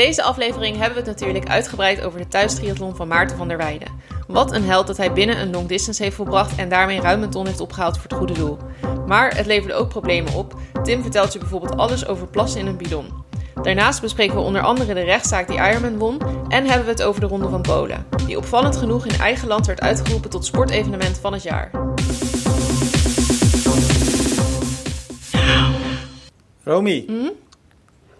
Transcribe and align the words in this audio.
deze 0.00 0.22
aflevering 0.22 0.76
hebben 0.76 0.94
we 1.02 1.10
het 1.10 1.20
natuurlijk 1.20 1.48
uitgebreid 1.48 2.02
over 2.02 2.18
de 2.18 2.28
thuistriathlon 2.28 2.96
van 2.96 3.08
Maarten 3.08 3.36
van 3.36 3.48
der 3.48 3.56
Weijden. 3.56 3.88
Wat 4.28 4.52
een 4.52 4.64
held 4.64 4.86
dat 4.86 4.96
hij 4.96 5.12
binnen 5.12 5.40
een 5.40 5.50
long 5.50 5.68
distance 5.68 6.02
heeft 6.02 6.16
volbracht 6.16 6.56
en 6.56 6.68
daarmee 6.68 7.00
ruim 7.00 7.22
een 7.22 7.30
ton 7.30 7.46
heeft 7.46 7.60
opgehaald 7.60 7.94
voor 7.94 8.08
het 8.08 8.18
goede 8.18 8.32
doel. 8.32 8.58
Maar 9.06 9.36
het 9.36 9.46
leverde 9.46 9.74
ook 9.74 9.88
problemen 9.88 10.34
op. 10.34 10.54
Tim 10.82 11.02
vertelt 11.02 11.32
je 11.32 11.38
bijvoorbeeld 11.38 11.76
alles 11.76 12.06
over 12.06 12.26
plassen 12.26 12.60
in 12.60 12.66
een 12.66 12.76
bidon. 12.76 13.24
Daarnaast 13.62 14.00
bespreken 14.00 14.34
we 14.34 14.42
onder 14.42 14.62
andere 14.62 14.94
de 14.94 15.00
rechtszaak 15.00 15.48
die 15.48 15.56
Ironman 15.56 15.98
won 15.98 16.20
en 16.48 16.66
hebben 16.66 16.84
we 16.84 16.90
het 16.90 17.02
over 17.02 17.20
de 17.20 17.26
Ronde 17.26 17.48
van 17.48 17.62
Polen, 17.62 18.06
die 18.26 18.36
opvallend 18.36 18.76
genoeg 18.76 19.06
in 19.06 19.20
eigen 19.20 19.48
land 19.48 19.66
werd 19.66 19.80
uitgeroepen 19.80 20.30
tot 20.30 20.44
sportevenement 20.44 21.18
van 21.18 21.32
het 21.32 21.42
jaar. 21.42 21.70
Romy, 26.64 27.32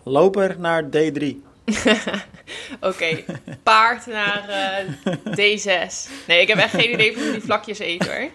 loper 0.02 0.56
naar 0.58 0.84
D3. 0.84 1.48
Oké, 2.90 3.24
paard 3.62 4.06
naar 4.06 4.48
eh, 4.48 5.12
D6. 5.30 6.10
Nee, 6.26 6.40
ik 6.40 6.48
heb 6.48 6.58
echt 6.58 6.74
geen 6.74 6.92
idee 6.92 7.12
van 7.12 7.22
hoe 7.22 7.32
die 7.32 7.40
vlakjes 7.42 7.78
eten 7.78 8.10
hoor. 8.10 8.28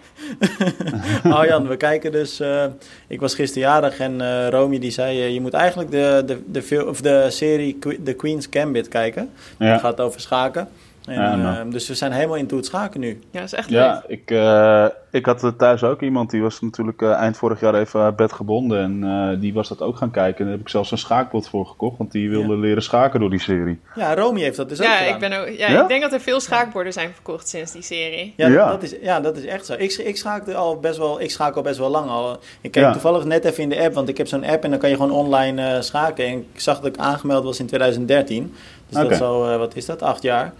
Oh 1.34 1.44
Jan, 1.44 1.68
we 1.68 1.76
kijken 1.76 2.12
dus. 2.12 2.40
eh, 2.40 2.64
ik 3.06 3.20
was 3.20 3.34
gisteren 3.34 3.68
jarig 3.68 3.98
en 3.98 4.20
eh 4.20 4.48
Romy 4.48 4.78
die 4.78 4.90
zei: 4.90 5.16
je 5.18 5.40
moet 5.40 5.54
eigenlijk 5.54 5.90
de, 5.90 6.22
de, 6.26 6.42
de, 6.46 6.86
of 6.88 7.00
de 7.00 7.26
serie 7.30 7.78
The 8.04 8.12
Queen's 8.12 8.46
Gambit 8.50 8.88
kijken. 8.88 9.30
Ja. 9.58 9.66
Het 9.66 9.80
gaat 9.80 10.00
over 10.00 10.20
schaken. 10.20 10.68
En, 11.06 11.14
Ja, 11.14 11.36
nou. 11.36 11.66
eh, 11.66 11.72
dus 11.72 11.88
we 11.88 11.94
zijn 11.94 12.12
helemaal 12.12 12.36
into 12.36 12.56
het 12.56 12.66
schaken 12.66 13.00
nu. 13.00 13.08
Ja, 13.30 13.38
dat 13.40 13.42
is 13.42 13.52
echt 13.54 13.70
leuk. 13.70 13.80
Ja, 13.80 14.02
ik, 14.06 14.30
eh, 14.30 14.86
ik 15.10 15.26
had 15.26 15.52
thuis 15.58 15.82
ook 15.84 16.02
iemand 16.02 16.30
die 16.30 16.42
was 16.42 16.60
natuurlijk 16.60 17.02
eh, 17.02 17.10
eind 17.12 17.36
vorig 17.36 17.60
jaar 17.60 17.74
even 17.74 18.00
aan 18.00 18.14
bed 18.14 18.32
gebonden. 18.32 18.80
En 18.82 19.04
eh, 19.32 19.40
die 19.40 19.54
was 19.54 19.68
dat 19.68 19.80
ook 19.80 19.96
gaan 19.96 20.10
kijken. 20.10 20.38
En 20.38 20.44
daar 20.44 20.52
heb 20.52 20.60
ik 20.60 20.68
zelfs 20.68 20.90
een 20.90 20.98
schaakbord 20.98 21.48
voor 21.48 21.66
gekocht. 21.66 21.98
Want 21.98 22.12
die 22.12 22.30
wilde 22.30 22.56
leren 22.56 22.82
schaken 22.82 23.20
door 23.20 23.30
die 23.30 23.40
serie. 23.40 23.78
Ja, 23.94 24.14
Romy 24.14 24.40
heeft 24.40 24.56
dat 24.56 24.68
dus 24.68 24.80
ook 24.80 24.86
Ja, 24.86 24.96
gedaan. 24.96 25.14
ik, 25.14 25.20
ben 25.20 25.32
ook, 25.40 25.48
ja, 25.48 25.70
Ja? 25.70 25.82
ik 25.82 25.88
denk 25.88 26.02
dat 26.02 26.12
er 26.12 26.20
veel 26.20 26.40
schaakborden 26.40 26.92
zijn 26.92 27.10
verkocht 27.14 27.48
sinds 27.48 27.72
die 27.72 27.82
serie. 27.82 28.32
Ja, 28.36 28.48
Ja. 28.48 28.68
Dat, 28.70 28.82
is, 28.82 28.94
ja, 29.02 29.20
dat 29.20 29.36
is 29.36 29.44
echt 29.44 29.66
zo. 29.66 29.72
Ik, 29.78 29.92
ik 29.92 30.16
schaakte 30.16 30.54
al 30.54 30.80
best 30.80 30.98
wel, 30.98 31.20
ik 31.20 31.30
schaak 31.30 31.54
al 31.56 31.62
best 31.62 31.78
wel 31.78 31.90
lang 31.90 32.08
al. 32.10 32.32
Ik 32.60 32.70
keek 32.70 32.82
Ja. 32.82 32.92
toevallig 32.92 33.24
net 33.24 33.44
even 33.44 33.62
in 33.62 33.68
de 33.68 33.80
app, 33.80 33.94
want 33.94 34.08
ik 34.08 34.16
heb 34.18 34.26
zo'n 34.26 34.44
app 34.44 34.64
en 34.64 34.70
dan 34.70 34.78
kan 34.78 34.88
je 34.90 34.96
gewoon 34.96 35.10
online 35.10 35.62
eh, 35.74 35.80
schaken. 35.80 36.26
En 36.26 36.32
ik 36.52 36.60
zag 36.60 36.76
dat 36.80 36.86
ik 36.94 36.96
aangemeld 37.00 37.44
was 37.44 37.60
in 37.60 37.66
2013. 37.66 38.54
Dus 38.88 38.98
dat 39.02 39.10
is 39.10 39.20
al, 39.20 39.48
eh, 39.50 39.56
wat 39.56 39.76
is 39.76 39.86
dat, 39.86 40.02
acht 40.02 40.22
jaar. 40.22 40.52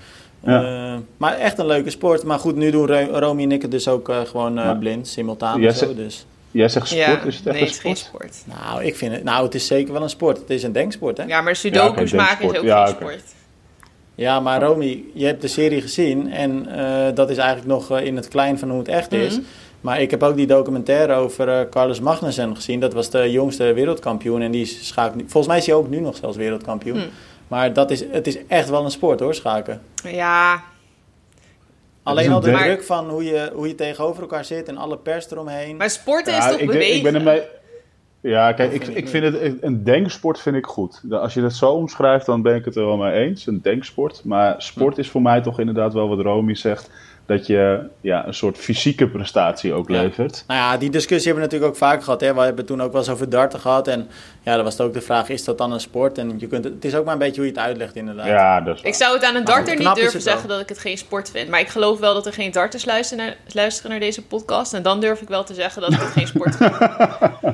Ja. 0.46 0.92
Eh, 0.92 0.98
maar 1.16 1.34
echt 1.38 1.58
een 1.58 1.66
leuke 1.66 1.90
sport. 1.90 2.22
Maar 2.24 2.38
goed, 2.38 2.56
nu 2.56 2.70
doen 2.70 2.86
Ro- 2.86 3.18
Romy 3.18 3.42
en 3.42 3.52
ik 3.52 3.62
het 3.62 3.70
dus 3.70 3.88
ook 3.88 4.08
eh, 4.08 4.20
gewoon 4.20 4.58
eh, 4.58 4.78
blind, 4.78 5.08
simultaan 5.08 5.60
Jij 5.60 5.70
zo. 5.72 5.78
zegt- 5.78 5.96
Dus. 5.96 6.26
Jij 6.50 6.68
zegt 6.68 6.86
sport, 6.86 7.04
ja, 7.06 7.22
is 7.24 7.36
het 7.36 7.46
echt 7.46 7.54
nee, 7.54 7.54
een 7.54 7.60
het 7.60 7.70
is 7.70 7.78
geen 7.78 7.96
sport? 7.96 8.34
sport. 8.34 8.58
Nou, 8.64 8.84
ik 8.84 8.96
vind 8.96 9.12
het, 9.12 9.24
nou, 9.24 9.44
het 9.44 9.54
is 9.54 9.66
zeker 9.66 9.92
wel 9.92 10.02
een 10.02 10.10
sport. 10.10 10.36
Het 10.38 10.50
is 10.50 10.62
een 10.62 10.72
denksport, 10.72 11.16
hè? 11.16 11.24
Ja, 11.24 11.40
maar 11.40 11.56
sudoku's 11.56 12.10
Ja, 12.10 12.16
maken 12.16 12.50
is 12.52 12.58
ook. 12.58 12.64
Ja, 12.64 12.86
geen 12.86 12.94
sport. 12.94 13.22
Ja, 14.14 14.40
maar 14.40 14.62
Romy, 14.62 15.02
je 15.14 15.26
hebt 15.26 15.40
de 15.42 15.48
serie 15.48 15.80
gezien 15.80 16.32
en 16.32 16.66
eh, 16.68 17.14
dat 17.14 17.30
is 17.30 17.36
eigenlijk 17.36 17.68
nog 17.68 18.00
in 18.00 18.16
het 18.16 18.28
klein 18.28 18.58
van 18.58 18.70
hoe 18.70 18.78
het 18.78 18.88
echt 18.88 19.12
is. 19.12 19.32
Mhm. 19.32 19.42
Maar 19.80 20.00
ik 20.00 20.10
heb 20.10 20.22
ook 20.22 20.36
die 20.36 20.46
documentaire 20.46 21.12
over 21.14 21.68
Carlos 21.68 22.00
Magnussen 22.00 22.56
gezien. 22.56 22.80
Dat 22.80 22.92
was 22.92 23.10
de 23.10 23.30
jongste 23.30 23.72
wereldkampioen 23.72 24.40
en 24.42 24.50
die 24.50 24.62
is 24.62 24.86
schaak. 24.86 25.12
Volgens 25.16 25.46
mij 25.46 25.56
is 25.58 25.66
hij 25.66 25.74
ook 25.74 25.88
nu 25.88 26.00
nog 26.00 26.16
zelfs 26.16 26.36
wereldkampioen. 26.36 26.96
Mhm. 26.96 27.06
Maar 27.48 27.72
dat 27.72 27.90
is, 27.90 28.04
het 28.10 28.26
is 28.26 28.46
echt 28.46 28.68
wel 28.68 28.84
een 28.84 28.90
sport 28.90 29.20
hoor, 29.20 29.34
schaken. 29.34 29.82
Ja, 30.04 30.62
Alleen 32.06 32.26
een 32.26 32.32
al 32.32 32.40
de 32.40 32.50
druk 32.52 32.82
van 32.82 33.08
hoe 33.08 33.24
je, 33.24 33.50
hoe 33.54 33.68
je 33.68 33.74
tegenover 33.74 34.22
elkaar 34.22 34.44
zit 34.44 34.68
en 34.68 34.76
alle 34.76 34.96
pers 34.96 35.30
eromheen. 35.30 35.76
maar 35.76 35.90
sporten 35.90 36.36
is 36.36 36.48
toch 36.48 36.58
ik, 36.58 36.66
bewegen? 36.66 36.96
ik 36.96 37.02
ben 37.02 37.14
ermee... 37.14 37.42
Ja, 38.20 38.52
kijk, 38.52 38.70
Dat 38.70 38.80
ik, 38.80 38.84
vind 38.84 38.96
ik 38.96 39.04
ik 39.04 39.08
vind 39.08 39.24
het 39.24 39.62
een 39.62 39.84
denksport 39.84 40.40
vind 40.40 40.56
ik 40.56 40.66
goed. 40.66 41.02
Als 41.10 41.34
je 41.34 41.40
dat 41.40 41.52
zo 41.52 41.70
omschrijft, 41.70 42.26
dan 42.26 42.42
ben 42.42 42.54
ik 42.54 42.64
het 42.64 42.76
er 42.76 42.86
wel 42.86 42.96
mee 42.96 43.12
eens. 43.12 43.46
Een 43.46 43.60
denksport. 43.62 44.24
Maar 44.24 44.54
sport 44.62 44.98
is 44.98 45.10
voor 45.10 45.22
mij 45.22 45.40
toch 45.40 45.60
inderdaad 45.60 45.92
wel 45.92 46.08
wat 46.08 46.20
Romy 46.20 46.54
zegt. 46.54 46.90
Dat 47.26 47.46
je 47.46 47.80
ja, 48.00 48.26
een 48.26 48.34
soort 48.34 48.58
fysieke 48.58 49.08
prestatie 49.08 49.72
ook 49.72 49.88
Ja. 49.88 50.02
levert. 50.02 50.44
Nou 50.46 50.60
ja, 50.60 50.76
die 50.76 50.90
discussie 50.90 51.32
hebben 51.32 51.48
we 51.48 51.52
natuurlijk 51.52 51.72
ook 51.82 51.88
vaak 51.88 52.02
gehad. 52.04 52.20
Hè? 52.20 52.34
We 52.34 52.40
hebben 52.40 52.66
toen 52.66 52.82
ook 52.82 52.92
wel 52.92 53.00
eens 53.00 53.10
over 53.10 53.28
darten 53.30 53.60
gehad. 53.60 53.88
En 53.88 54.08
ja, 54.42 54.54
dan 54.54 54.64
was 54.64 54.72
het 54.78 54.86
ook 54.86 54.92
de 54.92 55.00
vraag, 55.00 55.28
is 55.28 55.44
dat 55.44 55.58
dan 55.58 55.72
een 55.72 55.80
sport? 55.80 56.18
En 56.18 56.34
je 56.38 56.46
kunt 56.46 56.64
het, 56.64 56.74
het 56.74 56.84
is 56.84 56.94
ook 56.94 57.04
maar 57.04 57.12
een 57.12 57.18
beetje 57.18 57.40
hoe 57.40 57.50
je 57.50 57.56
het 57.56 57.62
uitlegt 57.66 57.96
inderdaad. 57.96 58.26
Ja, 58.26 58.60
dat 58.60 58.74
is 58.76 58.82
waar. 58.82 58.90
Ik 58.90 58.96
zou 58.96 59.14
het 59.14 59.24
aan 59.24 59.34
een 59.34 59.44
darter 59.44 59.76
niet 59.78 59.94
durven 59.94 60.22
zeggen 60.22 60.48
dat 60.48 60.60
ik 60.60 60.68
het 60.68 60.78
geen 60.78 60.98
sport 60.98 61.30
vind. 61.30 61.48
Maar 61.48 61.60
ik 61.60 61.68
geloof 61.68 61.98
wel 61.98 62.14
dat 62.14 62.26
er 62.26 62.32
geen 62.32 62.50
darters 62.50 62.84
luisteren 62.84 63.24
naar, 63.24 63.36
luisteren 63.52 63.90
naar 63.90 64.00
deze 64.00 64.22
podcast. 64.22 64.74
En 64.74 64.82
dan 64.82 65.00
durf 65.00 65.20
ik 65.20 65.28
wel 65.28 65.44
te 65.44 65.54
zeggen 65.54 65.82
dat 65.82 65.92
ik 65.92 66.00
het 66.00 66.10
geen 66.12 66.26
sport 66.26 66.56
vind. 66.56 66.72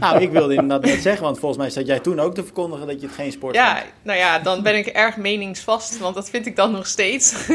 Nou, 0.00 0.20
ik 0.20 0.30
wilde 0.30 0.54
inderdaad 0.54 0.90
net 0.90 1.02
zeggen, 1.02 1.22
want 1.22 1.38
volgens 1.38 1.60
mij 1.60 1.70
zat 1.70 1.86
jij 1.86 2.00
toen 2.00 2.20
ook 2.20 2.34
te 2.34 2.44
verkondigen 2.44 2.86
dat 2.86 3.00
je 3.00 3.06
het 3.06 3.14
geen 3.16 3.32
sport 3.32 3.54
Ja, 3.54 3.76
vond. 3.76 3.86
nou 4.02 4.18
ja, 4.18 4.38
dan 4.38 4.62
ben 4.62 4.76
ik 4.76 4.86
erg 4.86 5.16
meningsvast. 5.16 5.98
Want 5.98 6.14
dat 6.14 6.30
vind 6.30 6.46
ik 6.46 6.56
dan 6.56 6.72
nog 6.72 6.86
steeds. 6.86 7.34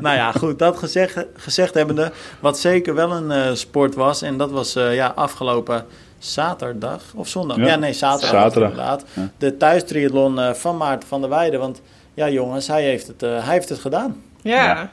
Nou 0.00 0.11
ja, 0.14 0.32
goed, 0.32 0.58
dat 0.58 0.78
gezegd, 0.78 1.24
gezegd 1.36 1.74
hebbende, 1.74 2.12
wat 2.40 2.58
zeker 2.58 2.94
wel 2.94 3.10
een 3.12 3.30
eh, 3.30 3.54
sport 3.54 3.94
was, 3.94 4.22
en 4.22 4.36
dat 4.36 4.50
was 4.50 4.76
eh, 4.76 4.94
ja, 4.94 5.12
afgelopen 5.16 5.86
zaterdag 6.18 7.02
of 7.14 7.28
zondag. 7.28 7.56
Ja, 7.56 7.66
Ja. 7.66 7.76
nee, 7.76 7.92
zaterdag, 7.92 8.40
Zaterdag. 8.40 8.70
inderdaad. 8.70 9.04
Ja. 9.12 9.30
De 9.38 9.56
thuistriathlon 9.56 10.38
eh, 10.40 10.52
van 10.52 10.76
Maarten 10.76 11.08
van 11.08 11.20
der 11.20 11.30
Weijden, 11.30 11.60
want 11.60 11.80
ja 12.14 12.28
jongens, 12.28 12.66
hij 12.66 12.82
heeft 12.82 13.06
het, 13.06 13.22
eh, 13.22 13.44
hij 13.44 13.52
heeft 13.54 13.68
het 13.68 13.78
gedaan. 13.78 14.22
Ja. 14.42 14.64
Ja. 14.64 14.90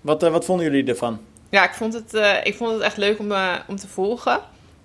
Wat, 0.00 0.22
eh, 0.22 0.30
wat 0.30 0.44
vonden 0.44 0.66
jullie 0.66 0.84
ervan? 0.88 1.20
Ja, 1.48 1.64
ik 1.64 1.74
vond 1.74 1.94
het, 1.94 2.14
eh, 2.14 2.32
ik 2.42 2.56
vond 2.56 2.72
het 2.72 2.80
echt 2.82 2.96
leuk 2.96 3.18
om, 3.18 3.32
eh, 3.32 3.52
om 3.66 3.76
te 3.76 3.88
volgen. 3.88 4.38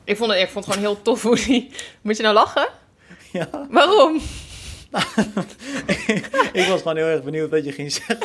Ik 0.04 0.18
vond, 0.18 0.32
het, 0.32 0.40
ik 0.42 0.50
vond 0.50 0.66
het 0.66 0.74
gewoon 0.74 0.90
heel 0.94 1.02
tof 1.02 1.22
hoe 1.22 1.36
die... 1.36 1.72
Moet 2.02 2.18
je 2.18 2.24
nou 2.24 2.36
lachen? 2.36 2.68
Ja, 3.32 3.48
Waarom? 3.70 4.22
ik 6.54 6.66
was 6.68 6.82
gewoon 6.82 6.98
heel 6.98 7.06
erg 7.06 7.24
benieuwd 7.24 7.50
wat 7.50 7.66
je 7.66 7.72
ging 7.72 7.92
zeggen. 7.92 8.20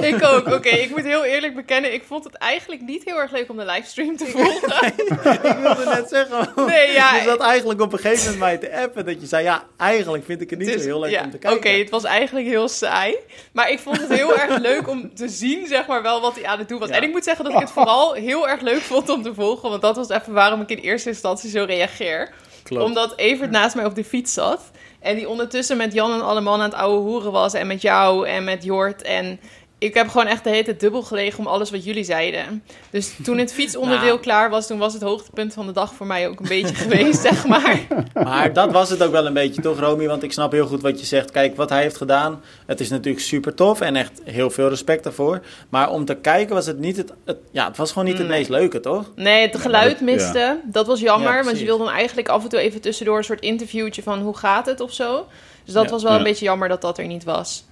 Ik 0.14 0.22
ook. 0.24 0.46
Oké, 0.46 0.68
ik 0.68 0.90
moet 0.90 1.04
heel 1.04 1.24
eerlijk 1.24 1.54
bekennen. 1.54 1.92
Ik 1.92 2.04
vond 2.06 2.24
het 2.24 2.34
eigenlijk 2.34 2.82
niet 2.82 3.04
heel 3.04 3.20
erg 3.20 3.32
leuk 3.32 3.50
om 3.50 3.56
de 3.56 3.64
livestream 3.64 4.16
te 4.16 4.26
volgen. 4.36 4.86
ik 4.86 5.56
wilde 5.60 5.84
net 5.84 6.08
zeggen, 6.08 6.52
Nee, 6.66 6.92
ja, 6.92 7.16
je 7.16 7.22
zat 7.22 7.40
eigenlijk 7.40 7.80
op 7.80 7.92
een 7.92 7.98
gegeven 7.98 8.22
moment 8.22 8.40
mij 8.40 8.58
te 8.58 8.82
appen, 8.82 9.06
dat 9.06 9.20
je 9.20 9.26
zei, 9.26 9.44
ja, 9.44 9.64
eigenlijk 9.76 10.24
vind 10.24 10.40
ik 10.40 10.50
het 10.50 10.58
niet 10.58 10.68
Dus, 10.68 10.82
zo 10.82 10.88
heel 10.88 11.00
leuk 11.00 11.10
ja, 11.10 11.22
om 11.24 11.30
te 11.30 11.38
kijken. 11.38 11.58
Oké, 11.58 11.68
het 11.68 11.90
was 11.90 12.04
eigenlijk 12.04 12.46
heel 12.46 12.68
saai. 12.68 13.16
Maar 13.52 13.70
ik 13.70 13.78
vond 13.78 14.00
het 14.00 14.12
heel 14.12 14.36
erg 14.38 14.58
leuk 14.58 14.88
om 14.88 15.14
te 15.14 15.28
zien, 15.28 15.66
zeg 15.66 15.86
maar, 15.86 16.02
wel 16.02 16.20
wat 16.20 16.34
hij 16.34 16.46
aan 16.46 16.58
het 16.58 16.68
doen 16.68 16.78
was. 16.78 16.88
Ja. 16.88 16.94
En 16.94 17.02
ik 17.02 17.10
moet 17.10 17.24
zeggen 17.24 17.44
dat 17.44 17.54
ik 17.54 17.60
het 17.60 17.70
vooral 17.70 18.12
heel 18.12 18.48
erg 18.48 18.60
leuk 18.60 18.80
vond 18.80 19.08
om 19.08 19.22
te 19.22 19.34
volgen. 19.34 19.70
Want 19.70 19.82
dat 19.82 19.96
was 19.96 20.08
even 20.08 20.32
waarom 20.32 20.60
ik 20.60 20.70
in 20.70 20.78
eerste 20.78 21.08
instantie 21.08 21.50
zo 21.50 21.64
reageer. 21.64 22.32
Klopt. 22.62 22.84
Omdat 22.84 23.12
Evert 23.16 23.50
naast 23.50 23.74
mij 23.74 23.84
op 23.84 23.94
de 23.94 24.04
fiets 24.04 24.32
zat. 24.32 24.70
En 25.04 25.16
die 25.16 25.28
ondertussen 25.28 25.76
met 25.76 25.92
Jan 25.92 26.12
en 26.12 26.24
Alleman 26.24 26.60
aan 26.60 26.70
het 26.70 26.74
ouwe 26.74 26.98
hoeren 26.98 27.32
was. 27.32 27.54
En 27.54 27.66
met 27.66 27.82
jou 27.82 28.28
en 28.28 28.44
met 28.44 28.64
Jort. 28.64 29.02
En 29.02 29.40
ik 29.84 29.94
heb 29.94 30.08
gewoon 30.08 30.26
echt 30.26 30.44
de 30.44 30.50
hele 30.50 30.64
tijd 30.64 30.80
dubbel 30.80 31.02
gelegen 31.02 31.38
om 31.38 31.46
alles 31.46 31.70
wat 31.70 31.84
jullie 31.84 32.04
zeiden. 32.04 32.62
Dus 32.90 33.14
toen 33.22 33.38
het 33.38 33.52
fietsonderdeel 33.52 34.06
Nou. 34.14 34.20
klaar 34.20 34.50
was, 34.50 34.66
toen 34.66 34.78
was 34.78 34.92
het 34.92 35.02
hoogtepunt 35.02 35.54
van 35.54 35.66
de 35.66 35.72
dag 35.72 35.94
voor 35.94 36.06
mij 36.06 36.28
ook 36.28 36.40
een 36.40 36.48
beetje 36.48 36.74
geweest, 36.74 37.20
zeg 37.20 37.46
maar. 37.46 37.80
Maar 38.24 38.52
dat 38.52 38.72
was 38.72 38.90
het 38.90 39.02
ook 39.02 39.12
wel 39.12 39.26
een 39.26 39.32
beetje, 39.32 39.62
toch, 39.62 39.80
Romy? 39.80 40.06
Want 40.06 40.22
ik 40.22 40.32
snap 40.32 40.52
heel 40.52 40.66
goed 40.66 40.82
wat 40.82 41.00
je 41.00 41.06
zegt. 41.06 41.30
Kijk, 41.30 41.56
wat 41.56 41.68
hij 41.70 41.82
heeft 41.82 41.96
gedaan, 41.96 42.42
het 42.66 42.80
is 42.80 42.88
natuurlijk 42.88 43.24
super 43.24 43.54
tof 43.54 43.80
en 43.80 43.96
echt 43.96 44.20
heel 44.24 44.50
veel 44.50 44.68
respect 44.68 45.04
daarvoor. 45.04 45.40
Maar 45.68 45.90
om 45.90 46.04
te 46.04 46.14
kijken 46.14 46.54
was 46.54 46.66
het 46.66 46.78
niet 46.78 46.96
het, 46.96 47.12
het 47.24 47.36
ja, 47.50 47.66
het 47.66 47.76
was 47.76 47.92
gewoon 47.92 48.04
niet 48.08 48.18
het 48.18 48.28
Nee. 48.28 48.38
meest 48.38 48.50
leuke, 48.50 48.80
toch? 48.80 49.10
Nee, 49.16 49.46
het 49.46 49.56
geluid 49.60 50.00
miste. 50.00 50.60
Dat 50.64 50.86
was 50.86 51.00
jammer, 51.00 51.36
Ja, 51.36 51.44
want 51.44 51.58
je 51.58 51.64
wilde 51.64 51.84
dan 51.84 51.92
eigenlijk 51.92 52.28
af 52.28 52.42
en 52.42 52.48
toe 52.48 52.58
even 52.58 52.80
tussendoor 52.80 53.18
een 53.18 53.24
soort 53.24 53.40
interviewtje 53.40 54.02
van 54.02 54.20
hoe 54.20 54.36
gaat 54.36 54.66
het 54.66 54.80
of 54.80 54.92
zo. 54.92 55.26
Dus 55.64 55.74
dat 55.74 55.84
Ja. 55.84 55.90
was 55.90 56.02
wel 56.02 56.12
een 56.16 56.22
beetje 56.22 56.44
jammer 56.44 56.68
dat 56.68 56.80
dat 56.80 56.98
er 56.98 57.06
niet 57.06 57.24
was. 57.24 57.64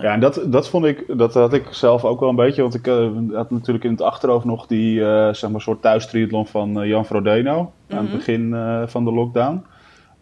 Ja, 0.00 0.12
en 0.12 0.20
dat, 0.20 0.40
dat 0.46 0.68
vond 0.68 0.84
ik, 0.84 1.04
dat 1.18 1.34
had 1.34 1.52
ik 1.52 1.66
zelf 1.70 2.04
ook 2.04 2.20
wel 2.20 2.28
een 2.28 2.36
beetje. 2.36 2.62
Want 2.62 2.74
ik 2.74 2.86
eh, 2.86 3.08
had 3.32 3.50
natuurlijk 3.50 3.84
in 3.84 3.90
het 3.90 4.02
achterhoofd 4.02 4.44
nog 4.44 4.66
die, 4.66 5.04
eh, 5.04 5.32
zeg 5.34 5.50
maar, 5.50 5.60
soort 5.60 5.82
thuistriathlon 5.82 6.46
van 6.46 6.80
eh, 6.80 6.88
Jan 6.88 7.04
Frodeno. 7.06 7.72
Aan 7.88 7.96
het 7.98 8.06
Mhm. 8.06 8.16
begin 8.16 8.56
van 8.86 9.04
de 9.04 9.12
lockdown. 9.12 9.64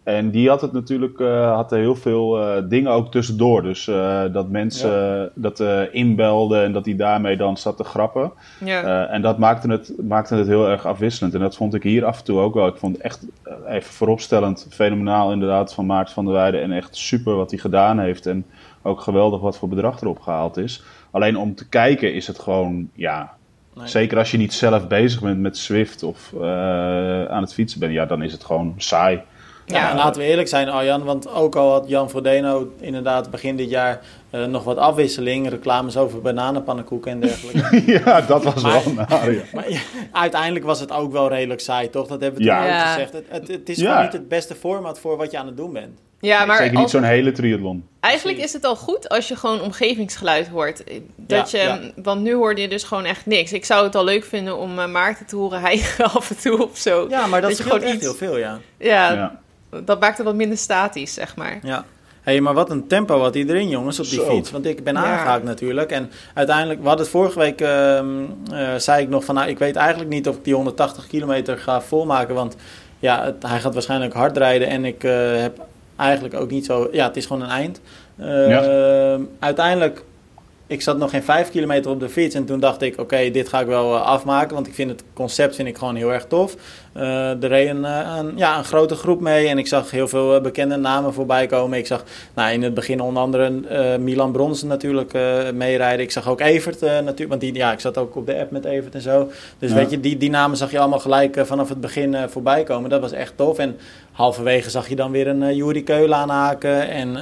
En 0.03 0.31
die 0.31 0.49
had 0.49 0.61
het 0.61 0.73
natuurlijk, 0.73 1.19
had 1.55 1.73
er 1.73 1.79
heel 1.79 1.95
veel 1.95 2.39
dingen 2.69 2.91
ook 2.91 3.11
tussendoor. 3.11 3.63
Dus 3.63 3.85
dat 4.33 4.49
mensen 4.49 5.31
dat 5.35 5.63
inbelden 5.93 6.63
en 6.65 6.73
dat 6.73 6.85
hij 6.85 6.97
daarmee 6.97 7.37
dan 7.37 7.57
zat 7.57 7.77
te 7.77 7.85
grappen. 7.85 8.33
Ja. 8.65 9.07
En 9.07 9.23
dat 9.23 9.39
maakte 9.39 9.71
het, 9.71 9.93
maakte 10.03 10.35
het 10.35 10.47
heel 10.47 10.69
erg 10.69 10.87
afwisselend. 10.87 11.35
En 11.35 11.41
dat 11.41 11.57
vond 11.57 11.75
ik 11.75 11.83
hier 11.83 12.05
af 12.05 12.19
en 12.19 12.25
toe 12.25 12.39
ook 12.39 12.55
wel. 12.55 12.67
Ik 12.67 12.77
vond 12.77 12.97
het 12.97 13.05
echt 13.05 13.27
even 13.69 13.93
vooropstellend, 13.93 14.67
fenomenaal 14.71 15.33
inderdaad 15.33 15.75
van 15.75 15.87
Maarten 15.87 16.15
van 16.15 16.25
der 16.25 16.35
Weijden. 16.35 16.63
En 16.63 16.73
echt 16.73 16.97
super 16.97 17.37
wat 17.37 17.51
hij 17.51 17.59
gedaan 17.61 17.99
heeft. 17.99 18.27
En 18.27 18.45
ook 18.87 19.01
geweldig 19.01 19.41
wat 19.41 19.59
voor 19.59 19.69
bedrag 19.69 20.01
erop 20.01 20.21
gehaald 20.21 20.57
is. 20.57 20.83
Alleen 21.11 21.37
om 21.39 21.55
te 21.55 21.69
kijken 21.69 22.15
is 22.15 22.27
het 22.27 22.39
gewoon, 22.39 22.89
ja... 22.95 23.35
Nee. 23.75 23.87
Zeker 23.89 24.19
als 24.19 24.31
je 24.31 24.37
niet 24.37 24.55
zelf 24.55 24.87
bezig 24.87 25.21
bent 25.21 25.39
met 25.41 25.57
Swift 25.57 26.03
of 26.03 26.33
eh, 26.41 27.25
aan 27.25 27.43
het 27.43 27.53
fietsen 27.55 27.81
bent, 27.81 27.93
ja, 27.93 28.07
dan 28.07 28.23
is 28.23 28.33
het 28.33 28.45
gewoon 28.45 28.75
saai. 28.77 29.21
Ja, 29.67 29.77
Ja. 29.79 29.91
en 29.91 29.97
laten 29.97 30.21
we 30.21 30.27
eerlijk 30.29 30.49
zijn, 30.49 30.69
Arjan. 30.69 31.05
Want 31.05 31.33
ook 31.33 31.57
al 31.57 31.71
had 31.71 31.89
Jan 31.89 32.11
Frodeno 32.11 32.73
inderdaad 32.81 33.31
begin 33.31 33.57
dit 33.57 33.71
jaar 33.71 34.01
eh, 34.31 34.45
nog 34.45 34.65
wat 34.65 34.77
afwisseling, 34.77 35.49
reclames 35.49 35.97
over 35.97 36.21
bananenpannenkoeken 36.23 37.11
en 37.11 37.21
dergelijke. 37.21 37.83
ja, 38.05 38.21
dat 38.21 38.45
was 38.45 38.63
Maar- 38.63 38.73
wel 38.85 38.93
naar. 38.95 39.33
Ja. 39.33 39.41
maar 39.55 39.71
ja, 39.71 39.79
uiteindelijk 40.13 40.65
was 40.65 40.81
het 40.81 40.93
ook 40.93 41.13
wel 41.13 41.29
redelijk 41.29 41.61
saai, 41.61 41.91
toch? 41.91 42.07
Dat 42.07 42.21
hebben 42.21 42.41
we 42.41 42.47
toen 42.47 42.57
Ja. 42.57 42.63
ook 42.63 42.69
Ja. 42.69 42.93
gezegd. 42.93 43.13
Het, 43.13 43.25
het, 43.29 43.49
het 43.49 43.69
is 43.69 43.77
Ja. 43.79 43.89
gewoon 43.89 44.03
niet 44.03 44.13
het 44.13 44.29
beste 44.29 44.55
format 44.55 44.99
voor 44.99 45.17
wat 45.17 45.31
je 45.31 45.39
aan 45.39 45.47
het 45.47 45.57
doen 45.57 45.73
bent. 45.73 45.99
Ja, 46.27 46.45
maar 46.45 46.57
Zeker 46.57 46.73
niet 46.73 46.83
als- 46.83 46.91
zo'n 46.91 47.03
hele 47.03 47.33
triathlon. 47.33 47.85
Eigenlijk 48.01 48.39
is 48.39 48.53
het 48.53 48.65
al 48.65 48.77
goed 48.77 49.09
als 49.09 49.29
je 49.29 49.37
gewoon 49.37 49.61
omgevingsgeluid 49.61 50.49
hoort. 50.49 50.83
Dat 51.17 51.51
Ja, 51.51 51.61
je, 51.63 51.67
ja. 51.69 51.81
Want 52.03 52.23
nu 52.23 52.35
hoorde 52.35 52.61
je 52.61 52.69
dus 52.69 52.83
gewoon 52.85 53.05
echt 53.05 53.27
niks. 53.27 53.53
Ik 53.53 53.65
zou 53.65 53.85
het 53.85 53.95
al 53.95 54.05
leuk 54.05 54.25
vinden 54.25 54.57
om 54.59 54.79
eh, 54.79 54.89
Maarten 54.89 55.27
te 55.27 55.37
horen 55.37 55.61
hijgen 55.61 56.05
af 56.15 56.31
en 56.31 56.37
toe 56.39 56.63
of 56.71 56.79
zo. 56.79 57.07
Ja, 57.09 57.27
maar 57.27 57.41
dat, 57.41 57.53
scheelt 57.53 57.69
gewoon 57.69 57.83
echt 57.85 57.95
iets- 57.95 58.03
heel 58.05 58.15
veel, 58.15 58.39
ja. 58.39 58.59
Ja, 58.79 59.13
Ja. 59.13 59.39
dat 59.85 60.01
maakt 60.01 60.17
het 60.17 60.27
wat 60.27 60.35
minder 60.35 60.59
statisch, 60.59 61.15
zeg 61.15 61.37
maar. 61.37 61.59
Ja. 61.63 61.85
Hé, 62.23 62.41
maar 62.41 62.55
wat 62.55 62.71
een 62.71 62.87
tempo 62.87 63.21
had 63.21 63.35
iedereen, 63.35 63.69
jongens, 63.69 63.99
op 63.99 64.05
die 64.09 64.19
Zo. 64.21 64.31
fiets. 64.35 64.51
Want 64.51 64.67
ik 64.67 64.85
ben 64.85 64.95
Ja. 64.95 65.05
aangehaakt 65.05 65.45
natuurlijk. 65.45 65.91
En 65.91 66.11
uiteindelijk, 66.35 66.81
we 66.81 66.87
hadden 66.87 67.05
het 67.05 67.15
vorige 67.15 67.39
week, 67.39 67.61
ehm, 67.61 68.07
eh, 68.53 68.75
zei 68.77 69.03
ik 69.03 69.09
nog 69.09 69.25
van... 69.25 69.35
Nou, 69.35 69.49
ik 69.49 69.59
weet 69.59 69.77
eigenlijk 69.77 70.11
niet 70.11 70.29
of 70.29 70.37
ik 70.37 70.45
die 70.45 70.55
180 70.55 71.07
kilometer 71.07 71.59
ga 71.59 71.81
volmaken. 71.81 72.35
Want 72.35 72.57
ja, 72.99 73.25
het- 73.25 73.43
hij 73.47 73.61
gaat 73.61 73.73
waarschijnlijk 73.75 74.13
hard 74.13 74.37
rijden. 74.37 74.69
En 74.69 74.85
ik 74.85 75.05
eh, 75.05 75.13
heb 75.41 75.65
eigenlijk 75.97 76.35
ook 76.35 76.51
niet 76.51 76.65
zo... 76.65 76.89
Ja, 76.93 77.07
het 77.07 77.17
is 77.17 77.27
gewoon 77.27 77.43
een 77.43 77.49
eind. 77.49 77.81
Ehm, 78.19 79.23
Uiteindelijk, 79.39 80.05
ik 80.67 80.83
zat 80.83 80.99
nog 80.99 81.11
geen 81.11 81.23
5 81.23 81.51
kilometer 81.51 81.91
op 81.91 82.01
de 82.01 82.09
fiets. 82.09 82.35
En 82.35 82.45
toen 82.45 82.61
dacht 82.61 82.83
ik, 82.83 83.01
oké, 83.01 83.31
dit 83.31 83.49
ga 83.49 83.61
ik 83.61 83.67
wel 83.67 83.95
eh, 83.95 84.03
afmaken. 84.03 84.55
Want 84.55 84.67
ik 84.67 84.75
vind 84.75 84.91
het 84.91 85.03
concept 85.15 85.55
vind 85.55 85.69
ik 85.69 85.79
gewoon 85.79 85.95
heel 85.95 86.13
erg 86.13 86.25
tof. 86.25 86.55
Eh, 86.93 87.43
er 87.43 87.49
reed 87.49 87.69
een, 87.69 87.85
eh, 87.85 88.15
een, 88.19 88.33
ja, 88.37 88.59
een 88.59 88.65
grote 88.65 88.95
groep 88.95 89.21
mee 89.21 89.49
en 89.49 89.59
ik 89.59 89.67
zag 89.67 89.91
heel 89.91 90.09
veel 90.09 90.41
bekende 90.41 90.77
namen 90.77 91.13
voorbij 91.15 91.47
komen. 91.47 91.79
Ik 91.79 91.87
zag 91.87 92.05
nou, 92.35 92.53
in 92.53 92.63
het 92.63 92.75
begin 92.75 93.01
onder 93.01 93.23
andere 93.23 93.51
Milan 93.99 94.33
Bronsen 94.33 94.69
natuurlijk 94.69 95.15
eh, 95.15 95.51
meerijden. 95.55 96.05
Ik 96.05 96.11
zag 96.11 96.29
ook 96.29 96.41
Evert 96.41 96.81
natuurlijk, 96.81 97.29
want 97.29 97.41
die, 97.41 97.55
ja, 97.55 97.73
ik 97.73 97.81
zat 97.81 97.99
ook 97.99 98.17
op 98.17 98.27
de 98.27 98.39
app 98.39 98.51
met 98.51 98.65
Evert 98.65 98.95
en 98.95 99.01
zo. 99.01 99.31
Dus 99.59 99.71
Ja. 99.71 99.77
weet 99.77 99.91
je, 99.91 100.01
die, 100.01 100.17
die 100.17 100.31
namen 100.31 100.57
zag 100.57 100.71
je 100.71 100.79
allemaal 100.79 100.99
gelijk 100.99 101.41
vanaf 101.45 101.69
het 101.69 101.81
begin 101.81 102.17
voorbij 102.29 102.63
komen. 102.63 102.91
Dat 102.91 103.01
was 103.01 103.13
echt 103.13 103.33
tof. 103.37 103.59
En 103.59 103.77
halverwege 104.13 104.71
zag 104.71 104.89
je 104.89 104.97
dan 104.97 105.11
weer 105.11 105.27
een 105.27 105.43
uh, 105.43 105.53
Juri 105.57 105.85
Keulen 105.85 106.17
aanhaken. 106.17 106.89
En 106.89 107.13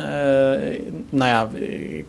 nou 1.10 1.30
ja, 1.30 1.48
ik- 1.60 2.04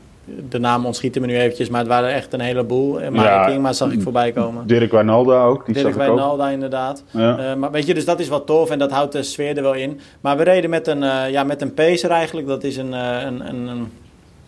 de 0.49 0.59
namen 0.59 0.85
ontschieten 0.85 1.21
me 1.21 1.27
nu 1.27 1.37
eventjes, 1.37 1.69
maar 1.69 1.79
het 1.79 1.89
waren 1.89 2.13
echt 2.13 2.33
een 2.33 2.39
heleboel. 2.39 3.01
Uh, 3.01 3.07
Ja. 3.13 3.45
King, 3.45 3.61
maar 3.61 3.73
zag 3.73 3.91
ik 3.91 4.01
voorbij 4.01 4.31
komen. 4.31 4.67
Dirk 4.67 4.91
Wijnalda 4.91 5.43
ook, 5.43 5.65
die 5.65 5.73
Dirk 5.73 5.85
zag 5.93 5.95
ik 5.95 6.09
ook. 6.09 6.15
Wijnalda 6.15 6.49
inderdaad. 6.49 7.03
Ja. 7.11 7.37
Eh, 7.37 7.55
maar 7.55 7.71
weet 7.71 7.85
je, 7.85 7.93
dus 7.93 8.05
dat 8.05 8.19
is 8.19 8.27
wat 8.27 8.45
tof 8.45 8.69
en 8.69 8.79
dat 8.79 8.91
houdt 8.91 9.11
de 9.11 9.23
sfeer 9.23 9.57
er 9.57 9.63
wel 9.63 9.73
in. 9.73 9.99
Maar 10.21 10.37
we 10.37 10.43
reden 10.43 10.69
met 10.69 10.87
een, 10.87 11.03
eh, 11.03 11.29
ja, 11.31 11.43
met 11.43 11.61
een 11.61 11.73
pacer 11.73 12.09
eigenlijk. 12.09 12.47
Dat 12.47 12.63
is 12.63 12.77
een, 12.77 12.93
eh, 12.93 13.21
een, 13.25 13.47
een, 13.49 13.67
een, 13.67 13.91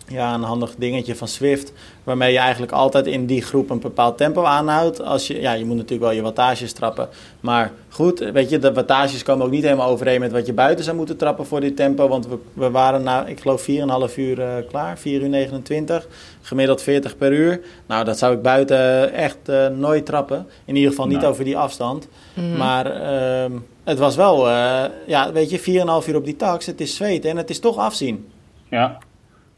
ja, 0.08 0.34
een 0.34 0.42
handig 0.42 0.74
dingetje 0.78 1.14
van 1.14 1.28
Swift. 1.28 1.72
Waarmee 2.04 2.32
je 2.32 2.38
eigenlijk 2.38 2.72
altijd 2.72 3.06
in 3.06 3.26
die 3.26 3.42
groep 3.42 3.70
een 3.70 3.80
bepaald 3.80 4.16
tempo 4.16 4.44
aanhoudt. 4.44 5.02
Als 5.02 5.26
je, 5.26 5.40
ja, 5.40 5.52
je 5.52 5.64
moet 5.64 5.76
natuurlijk 5.76 6.02
wel 6.02 6.12
je 6.12 6.22
wattages 6.22 6.72
trappen. 6.72 7.08
Maar 7.40 7.72
goed, 7.88 8.18
weet 8.18 8.50
je, 8.50 8.58
de 8.58 8.72
wattages 8.72 9.22
komen 9.22 9.46
ook 9.46 9.52
niet 9.52 9.62
helemaal 9.62 9.88
overeen 9.88 10.20
met 10.20 10.32
wat 10.32 10.46
je 10.46 10.52
buiten 10.52 10.84
zou 10.84 10.96
moeten 10.96 11.16
trappen 11.16 11.46
voor 11.46 11.60
dit 11.60 11.76
tempo. 11.76 12.08
Want 12.08 12.26
we, 12.28 12.38
we 12.52 12.70
waren 12.70 13.02
na, 13.02 13.26
ik 13.26 13.40
geloof, 13.40 13.66
4,5 14.10 14.14
uur 14.16 14.40
eh, 14.40 14.48
klaar. 14.68 14.98
4 14.98 15.22
uur 15.22 15.28
29. 15.28 16.06
Gemiddeld 16.42 16.82
40 16.82 17.16
per 17.16 17.32
uur. 17.32 17.60
Nou, 17.86 18.04
dat 18.04 18.18
zou 18.18 18.34
ik 18.34 18.42
buiten 18.42 19.12
echt 19.12 19.48
eh, 19.48 19.66
nooit 19.66 20.06
trappen. 20.06 20.46
In 20.64 20.76
ieder 20.76 20.90
geval 20.90 21.06
niet 21.06 21.24
over 21.24 21.44
die 21.44 21.56
afstand. 21.56 22.08
Mhm. 22.34 22.56
Maar 22.56 22.86
ehm, 22.86 23.52
het 23.84 23.98
was 23.98 24.16
wel, 24.16 24.48
eh, 24.48 24.84
ja, 25.06 25.32
weet 25.32 25.50
je, 25.50 25.58
4,5 25.58 26.08
uur 26.08 26.16
op 26.16 26.24
die 26.24 26.36
tax. 26.36 26.66
Het 26.66 26.80
is 26.80 26.94
zweten 26.94 27.30
en 27.30 27.36
het 27.36 27.50
is 27.50 27.60
toch 27.60 27.76
afzien. 27.76 28.28
Ja, 28.70 28.98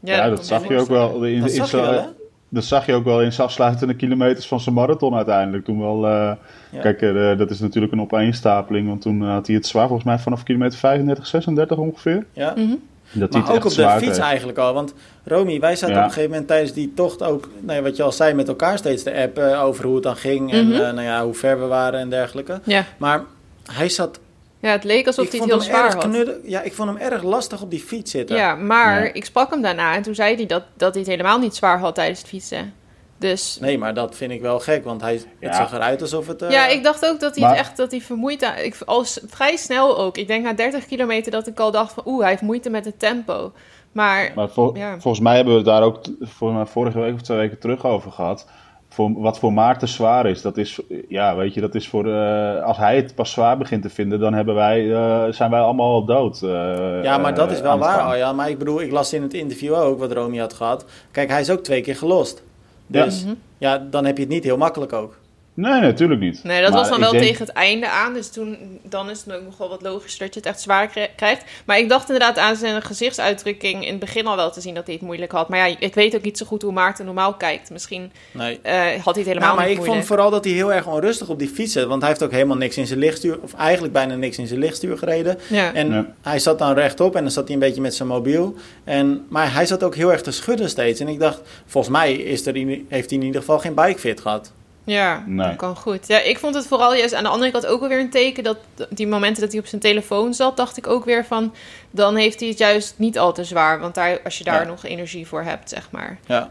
ja, 0.03 0.29
dat 0.29 0.45
zag 0.45 0.67
je 0.67 0.77
ook 0.79 0.87
wel. 0.87 1.23
In, 1.25 1.39
Dat 1.41 1.49
in 1.49 1.55
zag 1.55 1.71
je 1.71 1.77
zijn- 1.77 1.89
wel, 1.91 2.01
hè? 2.01 2.07
Dat 2.49 2.63
zag 2.63 2.85
je 2.85 2.93
ook 2.93 3.03
wel 3.03 3.21
in 3.21 3.33
zijn 3.33 3.47
afsluitende 3.47 3.93
kilometers 3.95 4.47
van 4.47 4.59
zijn 4.59 4.75
marathon 4.75 5.15
uiteindelijk. 5.15 5.65
Toen 5.65 5.79
wel, 5.79 6.05
eh, 6.07 6.31
Ja. 6.71 6.81
Kijk, 6.81 7.01
eh, 7.01 7.37
dat 7.37 7.49
is 7.49 7.59
natuurlijk 7.59 7.93
een 7.93 8.01
opeenstapeling. 8.01 8.87
Want 8.87 9.01
toen 9.01 9.21
had 9.21 9.47
hij 9.47 9.55
het 9.55 9.65
zwaar 9.67 9.85
volgens 9.87 10.07
mij 10.07 10.19
vanaf 10.19 10.43
kilometer 10.43 10.77
35, 10.79 11.27
36 11.27 11.77
ongeveer. 11.77 12.25
Ja. 12.33 12.53
Mhm. 12.55 12.67
Dat 13.13 13.33
hij 13.33 13.41
Maar 13.41 13.49
het 13.49 13.49
ook 13.49 13.55
op 13.63 13.75
de 13.75 13.81
zwaar 13.81 13.99
fiets 13.99 14.17
eigenlijk 14.17 14.57
al. 14.57 14.73
Want 14.73 14.93
Romy, 15.23 15.59
wij 15.59 15.75
zaten 15.75 15.95
Ja. 15.95 15.99
op 16.01 16.05
een 16.07 16.11
gegeven 16.11 16.29
moment 16.31 16.47
tijdens 16.47 16.73
die 16.73 16.93
tocht 16.95 17.23
ook, 17.23 17.49
nou 17.61 17.77
ja, 17.77 17.83
wat 17.83 17.95
je 17.97 18.03
al 18.03 18.11
zei, 18.11 18.33
met 18.33 18.47
elkaar 18.47 18.77
steeds 18.77 19.03
de 19.03 19.15
app 19.21 19.37
eh, 19.37 19.63
over 19.63 19.85
hoe 19.85 19.93
het 19.95 20.03
dan 20.03 20.15
ging. 20.15 20.51
En 20.51 20.65
Mhm. 20.67 20.73
eh, 20.73 20.79
nou 20.79 21.01
ja, 21.01 21.23
hoe 21.23 21.33
ver 21.33 21.59
we 21.59 21.65
waren 21.65 21.99
en 21.99 22.09
dergelijke. 22.09 22.59
Ja. 22.63 22.83
Maar 22.97 23.23
hij 23.71 23.89
zat, 23.89 24.19
ja, 24.61 24.71
het 24.71 24.83
leek 24.83 25.07
alsof 25.07 25.25
ik 25.25 25.31
hij 25.31 25.39
het 25.39 25.49
heel 25.49 25.61
zwaar 25.61 25.85
erg 25.85 25.93
had. 26.03 26.35
Ja, 26.43 26.61
ik 26.61 26.73
vond 26.73 26.89
hem 26.89 26.97
erg 27.11 27.23
lastig 27.23 27.61
op 27.61 27.69
die 27.69 27.79
fiets 27.79 28.11
zitten. 28.11 28.35
Ja, 28.35 28.55
maar 28.55 29.03
Ja. 29.05 29.13
ik 29.13 29.25
sprak 29.25 29.49
hem 29.51 29.61
daarna 29.61 29.95
en 29.95 30.01
toen 30.01 30.15
zei 30.15 30.35
hij 30.35 30.45
dat, 30.45 30.63
dat 30.77 30.91
hij 30.93 31.01
het 31.03 31.11
helemaal 31.11 31.39
niet 31.39 31.55
zwaar 31.55 31.79
had 31.79 31.95
tijdens 31.95 32.19
het 32.19 32.27
fietsen. 32.27 32.73
Dus 33.17 33.57
Nee, 33.59 33.77
maar 33.77 33.93
dat 33.93 34.15
vind 34.15 34.31
ik 34.31 34.41
wel 34.41 34.59
gek, 34.59 34.83
want 34.83 35.01
hij, 35.01 35.13
Ja. 35.13 35.47
het 35.47 35.55
zag 35.55 35.73
eruit 35.73 36.01
alsof 36.01 36.27
het... 36.27 36.41
eh, 36.41 36.49
ja, 36.51 36.67
ik 36.67 36.83
dacht 36.83 37.05
ook 37.05 37.19
dat 37.19 37.35
hij 37.35 37.43
Maar- 37.43 37.57
het 37.57 37.59
echt 37.65 37.77
dat 37.77 37.91
hij 37.91 38.01
vermoeid. 38.01 38.41
Ik 38.63 38.75
al 38.85 39.03
s- 39.05 39.19
vrij 39.27 39.55
snel 39.57 39.97
ook. 39.97 40.17
Ik 40.17 40.27
denk 40.27 40.43
na 40.43 40.53
30 40.53 40.85
kilometer 40.85 41.31
dat 41.31 41.47
ik 41.47 41.59
al 41.59 41.71
dacht 41.71 41.93
van 41.93 42.03
oeh, 42.05 42.19
hij 42.21 42.29
heeft 42.29 42.41
moeite 42.41 42.69
met 42.69 42.85
het 42.85 42.99
tempo. 42.99 43.51
Maar 43.91 44.31
Maar 44.35 44.49
vol- 44.49 44.75
Ja. 44.77 44.91
volgens 44.99 45.23
mij 45.23 45.35
hebben 45.35 45.53
we 45.53 45.59
het 45.59 45.67
daar 45.69 45.83
ook 45.83 45.99
volgens 46.19 46.59
mij 46.59 46.65
vorige 46.67 46.99
week 46.99 47.13
of 47.13 47.21
twee 47.21 47.37
weken 47.37 47.59
terug 47.59 47.85
over 47.85 48.11
gehad. 48.11 48.47
Voor, 48.93 49.11
wat 49.21 49.39
voor 49.39 49.53
Maarten 49.53 49.87
zwaar 49.87 50.25
is, 50.25 50.41
dat 50.41 50.57
is, 50.57 50.79
ja, 51.09 51.35
weet 51.35 51.53
je, 51.53 51.61
dat 51.61 51.75
is 51.75 51.87
voor, 51.89 52.13
eh, 52.13 52.63
als 52.63 52.77
hij 52.77 52.95
het 52.95 53.15
pas 53.15 53.31
zwaar 53.31 53.57
begint 53.57 53.81
te 53.81 53.89
vinden, 53.89 54.19
dan 54.19 54.33
hebben 54.33 54.55
wij, 54.55 54.93
eh, 54.93 55.23
zijn 55.33 55.51
wij 55.51 55.59
allemaal 55.59 55.93
al 55.93 56.05
dood. 56.05 56.41
eh, 56.41 57.03
Ja, 57.03 57.17
maar 57.17 57.33
dat 57.35 57.51
is 57.51 57.61
wel 57.61 57.77
waar. 57.77 57.99
Arjan. 57.99 58.35
Maar 58.35 58.49
ik 58.49 58.57
bedoel, 58.57 58.81
ik 58.81 58.91
las 58.91 59.13
in 59.13 59.21
het 59.21 59.33
interview 59.33 59.73
ook 59.73 59.99
wat 59.99 60.11
Romy 60.11 60.37
had 60.37 60.53
gehad. 60.53 60.85
Kijk, 61.11 61.29
hij 61.29 61.41
is 61.41 61.49
ook 61.49 61.63
twee 61.63 61.81
keer 61.81 61.95
gelost. 61.95 62.43
Dus 62.87 63.23
Mhm. 63.23 63.33
ja, 63.57 63.77
dan 63.89 64.05
heb 64.05 64.15
je 64.17 64.23
het 64.23 64.31
niet 64.31 64.43
heel 64.43 64.57
makkelijk 64.57 64.93
ook. 64.93 65.17
Nee, 65.53 65.81
natuurlijk 65.81 66.19
niet. 66.21 66.43
nee, 66.43 66.61
dat 66.61 66.71
Maar 66.71 66.79
was 66.79 66.89
dan 66.89 66.99
wel 66.99 67.11
denk- 67.11 67.23
tegen 67.23 67.45
het 67.45 67.55
einde 67.55 67.89
aan. 67.89 68.13
Dus 68.13 68.29
toen, 68.29 68.79
dan 68.83 69.09
is 69.09 69.23
het 69.25 69.35
ook 69.35 69.43
nog 69.43 69.57
wel 69.57 69.69
wat 69.69 69.81
logischer 69.81 70.25
dat 70.25 70.33
je 70.33 70.39
het 70.39 70.49
echt 70.49 70.61
zwaar 70.61 70.87
kri- 70.87 71.09
krijgt. 71.15 71.43
Maar 71.65 71.77
ik 71.77 71.89
dacht 71.89 72.09
inderdaad 72.09 72.37
aan 72.37 72.55
zijn 72.55 72.81
gezichtsuitdrukking 72.81 73.83
in 73.85 73.89
het 73.91 73.99
begin 73.99 74.27
al 74.27 74.35
wel 74.35 74.51
te 74.51 74.61
zien 74.61 74.73
dat 74.73 74.85
hij 74.85 74.93
het 74.95 75.03
moeilijk 75.03 75.31
had. 75.31 75.49
Maar 75.49 75.69
ja, 75.69 75.75
ik 75.79 75.93
weet 75.93 76.15
ook 76.15 76.21
niet 76.21 76.37
zo 76.37 76.45
goed 76.45 76.61
hoe 76.61 76.71
Maarten 76.71 77.05
normaal 77.05 77.33
kijkt. 77.33 77.69
Misschien 77.69 78.11
Nee. 78.33 78.59
eh, 78.61 78.73
had 78.75 78.85
hij 78.85 79.23
het 79.23 79.25
helemaal 79.25 79.39
Nou, 79.47 79.55
maar 79.57 79.67
niet 79.67 79.77
ik 79.77 79.83
vond 79.85 80.05
vooral 80.05 80.29
dat 80.29 80.43
hij 80.43 80.53
heel 80.53 80.73
erg 80.73 80.87
onrustig 80.87 81.29
op 81.29 81.39
die 81.39 81.47
fiets 81.49 81.73
zat. 81.73 81.85
Want 81.87 82.01
hij 82.01 82.09
heeft 82.09 82.23
ook 82.23 82.31
helemaal 82.31 82.57
niks 82.57 82.77
in 82.77 82.87
zijn 82.87 82.99
lichtstuur, 82.99 83.39
of 83.41 83.53
eigenlijk 83.53 83.93
bijna 83.93 84.15
niks 84.15 84.37
in 84.37 84.47
zijn 84.47 84.59
lichtstuur 84.59 84.97
gereden. 84.97 85.37
Ja. 85.49 85.73
En 85.73 85.91
Ja. 85.91 86.05
hij 86.21 86.39
zat 86.39 86.59
dan 86.59 86.73
rechtop 86.73 87.15
en 87.15 87.21
dan 87.21 87.31
zat 87.31 87.43
hij 87.45 87.53
een 87.53 87.59
beetje 87.59 87.81
met 87.81 87.95
zijn 87.95 88.07
mobiel. 88.07 88.55
En, 88.83 89.25
maar 89.29 89.53
hij 89.53 89.65
zat 89.65 89.83
ook 89.83 89.95
heel 89.95 90.11
erg 90.11 90.21
te 90.21 90.31
schudden 90.31 90.69
steeds. 90.69 90.99
En 90.99 91.07
ik 91.07 91.19
dacht, 91.19 91.41
volgens 91.65 91.93
mij 91.93 92.13
is 92.13 92.45
er 92.45 92.55
in, 92.55 92.85
heeft 92.89 93.09
hij 93.09 93.19
in 93.19 93.25
ieder 93.25 93.41
geval 93.41 93.59
geen 93.59 93.73
bikefit 93.75 94.19
gehad. 94.21 94.51
Ja, 94.83 95.23
Nee. 95.27 95.47
dat 95.47 95.55
kan 95.55 95.75
goed. 95.75 96.07
Ja, 96.07 96.19
ik 96.19 96.39
vond 96.39 96.55
het 96.55 96.67
vooral 96.67 96.95
juist 96.95 97.13
aan 97.13 97.23
de 97.23 97.29
andere 97.29 97.51
kant 97.51 97.65
ook 97.65 97.79
wel 97.79 97.89
weer 97.89 97.99
een 97.99 98.09
teken 98.09 98.43
dat 98.43 98.57
die 98.89 99.07
momenten 99.07 99.41
dat 99.41 99.51
hij 99.51 99.59
op 99.61 99.67
zijn 99.67 99.81
telefoon 99.81 100.33
zat, 100.33 100.57
dacht 100.57 100.77
ik 100.77 100.87
ook 100.87 101.05
weer 101.05 101.25
van, 101.25 101.53
dan 101.91 102.15
heeft 102.15 102.39
hij 102.39 102.49
het 102.49 102.57
juist 102.57 102.93
niet 102.97 103.19
al 103.19 103.33
te 103.33 103.43
zwaar, 103.43 103.79
want 103.79 103.95
daar, 103.95 104.19
als 104.23 104.37
je 104.37 104.43
daar 104.43 104.61
Ja. 104.61 104.67
nog 104.67 104.85
energie 104.85 105.27
voor 105.27 105.41
hebt, 105.43 105.69
zeg 105.69 105.87
maar. 105.91 106.19
Ja. 106.25 106.49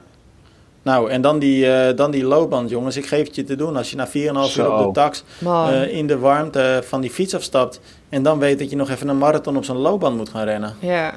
Nou, 0.83 1.11
en 1.11 1.21
dan 1.21 1.39
die, 1.39 1.73
eh, 1.73 1.97
dan 1.97 2.11
die 2.11 2.25
loopband, 2.25 2.71
jongens. 2.71 2.97
Ik 2.97 3.07
geef 3.07 3.27
het 3.27 3.35
je 3.35 3.45
te 3.45 3.57
doen. 3.57 3.77
Als 3.77 3.91
je 3.91 3.97
na 3.97 4.07
4,5 4.09 4.57
uur 4.57 4.73
op 4.73 4.87
de 4.87 5.01
tax 5.01 5.25
eh, 5.45 5.97
in 5.97 6.07
de 6.07 6.19
warmte 6.19 6.83
van 6.87 7.01
die 7.01 7.11
fiets 7.11 7.35
afstapt... 7.35 7.81
en 8.09 8.23
dan 8.23 8.39
weet 8.39 8.59
dat 8.59 8.71
je 8.71 8.77
nog 8.77 8.91
even 8.91 9.09
een 9.09 9.19
marathon 9.19 9.57
op 9.57 9.65
zo'n 9.65 9.77
loopband 9.77 10.17
moet 10.17 10.29
gaan 10.29 10.45
rennen. 10.45 10.75
ja. 10.81 11.15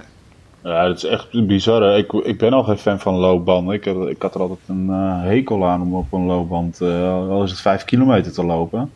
Ja, 0.64 0.88
dat 0.88 0.98
is 0.98 1.04
echt 1.04 1.48
bizar. 1.48 1.82
hè. 1.82 1.98
Ik, 1.98 2.12
ik 2.12 2.38
ben 2.38 2.54
al 2.54 2.64
geen 2.64 2.78
fan 2.78 3.00
van 3.00 3.14
loopbanden. 3.16 3.74
Ik, 3.74 3.86
had- 3.86 4.08
ik 4.08 4.22
had 4.22 4.36
er 4.36 4.42
altijd 4.42 4.60
een 4.68 4.90
eh, 4.90 5.22
hekel 5.22 5.66
aan 5.66 5.82
om 5.82 5.96
op 5.96 6.14
een 6.14 6.26
loopband, 6.26 6.82
eh, 6.82 7.30
al 7.30 7.44
is 7.44 7.52
het 7.52 7.60
5 7.62 7.84
kilometer 7.86 8.32
te 8.34 8.46
lopen. 8.46 8.92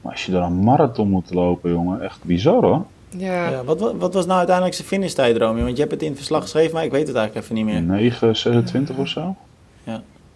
Maar 0.00 0.12
als 0.12 0.26
je 0.26 0.32
dan 0.32 0.42
een 0.42 0.64
marathon 0.64 1.08
moet 1.10 1.34
lopen, 1.34 1.70
jongen, 1.70 2.00
echt 2.02 2.24
bizar 2.24 2.62
hoor. 2.62 2.84
Ja. 3.08 3.48
Ja, 3.50 3.64
wat, 3.64 3.80
wat, 3.80 3.94
wat 3.98 4.14
was 4.14 4.24
nou 4.26 4.36
uiteindelijk 4.36 4.76
zijn 4.76 4.88
finishtijd, 4.88 5.36
Romy? 5.36 5.62
Want 5.62 5.74
je 5.74 5.80
hebt 5.80 5.90
het 5.92 6.02
in 6.02 6.08
het 6.08 6.16
verslag 6.16 6.42
geschreven, 6.42 6.74
maar 6.74 6.84
ik 6.84 6.90
weet 6.90 7.06
het 7.08 7.16
eigenlijk 7.16 7.44
even 7.46 7.56
niet 7.56 7.64
meer. 7.74 7.82
9, 7.82 8.36
26 8.36 8.96
of 8.96 9.08
zo? 9.08 9.34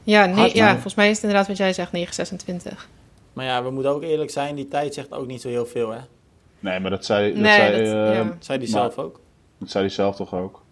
Ja, 0.03 0.25
nee, 0.27 0.35
Hard, 0.35 0.53
ja, 0.53 0.73
volgens 0.73 0.95
mij 0.95 1.07
is 1.09 1.15
het 1.15 1.23
inderdaad 1.23 1.49
wat 1.49 1.57
jij 1.57 1.73
zegt, 1.73 1.93
926. 1.93 2.89
Maar 3.33 3.45
ja, 3.45 3.63
we 3.65 3.71
moeten 3.71 3.93
ook 3.93 4.03
eerlijk 4.03 4.31
zijn, 4.31 4.55
die 4.55 4.69
tijd 4.69 4.95
zegt 4.95 5.13
ook 5.13 5.27
niet 5.27 5.41
zo 5.41 5.49
heel 5.49 5.67
veel, 5.67 5.91
hè? 5.91 5.99
Nee, 6.61 6.81
maar 6.81 6.91
dat 6.91 7.05
zei, 7.05 7.33
dat 7.33 7.43
Nee, 7.43 7.53
zei, 7.53 7.71
dat- 7.71 7.81
eh, 7.95 8.15
ja. 8.15 8.37
Zei 8.39 8.59
die 8.59 8.71
Maar- 8.71 8.81
zelf 8.81 8.99
ook. 8.99 9.21
dat 9.59 9.71
zei 9.71 9.85
hij 9.85 9.93
zelf 9.93 10.17
toch 10.17 10.35
ook? 10.35 10.63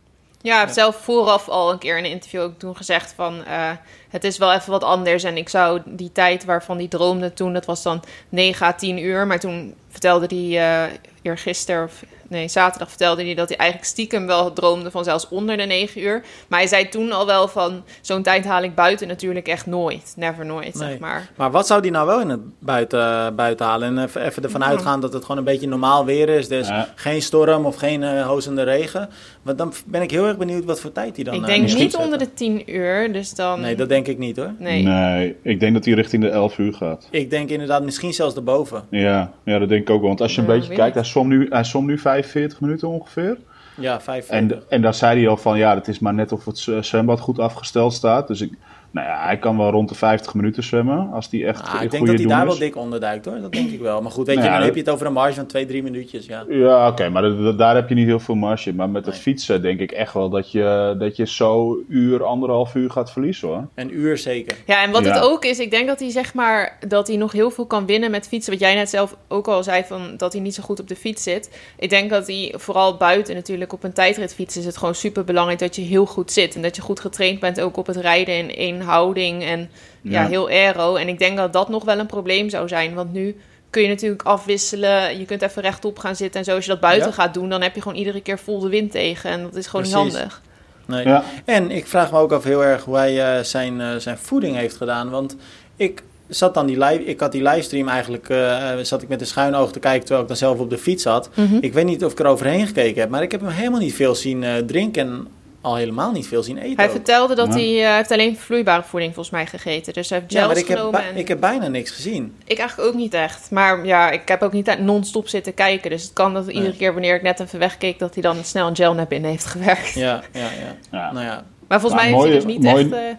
Ja, 0.43 0.53
hij 0.53 0.61
heeft 0.61 0.75
zelf 0.75 0.97
vooraf 0.97 1.49
al 1.49 1.71
een 1.73 1.79
keer 1.79 1.99
in 1.99 2.05
een 2.05 2.11
interview 2.11 2.41
ook 2.41 2.59
toen 2.59 2.77
gezegd 2.77 3.13
van... 3.13 3.45
eh, 3.45 3.71
het 4.09 4.25
is 4.25 4.39
wel 4.39 4.53
even 4.53 4.71
wat 4.71 4.85
anders 4.85 5.25
en 5.25 5.37
ik 5.37 5.49
zou 5.49 5.81
die 5.85 6.13
tijd 6.13 6.45
waarvan 6.45 6.77
hij 6.77 6.89
droomde 6.89 7.33
toen... 7.33 7.53
dat 7.53 7.65
was 7.65 7.83
dan 7.83 8.05
9 8.29 8.67
à 8.67 8.73
10 8.73 8.99
uur, 8.99 9.27
maar 9.27 9.39
toen 9.41 9.75
vertelde 9.89 10.27
hij 10.37 10.87
eh 10.87 10.93
eergisteren... 11.23 11.85
of 11.85 12.03
nee, 12.29 12.49
zaterdag 12.49 12.89
vertelde 12.89 13.25
hij 13.25 13.35
dat 13.35 13.49
hij 13.49 13.57
eigenlijk 13.59 13.91
stiekem 13.91 14.27
wel 14.27 14.53
droomde 14.53 14.91
van 14.91 15.05
zelfs 15.05 15.29
onder 15.29 15.57
de 15.57 15.63
9 15.63 16.01
uur. 16.03 16.23
Maar 16.49 16.59
hij 16.59 16.69
zei 16.69 16.89
toen 16.89 17.13
al 17.13 17.27
wel 17.27 17.49
van... 17.49 17.83
zo'n 18.01 18.23
tijd 18.23 18.45
haal 18.45 18.63
ik 18.63 18.75
buiten 18.75 19.09
natuurlijk 19.09 19.49
echt 19.49 19.67
nooit. 19.67 20.13
Never 20.17 20.47
nooit, 20.47 20.75
Nee. 20.75 20.89
zeg 20.89 20.99
maar. 20.99 21.31
Maar 21.37 21.51
wat 21.51 21.67
zou 21.67 21.83
die 21.83 21.91
nou 21.91 22.07
wel 22.07 22.21
in 22.21 22.29
het 22.29 22.41
buiten, 22.59 23.35
buiten 23.37 23.67
halen? 23.67 23.97
En 23.99 24.05
even, 24.05 24.23
even 24.27 24.43
ervan 24.43 24.65
uitgaan 24.65 25.01
dat 25.01 25.13
het 25.13 25.23
gewoon 25.23 25.37
een 25.39 25.45
beetje 25.45 25.69
normaal 25.69 26.05
weer 26.05 26.29
is. 26.29 26.49
Dus 26.49 26.69
Ja. 26.69 26.89
geen 26.95 27.23
storm 27.23 27.67
of 27.67 27.77
geen 27.77 28.03
eh 28.03 28.27
hozende 28.27 28.63
regen. 28.63 29.09
Want 29.43 29.59
dan 29.59 29.73
ben 29.87 30.03
ik 30.03 30.11
heel 30.11 30.27
erg 30.27 30.37
benieuwd 30.37 30.65
wat 30.65 30.81
voor 30.81 30.93
tijd 30.93 31.15
hij 31.17 31.25
dan 31.25 31.35
ik 31.35 31.41
eh, 31.41 31.47
denk 31.47 31.75
niet 31.75 31.97
onder 31.97 32.19
de 32.19 32.35
10 32.35 32.75
uur, 32.75 33.13
dus 33.13 33.35
dan... 33.35 33.61
Nee, 33.61 33.75
dat 33.77 33.89
denk 33.89 34.07
ik 34.07 34.19
niet 34.19 34.37
hoor. 34.37 34.53
Nee. 34.59 35.37
ik 35.43 35.61
denk 35.61 35.75
dat 35.75 35.85
hij 35.85 35.95
richting 35.95 36.23
de 36.23 36.29
11 36.29 36.59
uur 36.59 36.75
gaat. 36.75 37.09
Ik 37.11 37.31
denk 37.31 37.49
inderdaad 37.51 37.83
misschien 37.83 38.13
zelfs 38.13 38.35
erboven. 38.35 38.83
Ja, 38.91 39.33
ja, 39.45 39.59
dat 39.59 39.69
denk 39.69 39.81
ik 39.83 39.91
ook 39.91 39.99
wel. 40.01 40.09
Want 40.09 40.21
als 40.21 40.35
je 40.35 40.41
een 40.41 40.47
Ja, 40.47 40.53
beetje 40.59 40.75
kijkt, 40.75 40.95
hij 40.95 41.05
som 41.05 41.29
nu, 41.29 41.47
hij 41.51 41.65
som 41.65 41.87
nu 41.87 41.99
45 42.23 42.61
minuten 42.61 42.89
ongeveer. 42.89 43.37
Ja, 43.75 44.01
5 44.01 44.29
En, 44.29 44.63
en 44.69 44.83
daar 44.83 44.95
zei 44.95 45.21
hij 45.21 45.29
al 45.29 45.37
van, 45.37 45.59
ja, 45.59 45.75
het 45.75 45.89
is 45.89 45.99
maar 45.99 46.15
net 46.15 46.33
of 46.33 46.45
het 46.45 46.59
zwembad 46.81 47.21
goed 47.21 47.39
afgesteld 47.39 47.93
staat. 47.93 48.29
Dus 48.29 48.41
ik, 48.41 48.53
nou 48.91 49.07
ja, 49.07 49.25
hij 49.25 49.39
kan 49.39 49.57
wel 49.57 49.71
rond 49.71 49.89
de 49.89 49.95
50 49.95 50.35
minuten 50.35 50.63
zwemmen. 50.63 51.11
Als 51.13 51.31
die 51.31 51.47
echt 51.47 51.61
Ah, 51.63 51.75
ik 51.75 51.79
denk 51.81 51.93
goede 51.93 52.07
dat 52.11 52.21
hij 52.21 52.29
daar 52.29 52.47
is. 52.47 52.59
wel 52.59 52.59
dik 52.69 52.77
onderduikt 52.77 53.25
hoor. 53.25 53.41
Dat 53.41 53.53
denk 53.53 53.71
ik 53.71 53.81
wel. 53.81 54.03
Maar 54.03 54.11
goed, 54.11 54.27
weet 54.27 54.35
je, 54.37 54.41
Nou 54.41 54.53
ja, 54.53 54.57
dan 54.59 54.67
heb 54.67 54.75
je 54.77 54.81
het 54.81 54.91
over 54.91 55.07
een 55.07 55.13
marge 55.13 55.35
van 55.35 55.47
2, 55.47 55.67
3 55.67 55.83
minuutjes. 55.83 56.27
Ja. 56.27 56.45
Ja, 56.49 56.89
oké, 56.89 57.09
maar 57.09 57.23
dat- 57.23 57.39
dat- 57.43 57.59
daar 57.59 57.75
heb 57.75 57.89
je 57.89 57.95
niet 57.95 58.07
heel 58.07 58.21
veel 58.21 58.35
marge. 58.35 58.75
Maar 58.75 58.89
met 58.91 59.07
het 59.07 59.17
fietsen 59.19 59.63
denk 59.63 59.81
ik 59.81 59.93
echt 59.93 60.13
wel 60.15 60.29
dat 60.29 60.53
je, 60.53 60.97
dat 60.99 61.17
je 61.17 61.27
zo 61.27 61.79
uur, 61.89 62.25
anderhalf 62.25 62.75
uur 62.75 62.91
gaat 62.91 63.13
verliezen 63.13 63.49
hoor. 63.49 63.67
Een 63.75 63.95
uur 63.99 64.19
zeker. 64.19 64.57
Ja, 64.67 64.83
en 64.85 64.91
wat 64.91 65.05
Ja. 65.05 65.13
het 65.15 65.23
ook 65.23 65.45
is, 65.45 65.59
ik 65.59 65.71
denk 65.71 65.87
dat 65.87 66.01
hij 66.01 66.11
zeg 66.11 66.35
maar 66.35 66.79
dat 66.89 67.07
hij 67.09 67.17
nog 67.17 67.33
heel 67.33 67.51
veel 67.51 67.67
kan 67.67 67.87
winnen 67.87 68.11
met 68.11 68.29
fietsen. 68.29 68.53
Wat 68.53 68.61
jij 68.63 68.75
net 68.75 68.89
zelf 68.91 69.17
ook 69.29 69.49
al 69.49 69.63
zei 69.63 69.85
van 69.87 70.15
dat 70.17 70.33
hij 70.33 70.43
niet 70.43 70.55
zo 70.55 70.63
goed 70.63 70.81
op 70.81 70.89
de 70.89 70.97
fiets 70.97 71.23
zit. 71.23 71.59
Ik 71.79 71.91
denk 71.91 72.11
dat 72.11 72.27
hij 72.27 72.55
vooral 72.57 72.97
buiten 72.97 73.35
natuurlijk 73.35 73.73
op 73.73 73.85
een 73.85 73.93
tijdritfiets 73.93 74.57
is 74.57 74.65
het 74.65 74.77
gewoon 74.77 74.95
super 74.95 75.25
belangrijk 75.25 75.59
dat 75.59 75.77
je 75.77 75.83
heel 75.83 76.07
goed 76.07 76.33
zit 76.33 76.55
en 76.55 76.63
dat 76.63 76.77
je 76.77 76.83
goed 76.83 77.01
getraind 77.01 77.41
bent 77.41 77.61
ook 77.61 77.77
op 77.77 77.87
het 77.87 77.97
rijden 77.97 78.35
in 78.35 78.55
één 78.55 78.78
houding 78.81 79.45
en 79.45 79.71
ja, 80.03 80.23
Ja. 80.23 80.29
heel 80.29 80.49
aero. 80.49 80.95
En 80.97 81.09
ik 81.09 81.19
denk 81.19 81.37
dat 81.37 81.53
dat 81.53 81.69
nog 81.69 81.85
wel 81.85 81.99
een 81.99 82.07
probleem 82.07 82.49
zou 82.51 82.69
zijn, 82.69 82.95
want 82.95 83.13
nu 83.13 83.37
kun 83.71 83.83
je 83.83 83.89
natuurlijk 83.89 84.23
afwisselen. 84.23 85.19
Je 85.19 85.25
kunt 85.25 85.43
even 85.43 85.63
rechtop 85.63 85.99
gaan 85.99 86.17
zitten 86.17 86.39
en 86.41 86.47
zo. 86.47 86.55
Als 86.55 86.65
je 86.65 86.71
dat 86.71 86.81
buiten 86.81 87.09
Ja. 87.09 87.15
gaat 87.15 87.35
doen, 87.35 87.49
dan 87.49 87.63
heb 87.63 87.75
je 87.75 87.83
gewoon 87.83 87.99
iedere 87.99 88.21
keer 88.21 88.39
vol 88.39 88.59
de 88.61 88.69
wind 88.69 88.91
tegen 88.91 89.31
en 89.31 89.43
dat 89.43 89.55
is 89.57 89.67
gewoon 89.67 89.87
Precies. 89.87 90.03
niet 90.05 90.13
handig. 90.15 90.43
Nee. 90.87 91.07
Ja. 91.07 91.25
En 91.45 91.71
ik 91.71 91.87
vraag 91.87 92.13
me 92.13 92.19
ook 92.19 92.33
af 92.33 92.45
heel 92.45 92.65
erg 92.65 92.85
hoe 92.85 92.97
hij 92.97 93.37
eh, 93.37 93.45
zijn, 93.45 93.81
eh, 93.81 93.97
zijn 93.97 94.19
voeding 94.19 94.57
heeft 94.57 94.77
gedaan. 94.77 95.11
Want 95.11 95.37
ik 95.77 96.03
zat 96.29 96.55
dan 96.55 96.67
die 96.67 96.79
live, 96.85 97.05
ik 97.05 97.21
had 97.21 97.33
die 97.33 97.43
livestream 97.43 97.89
eigenlijk, 97.89 98.29
eh, 98.29 98.77
zat 98.83 99.03
ik 99.03 99.09
met 99.09 99.21
een 99.21 99.27
schuin 99.27 99.55
oog 99.55 99.73
te 99.73 99.79
kijken 99.79 100.01
terwijl 100.01 100.23
ik 100.23 100.29
dan 100.29 100.37
zelf 100.37 100.59
op 100.59 100.71
de 100.71 100.79
fiets 100.79 101.03
zat. 101.03 101.31
Mhm. 101.35 101.57
Ik 101.61 101.73
weet 101.73 101.85
niet 101.85 102.05
of 102.05 102.13
ik 102.13 102.19
er 102.19 102.27
overheen 102.27 102.67
gekeken 102.67 103.01
heb, 103.01 103.11
maar 103.11 103.23
ik 103.23 103.31
heb 103.31 103.41
hem 103.41 103.51
helemaal 103.51 103.81
niet 103.81 103.95
veel 103.95 104.15
zien 104.15 104.45
eh, 104.45 104.57
drinken 104.57 105.07
en 105.07 105.27
al 105.61 105.77
helemaal 105.77 106.13
niet 106.13 106.27
veel 106.27 106.43
zien 106.43 106.59
eten. 106.59 106.77
Hij 106.77 106.85
ook. 106.87 106.91
vertelde 106.91 107.35
dat 107.35 107.47
Ja. 107.49 107.53
hij 107.61 107.85
eh, 107.87 107.95
heeft 107.95 108.11
alleen 108.11 108.37
vloeibare 108.39 108.83
voeding 108.83 109.15
volgens 109.15 109.35
mij 109.35 109.47
gegeten. 109.47 109.93
Dus 109.93 110.09
hij 110.11 110.19
heeft 110.19 110.33
gels 110.33 110.43
ja, 110.43 110.49
maar 110.49 110.57
ik 110.59 110.69
heb, 110.69 110.77
genomen. 110.79 111.01
bij- 111.01 111.11
en... 111.11 111.17
ik 111.17 111.29
heb 111.29 111.41
bijna 111.41 111.67
niks 111.69 111.91
gezien. 111.91 112.37
Ik 112.45 112.59
eigenlijk 112.59 112.89
ook 112.89 112.95
niet 112.95 113.15
echt. 113.15 113.51
Maar 113.51 113.87
ja, 113.87 114.11
ik 114.11 114.29
heb 114.29 114.43
ook 114.43 114.53
niet 114.53 114.79
non-stop 114.79 115.29
zitten 115.29 115.55
kijken. 115.55 115.91
Dus 115.91 116.03
het 116.03 116.13
kan 116.13 116.35
dat 116.35 116.47
iedere 116.47 116.69
Nee. 116.69 116.77
keer 116.77 116.93
wanneer 116.93 117.15
ik 117.15 117.23
net 117.23 117.41
even 117.41 117.59
wegkeek... 117.59 117.99
dat 117.99 118.15
hij 118.15 118.23
dan 118.23 118.45
snel 118.45 118.67
een 118.67 118.77
gel 118.77 118.95
naar 118.95 119.07
binnen 119.07 119.31
heeft 119.31 119.45
gewerkt. 119.55 119.93
Ja, 119.95 120.23
ja, 120.33 120.41
ja. 120.41 120.77
Ja. 120.91 121.13
Nou 121.13 121.25
ja, 121.25 121.45
Maar 121.69 121.81
volgens 121.81 122.03
Maar 122.03 122.11
mij 122.11 122.21
heeft 122.23 122.45
mooie- 122.45 122.57
hij 122.57 122.57
dus 122.71 122.85
niet 122.85 122.93
echt 122.93 122.93
eh, 123.09 123.15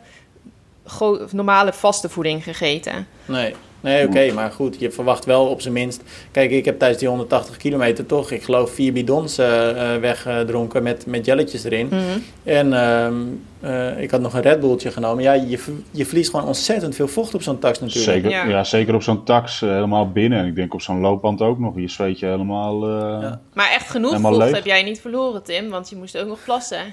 go- 0.85 1.27
normale 1.31 1.73
vaste 1.73 2.09
voeding 2.09 2.43
gegeten. 2.43 3.07
nee. 3.25 3.55
Nee, 3.81 4.07
oké, 4.07 4.31
maar 4.33 4.51
goed, 4.51 4.75
je 4.79 4.91
verwacht 4.91 5.25
wel 5.25 5.45
op 5.45 5.61
zijn 5.61 5.73
minst... 5.73 6.03
Kijk, 6.31 6.51
ik 6.51 6.65
heb 6.65 6.79
tijdens 6.79 6.99
die 6.99 7.07
180 7.09 7.57
kilometer 7.57 8.05
toch, 8.05 8.31
ik 8.31 8.43
geloof, 8.43 8.71
vier 8.71 8.93
bidons 8.93 9.37
eh, 9.37 9.93
eh, 9.95 10.01
weggedronken 10.01 10.83
met, 10.83 11.05
met 11.05 11.25
jelletjes 11.25 11.63
erin. 11.63 11.87
Mhm. 11.87 12.01
En 12.43 12.73
ehm, 12.73 13.13
eh, 13.59 14.01
ik 14.01 14.11
had 14.11 14.21
nog 14.21 14.33
een 14.33 14.41
Red 14.41 14.59
Bulltje 14.59 14.91
genomen. 14.91 15.23
Ja, 15.23 15.33
je, 15.33 15.59
je 15.91 16.05
verliest 16.05 16.29
gewoon 16.29 16.45
ontzettend 16.45 16.95
veel 16.95 17.07
vocht 17.07 17.33
op 17.35 17.41
zo'n 17.41 17.59
tax 17.59 17.79
natuurlijk. 17.79 18.11
Zeker, 18.13 18.29
Ja. 18.29 18.45
ja. 18.45 18.63
zeker 18.63 18.93
op 18.95 19.03
zo'n 19.03 19.23
tax 19.23 19.59
helemaal 19.59 20.11
binnen. 20.11 20.39
En 20.39 20.45
ik 20.45 20.55
denk 20.55 20.73
op 20.73 20.81
zo'n 20.81 20.99
loopband 20.99 21.41
ook 21.41 21.59
nog. 21.59 21.75
Je 21.75 21.89
zweet 21.89 22.19
je 22.19 22.25
helemaal... 22.25 22.83
eh, 22.83 23.17
Ja. 23.21 23.39
Maar 23.53 23.71
echt 23.71 23.89
genoeg 23.89 24.19
vocht 24.19 24.37
leeg. 24.37 24.51
heb 24.55 24.65
jij 24.65 24.83
niet 24.83 25.01
verloren, 25.01 25.43
Tim. 25.43 25.69
Want 25.69 25.89
je 25.89 25.95
moest 25.95 26.17
ook 26.17 26.27
nog 26.27 26.39
plassen. 26.43 26.83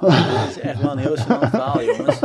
Dit 0.00 0.12
is 0.50 0.58
echt 0.60 0.80
wel 0.80 0.90
een 0.90 0.98
heel 0.98 1.16
snel 1.16 1.38
verhaal, 1.40 1.82
jongens. 1.82 2.18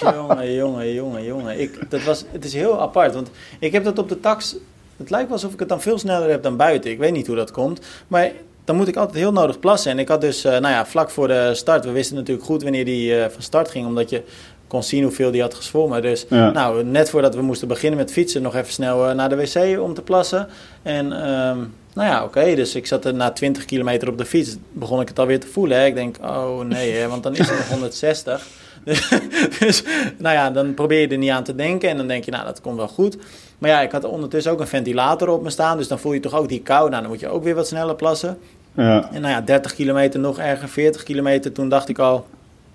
jongen, 0.00 0.54
jongen, 0.54 0.94
jongen, 0.94 1.24
jongen. 1.24 1.60
Ik, 1.60 1.90
dat 1.90 2.02
was, 2.02 2.24
het 2.32 2.44
is 2.44 2.52
heel 2.54 2.80
apart, 2.80 3.14
want 3.14 3.30
ik 3.58 3.72
heb 3.72 3.84
dat 3.84 3.98
op 3.98 4.08
de 4.08 4.20
tax... 4.20 4.56
Het 4.96 5.10
lijkt 5.10 5.26
wel 5.26 5.36
alsof 5.36 5.52
ik 5.52 5.58
het 5.58 5.68
dan 5.68 5.80
veel 5.80 5.98
sneller 5.98 6.30
heb 6.30 6.42
dan 6.42 6.56
buiten. 6.56 6.90
Ik 6.90 6.98
weet 6.98 7.12
niet 7.12 7.26
hoe 7.26 7.36
dat 7.36 7.50
komt. 7.50 7.80
Maar 8.08 8.30
dan 8.64 8.76
moet 8.76 8.88
ik 8.88 8.96
altijd 8.96 9.16
heel 9.16 9.32
nodig 9.32 9.58
plassen. 9.58 9.90
En 9.90 9.98
ik 9.98 10.08
had 10.08 10.20
dus, 10.20 10.44
eh, 10.44 10.52
nou 10.52 10.74
ja, 10.74 10.86
vlak 10.86 11.10
voor 11.10 11.28
de 11.28 11.50
start... 11.54 11.84
We 11.84 11.90
wisten 11.90 12.16
natuurlijk 12.16 12.46
goed 12.46 12.62
wanneer 12.62 12.84
die 12.84 13.20
eh, 13.20 13.30
van 13.30 13.42
start 13.42 13.68
ging, 13.68 13.86
omdat 13.86 14.10
je 14.10 14.22
kon 14.66 14.82
zien 14.82 15.02
hoeveel 15.02 15.30
die 15.30 15.40
had 15.40 15.54
gezwommen. 15.54 16.02
Dus 16.02 16.26
Ja. 16.28 16.50
nou, 16.50 16.84
net 16.84 17.10
voordat 17.10 17.34
we 17.34 17.42
moesten 17.42 17.68
beginnen 17.68 17.98
met 17.98 18.12
fietsen... 18.12 18.42
nog 18.42 18.54
even 18.54 18.72
snel 18.72 19.08
eh, 19.08 19.14
naar 19.14 19.28
de 19.28 19.36
wc 19.36 19.80
om 19.80 19.94
te 19.94 20.02
plassen. 20.02 20.48
En 20.82 21.22
ehm, 21.24 21.58
nou 21.98 22.10
ja, 22.10 22.24
oké. 22.24 22.54
dus 22.54 22.74
ik 22.74 22.86
zat 22.86 23.04
er 23.04 23.14
na 23.14 23.30
20 23.30 23.64
kilometer 23.64 24.08
op 24.08 24.18
de 24.18 24.24
fiets. 24.24 24.56
Begon 24.72 25.00
ik 25.00 25.08
het 25.08 25.18
alweer 25.18 25.40
te 25.40 25.46
voelen. 25.46 25.78
Hè. 25.78 25.86
Ik 25.86 25.94
denk, 25.94 26.16
oh 26.22 26.60
nee, 26.60 26.92
hè, 26.92 27.08
want 27.08 27.22
dan 27.22 27.32
is 27.32 27.38
het 27.48 27.58
nog 27.58 27.68
160. 27.68 28.46
Dus, 28.84 29.08
dus 29.58 29.82
nou 30.16 30.34
ja, 30.34 30.50
dan 30.50 30.74
probeer 30.74 31.00
je 31.00 31.08
er 31.08 31.18
niet 31.18 31.30
aan 31.30 31.44
te 31.44 31.54
denken. 31.54 31.88
En 31.88 31.96
dan 31.96 32.06
denk 32.06 32.24
je, 32.24 32.30
nou, 32.30 32.44
dat 32.44 32.60
komt 32.60 32.76
wel 32.76 32.88
goed. 32.88 33.16
Maar 33.58 33.70
ja, 33.70 33.80
ik 33.80 33.92
had 33.92 34.04
ondertussen 34.04 34.52
ook 34.52 34.60
een 34.60 34.66
ventilator 34.66 35.28
op 35.28 35.42
me 35.42 35.50
staan. 35.50 35.76
Dus 35.76 35.88
dan 35.88 35.98
voel 35.98 36.12
je 36.12 36.20
toch 36.20 36.34
ook 36.34 36.48
die 36.48 36.62
kou. 36.62 36.90
Nou, 36.90 37.02
dan 37.02 37.10
moet 37.10 37.20
je 37.20 37.28
ook 37.28 37.44
weer 37.44 37.54
wat 37.54 37.66
sneller 37.66 37.94
plassen. 37.94 38.38
ja. 38.74 39.10
En 39.12 39.20
nou 39.20 39.34
ja, 39.34 39.40
30 39.40 39.74
kilometer 39.74 40.20
nog 40.20 40.38
erger, 40.38 40.68
40 40.68 41.02
kilometer. 41.02 41.52
Toen 41.52 41.68
dacht 41.68 41.88
ik 41.88 41.98
al, 41.98 42.26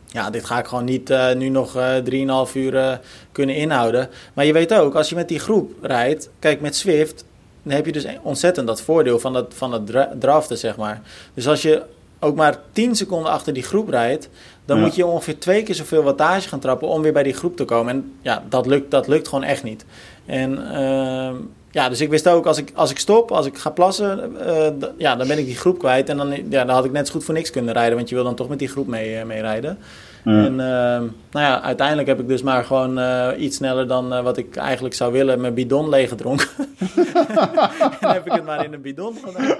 ja, 0.07 0.29
dit 0.29 0.45
ga 0.45 0.59
ik 0.59 0.65
gewoon 0.65 0.85
niet 0.85 1.09
eh, 1.09 1.35
nu 1.35 1.49
nog 1.49 1.75
eh 1.75 2.47
3,5 2.47 2.53
uur 2.53 2.75
eh, 2.77 2.97
kunnen 3.31 3.55
inhouden. 3.55 4.09
Maar 4.33 4.45
je 4.45 4.53
weet 4.53 4.73
ook, 4.73 4.95
als 4.95 5.09
je 5.09 5.15
met 5.15 5.27
die 5.27 5.39
groep 5.39 5.71
rijdt, 5.81 6.29
kijk 6.39 6.61
met 6.61 6.75
Swift, 6.75 7.25
dan 7.63 7.73
heb 7.75 7.85
je 7.85 7.91
dus 7.91 8.05
ontzettend 8.21 8.67
dat 8.67 8.81
voordeel 8.81 9.19
van 9.19 9.33
dat, 9.33 9.53
van 9.55 9.71
dat 9.71 9.87
dra- 9.87 10.11
draften, 10.19 10.57
zeg 10.57 10.75
maar. 10.77 11.01
Dus 11.33 11.47
als 11.47 11.61
je 11.61 11.81
ook 12.19 12.35
maar 12.35 12.57
10 12.71 12.95
seconden 12.95 13.31
achter 13.31 13.53
die 13.53 13.63
groep 13.63 13.89
rijdt, 13.89 14.29
dan 14.65 14.77
Ja. 14.77 14.83
moet 14.83 14.95
je 14.95 15.05
ongeveer 15.05 15.39
twee 15.39 15.63
keer 15.63 15.75
zoveel 15.75 16.03
wattage 16.03 16.47
gaan 16.49 16.59
trappen 16.59 16.87
om 16.87 17.01
weer 17.01 17.13
bij 17.13 17.23
die 17.23 17.33
groep 17.33 17.57
te 17.57 17.65
komen. 17.65 17.93
En 17.93 18.13
ja, 18.21 18.43
dat 18.49 18.65
lukt, 18.65 18.91
dat 18.91 19.07
lukt 19.07 19.27
gewoon 19.27 19.43
echt 19.43 19.63
niet. 19.63 19.85
En 20.25 20.71
ehm, 20.73 21.35
ja, 21.71 21.89
dus 21.89 22.01
ik 22.01 22.09
wist 22.09 22.27
ook, 22.27 22.45
als 22.45 22.57
ik, 22.57 22.71
als 22.75 22.91
ik 22.91 22.99
stop, 22.99 23.31
als 23.31 23.45
ik 23.45 23.57
ga 23.57 23.69
plassen, 23.69 24.39
eh, 24.47 24.67
ja, 24.97 25.15
dan 25.15 25.27
ben 25.27 25.37
ik 25.37 25.45
die 25.45 25.55
groep 25.55 25.79
kwijt. 25.79 26.09
En 26.09 26.17
dan, 26.17 26.31
ja, 26.49 26.65
dan 26.65 26.75
had 26.75 26.85
ik 26.85 26.91
net 26.91 27.07
zo 27.07 27.13
goed 27.13 27.23
voor 27.23 27.33
niks 27.33 27.49
kunnen 27.49 27.73
rijden, 27.73 27.95
want 27.95 28.09
je 28.09 28.15
wil 28.15 28.23
dan 28.23 28.35
toch 28.35 28.49
met 28.49 28.59
die 28.59 28.67
groep 28.67 28.87
mee, 28.87 29.15
eh, 29.17 29.25
mee 29.25 29.41
rijden. 29.41 29.77
Ja. 30.23 30.31
En 30.45 30.59
ehm, 30.59 31.01
nou 31.31 31.45
ja, 31.45 31.61
uiteindelijk 31.61 32.07
heb 32.07 32.19
ik 32.19 32.27
dus 32.27 32.41
maar 32.41 32.63
gewoon 32.65 32.99
eh, 32.99 33.27
iets 33.37 33.55
sneller 33.57 33.87
dan 33.87 34.13
eh, 34.13 34.23
wat 34.23 34.37
ik 34.37 34.55
eigenlijk 34.55 34.95
zou 34.95 35.11
willen, 35.11 35.41
mijn 35.41 35.53
bidon 35.53 35.89
leeggedronken. 35.89 36.47
en 37.99 38.09
heb 38.09 38.25
ik 38.25 38.31
het 38.31 38.45
maar 38.45 38.65
in 38.65 38.73
een 38.73 38.81
bidon 38.81 39.17
gedaan. 39.23 39.57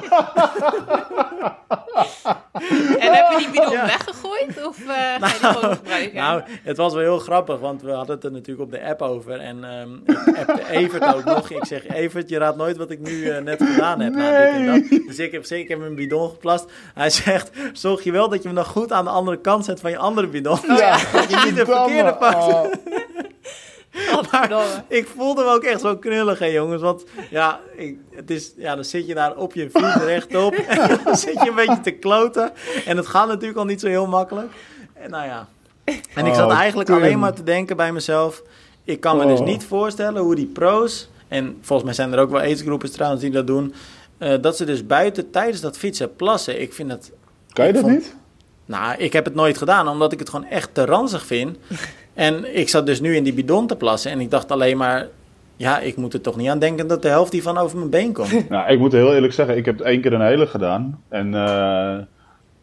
En 2.99 3.13
heb 3.13 3.29
je 3.29 3.35
die 3.37 3.49
bidon 3.49 3.71
Ja. 3.71 3.85
weggegooid? 3.85 4.65
Of 4.67 4.79
eh, 4.79 4.87
ga 4.87 5.27
je 5.27 5.37
die 5.41 5.49
gewoon 5.49 5.75
gebruiken? 5.75 6.15
Nou, 6.15 6.41
het 6.63 6.77
was 6.77 6.93
wel 6.93 7.01
heel 7.01 7.19
grappig, 7.19 7.59
want 7.59 7.81
we 7.81 7.91
hadden 7.91 8.15
het 8.15 8.23
er 8.23 8.31
natuurlijk 8.31 8.61
op 8.67 8.71
de 8.71 8.85
app 8.87 9.01
over. 9.01 9.39
En 9.39 9.63
ehm 9.63 9.89
ik 10.05 10.37
appte 10.37 10.69
Evert 10.69 11.15
ook 11.15 11.23
nog. 11.23 11.49
Ik 11.49 11.65
zeg, 11.65 11.87
Evert, 11.87 12.29
je 12.29 12.37
raadt 12.37 12.57
nooit 12.57 12.77
wat 12.77 12.91
ik 12.91 12.99
nu 12.99 13.41
net 13.41 13.63
gedaan 13.63 13.99
heb. 13.99 14.13
Nou, 14.13 14.31
dit 14.31 14.53
en 14.53 14.65
dat. 14.65 15.01
Dus 15.07 15.19
ik 15.19 15.31
heb 15.31 15.45
zeker 15.45 15.77
mijn 15.77 15.95
bidon 15.95 16.29
geplast. 16.29 16.65
Hij 16.93 17.09
zegt, 17.09 17.51
zorg 17.73 18.03
je 18.03 18.11
wel 18.11 18.29
dat 18.29 18.41
je 18.41 18.47
hem 18.47 18.57
nog 18.57 18.67
goed 18.67 18.91
aan 18.91 19.03
de 19.05 19.11
andere 19.11 19.41
kant 19.41 19.65
zet 19.65 19.79
van 19.79 19.91
je 19.91 19.97
andere 19.97 20.27
bidon. 20.27 20.52
Ja, 20.67 20.97
dat 21.13 21.29
je 21.31 21.41
niet 21.45 21.55
de 21.55 21.65
verkeerde 21.65 22.13
pakt. 22.15 22.35
Oh. 22.53 22.65
Godverdomme. 24.11 24.83
Ik 24.87 25.07
voelde 25.15 25.43
me 25.43 25.49
ook 25.49 25.63
echt 25.63 25.81
zo 25.81 25.97
knullig, 25.97 26.39
hè 26.39 26.45
jongens. 26.45 26.81
Want 26.81 27.03
ja, 27.29 27.59
ik, 27.75 27.97
het 28.15 28.29
is, 28.31 28.53
ja, 28.57 28.75
dan 28.75 28.83
zit 28.83 29.07
je 29.07 29.13
daar 29.13 29.35
op 29.35 29.53
je 29.53 29.69
fiets 29.73 29.95
rechtop. 30.13 30.53
en 30.53 30.99
dan 31.03 31.17
zit 31.17 31.41
je 31.43 31.49
een 31.49 31.55
beetje 31.55 31.81
te 31.81 31.91
kloten. 31.91 32.51
En 32.85 32.97
het 32.97 33.07
gaat 33.07 33.27
natuurlijk 33.27 33.57
al 33.59 33.65
niet 33.65 33.79
zo 33.79 33.87
heel 33.87 34.07
makkelijk. 34.07 34.51
En 34.93 35.09
nou 35.09 35.25
ja. 35.25 35.47
En 36.15 36.25
ik 36.25 36.33
zat 36.33 36.51
Oh, 36.51 36.57
eigenlijk 36.57 36.89
Tim. 36.89 36.97
alleen 36.97 37.19
maar 37.19 37.33
te 37.33 37.43
denken 37.43 37.77
bij 37.77 37.91
mezelf. 37.91 38.41
Ik 38.83 38.99
kan 38.99 39.17
me 39.17 39.25
dus 39.25 39.39
Oh. 39.39 39.45
niet 39.45 39.65
voorstellen 39.65 40.21
hoe 40.21 40.35
die 40.35 40.45
pro's... 40.47 41.09
En 41.27 41.57
volgens 41.61 41.83
mij 41.83 41.93
zijn 41.93 42.13
er 42.13 42.19
ook 42.19 42.29
wel 42.31 42.39
aidsgroepen 42.39 42.91
trouwens 42.91 43.21
die 43.21 43.31
dat 43.31 43.47
doen. 43.47 43.73
eh, 44.17 44.33
dat 44.41 44.57
ze 44.57 44.65
dus 44.65 44.85
buiten 44.85 45.31
tijdens 45.31 45.61
dat 45.61 45.77
fietsen 45.77 46.15
plassen. 46.15 46.61
Ik 46.61 46.73
vind 46.73 46.91
het... 46.91 47.11
Kan 47.53 47.67
je 47.67 47.73
dat 47.73 47.81
vond- 47.81 47.93
niet? 47.93 48.15
Nou, 48.65 48.95
ik 48.97 49.13
heb 49.13 49.25
het 49.25 49.35
nooit 49.35 49.57
gedaan, 49.57 49.87
omdat 49.87 50.11
ik 50.11 50.19
het 50.19 50.29
gewoon 50.29 50.45
echt 50.45 50.69
te 50.73 50.85
ranzig 50.85 51.25
vind. 51.25 51.57
En 52.13 52.57
ik 52.57 52.69
zat 52.69 52.85
dus 52.85 53.01
nu 53.01 53.15
in 53.15 53.23
die 53.23 53.33
bidon 53.33 53.67
te 53.67 53.75
plassen 53.75 54.11
en 54.11 54.19
ik 54.19 54.31
dacht 54.31 54.51
alleen 54.51 54.77
maar... 54.77 55.07
Ja, 55.55 55.79
ik 55.79 55.95
moet 55.97 56.13
er 56.13 56.21
toch 56.21 56.35
niet 56.35 56.49
aan 56.49 56.59
denken 56.59 56.87
dat 56.87 57.01
de 57.01 57.07
helft 57.07 57.31
hiervan 57.31 57.57
over 57.57 57.77
mijn 57.77 57.89
been 57.89 58.13
komt. 58.13 58.49
Nou, 58.49 58.71
ik 58.71 58.79
moet 58.79 58.91
heel 58.91 59.13
eerlijk 59.13 59.33
zeggen, 59.33 59.57
ik 59.57 59.65
heb 59.65 59.79
één 59.79 60.01
keer 60.01 60.13
een 60.13 60.21
hele 60.25 60.47
gedaan. 60.47 61.01
En 61.09 61.33
eh, 61.33 61.93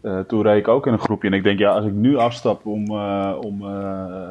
eh, 0.01 0.19
toen 0.29 0.43
reed 0.43 0.59
ik 0.59 0.69
ook 0.69 0.87
in 0.87 0.93
een 0.93 0.99
groepje. 0.99 1.29
En 1.29 1.35
ik 1.35 1.43
denk, 1.43 1.59
ja, 1.59 1.71
als 1.71 1.85
ik 1.85 1.93
nu 1.93 2.17
afstap 2.17 2.67
om, 2.67 2.87
eh, 2.87 3.33
om 3.41 3.59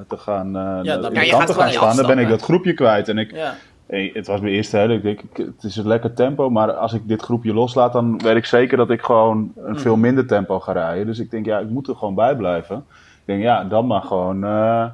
te 0.07 0.17
gaan, 0.17 0.47
eh 0.47 0.63
dan- 0.63 0.83
Ja, 0.83 0.97
de 0.97 1.01
kant 1.11 1.31
gaat 1.31 1.47
te 1.47 1.53
gaan 1.53 1.71
staan, 1.71 1.95
dan 1.95 2.05
ben 2.07 2.19
ik 2.19 2.29
dat 2.29 2.41
groepje 2.41 2.73
kwijt. 2.73 3.09
En 3.09 3.17
ik, 3.17 3.31
Ja, 3.35 3.55
Hey, 3.89 4.11
het 4.13 4.27
was 4.27 4.39
mijn 4.41 4.53
eerste 4.53 4.77
hele. 4.77 4.93
Ik 5.01 5.21
het 5.33 5.63
is 5.63 5.75
een 5.75 5.87
lekker 5.87 6.13
tempo. 6.13 6.49
Maar 6.49 6.71
als 6.73 6.93
ik 6.93 7.07
dit 7.07 7.21
groepje 7.21 7.53
loslaat, 7.53 7.93
dan 7.93 8.17
weet 8.23 8.35
ik 8.35 8.45
zeker 8.45 8.77
dat 8.77 8.89
ik 8.89 9.01
gewoon 9.01 9.51
een 9.55 9.71
Mm. 9.71 9.79
veel 9.79 9.95
minder 9.95 10.27
tempo 10.27 10.59
ga 10.59 10.71
rijden. 10.71 11.05
Dus 11.05 11.19
ik 11.19 11.31
denk, 11.31 11.45
ja, 11.45 11.59
ik 11.59 11.69
moet 11.69 11.87
er 11.87 11.95
gewoon 11.95 12.15
bij 12.15 12.35
blijven. 12.35 12.77
Ik 12.97 13.25
denk, 13.25 13.41
ja, 13.41 13.63
dan 13.63 13.87
maar 13.87 14.01
gewoon, 14.01 14.43
eh, 14.43 14.85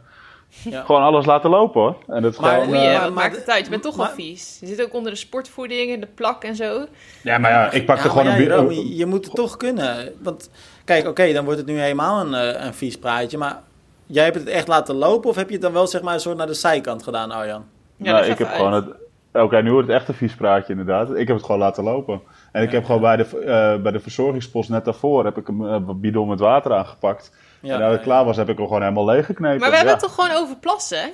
Ja. 0.64 0.82
gewoon 0.86 1.02
alles 1.02 1.26
laten 1.26 1.50
lopen 1.50 1.82
hoor. 1.82 1.96
En 2.08 2.24
het 2.24 2.40
Maar- 2.40 2.62
gewoon, 2.62 2.76
eh, 2.76 3.00
maar- 3.00 3.14
maakt 3.14 3.36
het 3.36 3.50
uit? 3.50 3.64
Je 3.64 3.70
bent 3.70 3.84
toch 3.84 3.96
maar- 3.96 4.08
al 4.08 4.14
vies. 4.14 4.58
Je 4.62 4.68
zit 4.68 4.84
ook 4.84 4.94
onder 4.94 5.12
de 5.12 5.18
sportvoeding 5.18 5.94
en 5.94 6.00
de 6.00 6.08
plak 6.16 6.44
en 6.44 6.56
zo. 6.56 6.86
ja, 7.24 7.38
maar 7.38 7.52
ja, 7.52 7.72
ik 7.72 7.86
pak 7.86 7.98
ja, 7.98 8.04
er 8.04 8.10
gewoon 8.10 8.28
een 8.28 8.70
je, 8.76 8.96
je 8.96 9.06
moet 9.06 9.26
het 9.26 9.36
toch 9.36 9.58
kunnen. 9.58 10.14
Want 10.22 10.50
kijk, 10.86 11.08
oké, 11.08 11.34
dan 11.34 11.44
wordt 11.46 11.60
het 11.60 11.68
nu 11.70 11.80
helemaal 11.80 12.26
een, 12.26 12.34
eh, 12.34 12.66
een 12.66 12.74
vies 12.74 12.98
praatje. 13.00 13.38
Maar 13.38 13.62
jij 14.06 14.24
hebt 14.24 14.36
het 14.36 14.48
echt 14.48 14.68
laten 14.68 14.96
lopen 14.96 15.30
of 15.30 15.36
heb 15.36 15.48
je 15.48 15.54
het 15.54 15.62
dan 15.64 15.74
wel 15.74 15.88
zeg 15.88 16.02
maar 16.02 16.14
een 16.14 16.20
soort 16.20 16.38
naar 16.38 16.48
de 16.48 16.54
zijkant 16.54 17.04
gedaan, 17.04 17.32
Arjan? 17.32 17.64
Ja, 17.98 18.12
nou, 18.12 18.26
ik 18.26 18.38
heb 18.38 18.48
gewoon 18.48 18.74
het. 18.74 18.86
Oké, 19.34 19.62
nu 19.62 19.72
wordt 19.72 19.88
het 19.88 19.98
echt 19.98 20.08
een 20.08 20.14
vies 20.14 20.36
praatje 20.36 20.72
inderdaad. 20.72 21.16
Ik 21.16 21.28
heb 21.28 21.36
het 21.36 21.46
gewoon 21.46 21.62
laten 21.62 21.84
lopen. 21.84 22.22
En 22.52 22.64
ik 22.64 22.72
heb 22.72 22.86
gewoon 22.86 23.02
bij 23.02 23.16
de, 23.16 23.28
uh, 23.34 23.82
bij 23.82 23.92
de 23.92 24.00
verzorgingspost 24.00 24.70
net 24.70 24.86
daarvoor 24.86 25.26
heb 25.26 25.38
ik 25.38 25.48
een 25.48 25.62
uh, 25.62 25.90
bidon 25.96 26.28
met 26.28 26.40
water 26.40 26.74
aangepakt. 26.74 27.32
Ja, 27.60 27.74
en 27.74 27.80
nadat 27.80 27.98
ik 27.98 28.04
klaar 28.04 28.26
was, 28.26 28.38
heb 28.38 28.50
ik 28.50 28.58
hem 28.58 28.68
gewoon 28.68 28.82
helemaal 28.82 29.06
leeggeknepen. 29.06 29.60
Maar 29.60 29.70
we 29.70 29.76
hebben 29.76 29.94
het 29.94 30.04
toch 30.04 30.16
gewoon 30.16 30.32
over 30.32 30.56
plassen? 30.56 31.12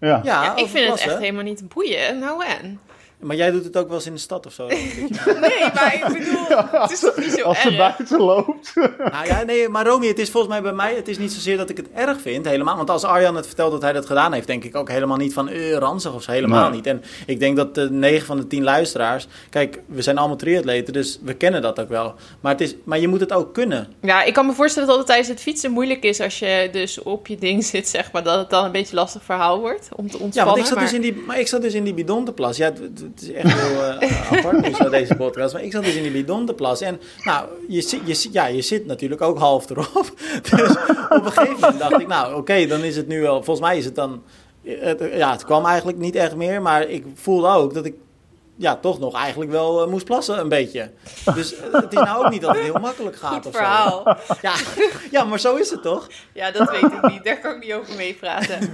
Ja. 0.00 0.20
ja, 0.22 0.56
ik 0.56 0.66
vind 0.66 0.90
het 0.90 1.00
echt 1.00 1.18
helemaal 1.18 1.42
niet 1.42 1.68
boeien. 1.68 2.18
Nou 2.18 2.44
en? 2.44 2.80
Maar 3.22 3.36
jij 3.36 3.50
doet 3.50 3.64
het 3.64 3.76
ook 3.76 3.86
wel 3.86 3.96
eens 3.96 4.06
in 4.06 4.12
de 4.12 4.18
stad 4.18 4.46
of 4.46 4.52
zo? 4.52 4.66
nee, 4.66 4.80
maar 5.74 5.94
ik 5.94 6.04
bedoel, 6.18 6.80
het 6.80 6.90
is 6.90 7.00
toch 7.00 7.16
niet 7.16 7.32
zo 7.32 7.42
Als 7.42 7.56
erg? 7.58 7.70
ze 7.70 7.76
buiten 7.76 8.20
loopt. 8.20 8.72
nou 9.12 9.26
ja, 9.26 9.42
nee, 9.42 9.68
maar 9.68 9.86
Romy, 9.86 10.06
het 10.06 10.18
is 10.18 10.30
volgens 10.30 10.52
mij 10.52 10.62
bij 10.62 10.72
mij, 10.72 10.94
het 10.94 11.08
is 11.08 11.18
niet 11.18 11.32
zozeer 11.32 11.56
dat 11.56 11.70
ik 11.70 11.76
het 11.76 11.86
erg 11.94 12.20
vind, 12.20 12.44
helemaal. 12.46 12.76
Want 12.76 12.90
als 12.90 13.04
Arjan 13.04 13.36
het 13.36 13.46
vertelt 13.46 13.72
dat 13.72 13.82
hij 13.82 13.92
dat 13.92 14.06
gedaan 14.06 14.32
heeft, 14.32 14.46
denk 14.46 14.64
ik 14.64 14.76
ook 14.76 14.88
helemaal 14.88 15.16
niet 15.16 15.32
van 15.32 15.48
uh, 15.48 15.72
ranzig 15.76 16.14
of 16.14 16.22
zo, 16.22 16.30
helemaal 16.30 16.60
Nee. 16.68 16.76
niet. 16.76 16.86
En 16.86 17.02
ik 17.26 17.38
denk 17.40 17.56
dat 17.56 17.74
de 17.74 17.90
9 17.90 18.26
van 18.26 18.36
de 18.36 18.46
10 18.46 18.62
luisteraars, 18.62 19.26
kijk, 19.50 19.80
we 19.86 20.02
zijn 20.02 20.18
allemaal 20.18 20.36
triatleten, 20.36 20.92
dus 20.92 21.18
we 21.22 21.34
kennen 21.34 21.62
dat 21.62 21.80
ook 21.80 21.88
wel. 21.88 22.14
Maar, 22.40 22.52
het 22.52 22.60
is, 22.60 22.74
maar 22.84 22.98
je 22.98 23.08
moet 23.08 23.20
het 23.20 23.32
ook 23.32 23.54
kunnen. 23.54 23.92
Ja, 24.00 24.22
ik 24.22 24.32
kan 24.34 24.46
me 24.46 24.52
voorstellen 24.52 24.88
dat 24.88 24.96
het 24.98 25.06
tijdens 25.06 25.28
het 25.28 25.40
fietsen 25.40 25.70
moeilijk 25.70 26.02
is 26.04 26.20
als 26.20 26.38
je 26.38 26.68
dus 26.72 27.02
op 27.02 27.26
je 27.26 27.36
ding 27.36 27.64
zit, 27.64 27.88
zeg 27.88 28.12
maar, 28.12 28.22
dat 28.22 28.38
het 28.38 28.50
dan 28.50 28.64
een 28.64 28.72
beetje 28.72 28.92
een 28.92 28.98
lastig 29.02 29.22
verhaal 29.24 29.60
wordt 29.60 29.88
om 29.96 30.10
te 30.10 30.16
Ja, 30.18 30.22
ontspannen. 30.24 30.44
want 30.54 30.58
ik 30.58 30.64
zat, 30.66 30.74
maar- 30.74 30.84
dus 30.84 30.94
in 30.94 31.00
die, 31.00 31.22
maar 31.26 31.38
ik 31.38 31.48
zat 31.48 31.62
dus 31.62 31.74
in 31.74 31.84
die 31.84 31.94
bidon 31.94 32.24
te 32.24 32.32
plassen. 32.32 32.64
Ja, 32.64 32.72
het, 32.82 33.02
het 33.14 33.22
is 33.22 33.32
echt 33.32 33.60
heel 33.60 33.84
eh, 33.84 34.32
apart 34.38 34.60
nu 34.60 34.74
zo 34.74 34.88
deze 34.88 35.14
podcast. 35.14 35.52
Maar 35.52 35.62
ik 35.62 35.72
zat 35.72 35.84
dus 35.84 35.94
in 35.94 36.02
die 36.02 36.12
bidon 36.12 36.46
te 36.46 36.54
plassen. 36.54 36.86
En 36.86 37.00
nou, 37.22 37.48
je, 37.68 37.80
zit- 37.80 38.22
je, 38.22 38.28
ja, 38.32 38.46
je 38.46 38.62
zit 38.62 38.86
natuurlijk 38.86 39.20
ook 39.20 39.38
half 39.38 39.70
erop. 39.70 40.12
Dus 40.50 40.70
op 41.08 41.24
een 41.24 41.32
gegeven 41.32 41.60
moment 41.60 41.78
dacht 41.78 42.00
ik, 42.00 42.06
nou 42.06 42.34
oké, 42.34 42.66
dan 42.66 42.80
is 42.82 42.96
het 42.96 43.08
nu 43.08 43.20
wel... 43.20 43.34
Volgens 43.42 43.66
mij 43.66 43.78
is 43.78 43.84
het 43.84 43.94
dan... 43.94 44.22
Het, 44.64 45.10
ja, 45.14 45.32
het 45.32 45.44
kwam 45.44 45.66
eigenlijk 45.66 45.98
niet 45.98 46.14
echt 46.14 46.34
meer. 46.34 46.62
Maar 46.62 46.88
ik 46.88 47.04
voelde 47.14 47.48
ook 47.48 47.74
dat 47.74 47.84
ik 47.84 47.94
ja, 48.56 48.76
toch 48.76 48.98
nog 48.98 49.14
eigenlijk 49.14 49.50
wel 49.50 49.82
eh, 49.82 49.88
moest 49.88 50.04
plassen 50.04 50.38
een 50.38 50.48
beetje. 50.48 50.90
Dus 51.34 51.54
eh, 51.54 51.72
het 51.72 51.92
is 51.92 51.98
nou 51.98 52.24
ook 52.24 52.30
niet 52.30 52.40
dat 52.40 52.54
het 52.54 52.64
heel 52.64 52.78
makkelijk 52.80 53.16
gaat 53.16 53.32
Goed 53.32 53.46
of 53.46 53.54
zo. 53.54 53.62
Ja, 54.42 54.54
ja, 55.10 55.24
maar 55.24 55.40
zo 55.40 55.56
is 55.56 55.70
het 55.70 55.82
toch? 55.82 56.08
Ja, 56.34 56.50
dat 56.50 56.70
weet 56.70 56.82
ik 56.92 57.08
niet. 57.10 57.24
Daar 57.24 57.40
kan 57.40 57.54
ik 57.54 57.64
niet 57.64 57.72
over 57.72 57.96
meepraten. 57.96 58.58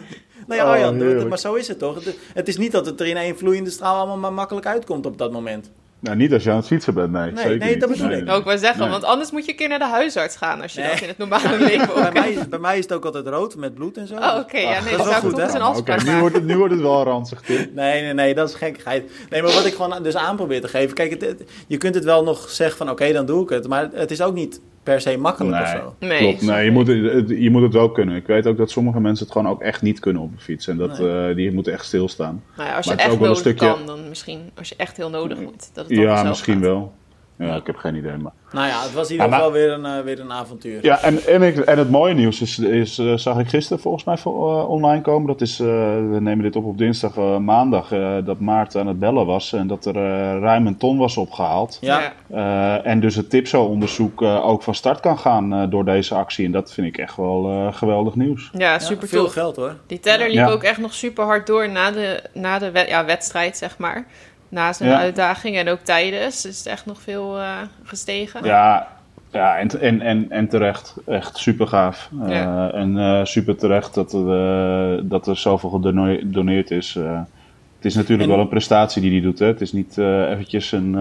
Nou 0.48 0.60
ja, 0.60 0.66
Oh, 0.66 0.72
Arjan, 0.72 0.94
heerlijk. 1.00 1.28
maar 1.28 1.38
zo 1.38 1.54
is 1.54 1.68
het 1.68 1.78
toch? 1.78 2.04
Het, 2.04 2.16
het 2.34 2.48
is 2.48 2.56
niet 2.56 2.72
dat 2.72 2.86
het 2.86 3.00
er 3.00 3.06
in 3.06 3.16
één 3.16 3.38
vloeiende 3.38 3.70
straal 3.70 3.96
allemaal 3.96 4.16
maar 4.18 4.32
makkelijk 4.32 4.66
uitkomt 4.66 5.06
op 5.06 5.18
dat 5.18 5.32
moment. 5.32 5.70
nou, 6.00 6.16
niet 6.16 6.32
als 6.32 6.42
je 6.44 6.50
aan 6.50 6.56
het 6.56 6.66
fietsen 6.66 6.94
bent, 6.94 7.10
nee. 7.12 7.30
Nee, 7.32 7.42
zeker 7.44 7.58
nee, 7.58 7.70
niet. 7.70 7.80
dat 7.80 7.90
bedoel 7.90 8.10
ik. 8.10 8.30
Ook 8.30 8.44
wel 8.44 8.58
zeggen, 8.58 8.80
Nee. 8.80 8.90
want 8.90 9.04
anders 9.04 9.30
moet 9.30 9.44
je 9.44 9.50
een 9.50 9.56
keer 9.56 9.68
naar 9.68 9.78
de 9.78 9.84
huisarts 9.86 10.36
gaan 10.36 10.60
als 10.62 10.72
je 10.72 10.80
Nee. 10.80 10.90
dat 10.90 11.00
in 11.00 11.08
het 11.08 11.18
normale 11.18 11.58
leven 11.68 11.88
ook 11.94 12.00
Bij 12.02 12.12
mij, 12.12 12.32
is- 12.32 12.48
bij 12.48 12.58
mij 12.58 12.76
is 12.78 12.82
het 12.84 12.92
ook 12.92 13.04
altijd 13.04 13.26
rood 13.26 13.56
met 13.56 13.74
bloed 13.74 13.96
en 13.96 14.06
zo. 14.06 14.14
Oh, 14.14 14.36
oké. 14.38 14.58
ja, 14.58 14.80
nee, 14.82 14.96
dat 14.96 15.06
is 15.06 15.12
wel 15.12 15.20
goed, 15.20 15.36
hè? 15.36 15.58
afspraak 15.58 16.04
nu, 16.04 16.18
wordt 16.20 16.34
het, 16.34 16.44
nu 16.44 16.56
wordt 16.56 16.72
het 16.72 16.82
wel 16.82 17.02
ranzig, 17.04 17.40
Tim. 17.40 17.56
Nee, 17.74 18.02
nee, 18.02 18.12
nee, 18.12 18.34
dat 18.34 18.48
is 18.48 18.54
gekkigheid. 18.54 19.10
Nee, 19.30 19.42
maar 19.42 19.52
wat 19.52 19.64
ik 19.64 19.74
gewoon 19.74 20.02
dus 20.02 20.16
aan 20.16 20.36
probeer 20.36 20.60
te 20.60 20.68
geven. 20.68 20.94
Kijk, 20.94 21.10
het, 21.10 21.20
het- 21.20 21.50
je 21.66 21.76
kunt 21.76 21.94
het 21.94 22.04
wel 22.04 22.24
nog 22.24 22.50
zeggen 22.50 22.76
van 22.76 22.90
oké, 22.90 23.12
dan 23.12 23.26
doe 23.26 23.42
ik 23.42 23.48
het. 23.48 23.68
Maar 23.68 23.88
het 23.92 24.10
is 24.10 24.20
ook 24.22 24.34
niet 24.34 24.60
per 24.88 25.00
se 25.00 25.16
makkelijk 25.18 25.62
of 25.62 25.68
zo. 25.68 25.94
Nee, 25.98 26.18
Klopt, 26.18 26.42
nee, 26.42 26.64
je 26.64 26.70
moet, 26.70 26.86
het, 26.86 27.28
je 27.28 27.50
moet 27.50 27.62
het 27.62 27.72
wel 27.72 27.90
kunnen. 27.90 28.16
Ik 28.16 28.26
weet 28.26 28.46
ook 28.46 28.56
dat 28.56 28.70
sommige 28.70 29.00
mensen 29.00 29.24
het 29.24 29.34
gewoon 29.34 29.52
ook 29.52 29.60
echt 29.62 29.82
niet 29.82 30.00
kunnen 30.00 30.22
op 30.22 30.32
een 30.32 30.40
fiets. 30.40 30.68
En 30.68 30.76
dat, 30.76 30.98
eh, 31.00 31.34
die 31.34 31.52
moeten 31.52 31.72
echt 31.72 31.84
stilstaan. 31.84 32.42
Nou 32.56 32.68
ja, 32.68 32.76
als 32.76 32.84
je 32.84 32.90
Maar 32.94 33.00
echt 33.04 33.12
ook 33.12 33.18
wel 33.20 33.28
een 33.28 33.34
nodig 33.34 33.52
stukje- 33.52 33.74
kan, 33.74 33.86
dan 33.86 34.08
misschien. 34.08 34.40
Als 34.58 34.68
je 34.68 34.74
echt 34.76 34.96
heel 34.96 35.10
nodig 35.10 35.40
moet. 35.40 35.70
Dat 35.74 35.86
het 35.88 35.96
dan 35.96 36.04
Ja, 36.04 36.22
misschien 36.22 36.54
gaat. 36.54 36.62
wel. 36.62 36.92
Ja, 37.38 37.54
ik 37.54 37.66
heb 37.66 37.76
geen 37.76 37.94
idee. 37.94 38.16
Maar... 38.16 38.32
Nou 38.52 38.66
ja, 38.66 38.82
het 38.82 38.92
was 38.92 39.06
in 39.06 39.12
ieder 39.12 39.24
Ja, 39.24 39.30
maar- 39.30 39.38
geval 39.40 39.52
weer, 39.52 39.72
een, 39.72 39.84
eh, 39.86 40.00
weer 40.04 40.20
een 40.20 40.32
avontuur. 40.32 40.78
Ja, 40.84 41.00
en, 41.02 41.26
en, 41.26 41.42
ik, 41.42 41.56
en 41.58 41.78
het 41.78 41.90
mooie 41.90 42.14
nieuws 42.14 42.40
is, 42.40 42.58
is 42.58 42.98
eh, 42.98 43.12
zag 43.16 43.38
ik 43.38 43.48
gisteren 43.48 43.82
volgens 43.82 44.04
mij 44.04 44.16
eh, 44.24 44.68
online 44.68 45.00
komen. 45.02 45.26
Dat 45.26 45.40
is, 45.40 45.60
eh, 45.60 45.66
we 46.10 46.16
nemen 46.20 46.42
dit 46.42 46.56
op 46.56 46.64
op 46.64 46.78
dinsdag, 46.78 47.16
eh, 47.16 47.36
maandag, 47.36 47.92
eh, 47.92 48.16
dat 48.24 48.40
Maarten 48.40 48.80
aan 48.80 48.86
het 48.86 48.98
bellen 48.98 49.26
was. 49.26 49.52
En 49.52 49.66
dat 49.66 49.84
er 49.86 49.94
ruim 50.40 50.66
een 50.66 50.76
ton 50.76 50.98
was 50.98 51.16
opgehaald. 51.16 51.78
Ja. 51.80 52.12
Ja. 52.26 52.80
Eh, 52.82 52.90
en 52.90 53.00
dus 53.00 53.14
het 53.14 53.30
TIPSO-onderzoek 53.30 54.22
eh, 54.22 54.46
ook 54.48 54.62
van 54.62 54.74
start 54.74 55.00
kan 55.00 55.18
gaan 55.18 55.52
eh, 55.54 55.70
door 55.70 55.84
deze 55.84 56.14
actie. 56.14 56.44
En 56.46 56.52
dat 56.52 56.72
vind 56.72 56.86
ik 56.86 56.98
echt 56.98 57.16
wel 57.16 57.48
eh, 57.50 57.72
geweldig 57.74 58.14
nieuws. 58.14 58.50
Ja, 58.52 58.72
Ja, 58.72 58.78
super 58.78 59.08
veel 59.08 59.24
tof. 59.24 59.32
geld 59.32 59.56
hoor. 59.56 59.74
Die 59.86 60.00
teller 60.00 60.26
liep 60.26 60.36
Ja. 60.36 60.48
ook 60.50 60.62
echt 60.62 60.78
nog 60.78 60.94
super 60.94 61.24
hard 61.24 61.46
door 61.46 61.70
na 61.70 61.90
de, 61.90 62.22
na 62.34 62.58
de 62.58 62.70
wed- 62.70 62.88
ja, 62.88 63.04
wedstrijd, 63.04 63.56
zeg 63.56 63.78
maar. 63.78 64.06
Na 64.48 64.72
zijn 64.72 64.90
Ja. 64.90 64.98
uitdaging 64.98 65.56
en 65.56 65.68
ook 65.68 65.80
tijdens 65.80 66.44
is 66.46 66.58
het 66.58 66.66
echt 66.66 66.86
nog 66.86 67.00
veel 67.00 67.38
eh, 67.38 67.56
gestegen. 67.82 68.44
Ja, 68.44 68.88
ja 69.32 69.56
en, 69.58 69.80
en, 69.80 70.00
en, 70.00 70.26
en 70.30 70.48
terecht. 70.48 70.94
Echt 71.06 71.36
super 71.36 71.66
gaaf. 71.66 72.10
Eh. 72.26 72.74
En 72.74 72.98
eh, 72.98 73.24
super 73.24 73.56
terecht 73.56 73.94
dat 73.94 74.12
er, 74.12 75.08
dat 75.08 75.26
er 75.26 75.36
zoveel 75.36 75.70
gedoneerd 75.70 76.70
is. 76.70 76.94
Het 76.94 77.84
is 77.86 77.94
natuurlijk 77.94 78.28
En- 78.28 78.34
wel 78.34 78.44
een 78.44 78.48
prestatie 78.48 79.02
die 79.02 79.10
hij 79.12 79.20
doet. 79.20 79.38
Hè? 79.38 79.46
Het 79.46 79.60
is 79.60 79.72
niet 79.72 79.98
eventjes 79.98 80.72
een... 80.72 80.92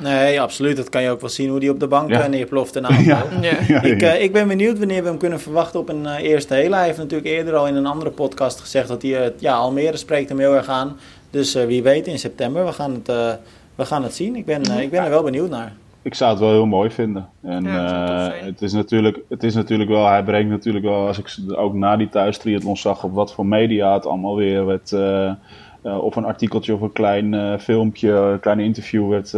Nee, 0.00 0.40
absoluut. 0.40 0.76
Dat 0.76 0.88
kan 0.88 1.02
je 1.02 1.10
ook 1.10 1.20
wel 1.20 1.30
zien 1.30 1.48
hoe 1.48 1.60
die 1.60 1.70
op 1.70 1.80
de 1.80 1.86
bank 1.86 2.10
Ja. 2.10 2.26
neerploft 2.26 2.76
en 2.76 2.86
aanval. 2.88 3.04
Ja. 3.42 3.82
Ik, 3.82 4.02
eh, 4.02 4.22
ik 4.22 4.32
ben 4.32 4.48
benieuwd 4.48 4.78
wanneer 4.78 5.02
we 5.02 5.08
hem 5.08 5.18
kunnen 5.18 5.40
verwachten 5.40 5.80
op 5.80 5.88
een 5.88 6.06
eh, 6.06 6.22
eerste 6.22 6.54
hele. 6.54 6.74
Hij 6.74 6.84
heeft 6.84 6.98
natuurlijk 6.98 7.28
eerder 7.30 7.54
al 7.54 7.66
in 7.66 7.74
een 7.74 7.86
andere 7.86 8.10
podcast 8.10 8.60
gezegd 8.60 8.88
dat 8.88 9.02
hij... 9.02 9.24
eh, 9.24 9.30
ja, 9.38 9.54
Almere 9.54 9.96
spreekt 9.96 10.28
hem 10.28 10.38
heel 10.38 10.54
erg 10.54 10.68
aan. 10.68 10.96
Dus 11.30 11.54
eh, 11.54 11.66
wie 11.66 11.82
weet 11.82 12.06
in 12.06 12.18
september. 12.18 12.64
We 12.64 12.72
gaan 12.72 12.92
het, 12.92 13.08
eh, 13.08 13.32
we 13.74 13.84
gaan 13.84 14.02
het 14.02 14.14
zien. 14.14 14.36
Ik 14.36 14.44
ben, 14.46 14.62
eh, 14.62 14.80
ik 14.80 14.90
ben 14.90 15.02
er 15.04 15.10
wel 15.10 15.22
benieuwd 15.22 15.50
naar. 15.50 15.72
ik 16.02 16.14
zou 16.14 16.30
het 16.30 16.40
wel 16.40 16.50
heel 16.50 16.66
mooi 16.66 16.90
vinden. 16.90 17.28
En 17.42 17.64
Ja, 17.64 18.32
eh, 18.32 18.44
het, 18.46 18.62
is 18.62 18.72
natuurlijk, 18.72 19.18
het 19.28 19.42
is 19.42 19.54
natuurlijk 19.54 19.90
wel, 19.90 20.06
hij 20.08 20.22
brengt 20.22 20.50
natuurlijk 20.50 20.84
wel, 20.84 21.06
als 21.06 21.18
ik 21.18 21.28
ook 21.56 21.74
na 21.74 21.96
die 21.96 22.08
thuistriathlon 22.08 22.76
zag, 22.76 23.04
op 23.04 23.14
wat 23.14 23.32
voor 23.34 23.46
media 23.46 23.94
het 23.94 24.06
allemaal 24.06 24.36
weer 24.36 24.66
werd, 24.66 24.92
of 25.82 26.16
een 26.16 26.24
artikeltje 26.24 26.74
of 26.74 26.80
een 26.80 26.92
klein 26.92 27.60
filmpje, 27.60 28.10
een 28.10 28.40
klein 28.40 28.60
interview 28.60 29.08
werd 29.10 29.32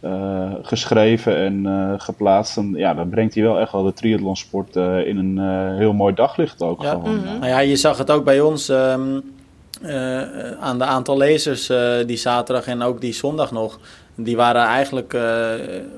eh, 0.00 0.52
geschreven 0.62 1.36
en 1.36 1.66
eh, 1.66 1.92
geplaatst. 1.96 2.56
En, 2.56 2.72
ja, 2.76 2.94
dan 2.94 3.08
brengt 3.08 3.34
hij 3.34 3.42
wel 3.42 3.58
echt 3.60 3.72
wel 3.72 3.82
de 3.82 3.92
triathlonsport 3.92 4.76
eh, 4.76 5.06
in 5.06 5.16
een 5.18 5.38
eh, 5.38 5.76
heel 5.76 5.92
mooi 5.92 6.14
daglicht 6.14 6.62
ook 6.62 6.82
Ja. 6.82 6.90
gewoon. 6.90 7.16
Mhm. 7.16 7.24
Nou 7.38 7.46
ja, 7.46 7.58
je 7.58 7.76
zag 7.76 7.98
het 7.98 8.10
ook 8.10 8.24
bij 8.24 8.40
ons 8.40 8.68
ehm, 8.68 9.20
eh, 9.82 10.50
aan 10.60 10.78
de 10.78 10.84
aantal 10.84 11.16
lezers 11.16 11.68
eh, 11.68 11.92
die 12.06 12.16
zaterdag 12.16 12.66
en 12.66 12.82
ook 12.82 13.00
die 13.00 13.12
zondag 13.12 13.52
nog. 13.52 13.78
Die 14.20 14.36
waren 14.36 14.62
eigenlijk 14.64 15.14
eh, 15.14 15.50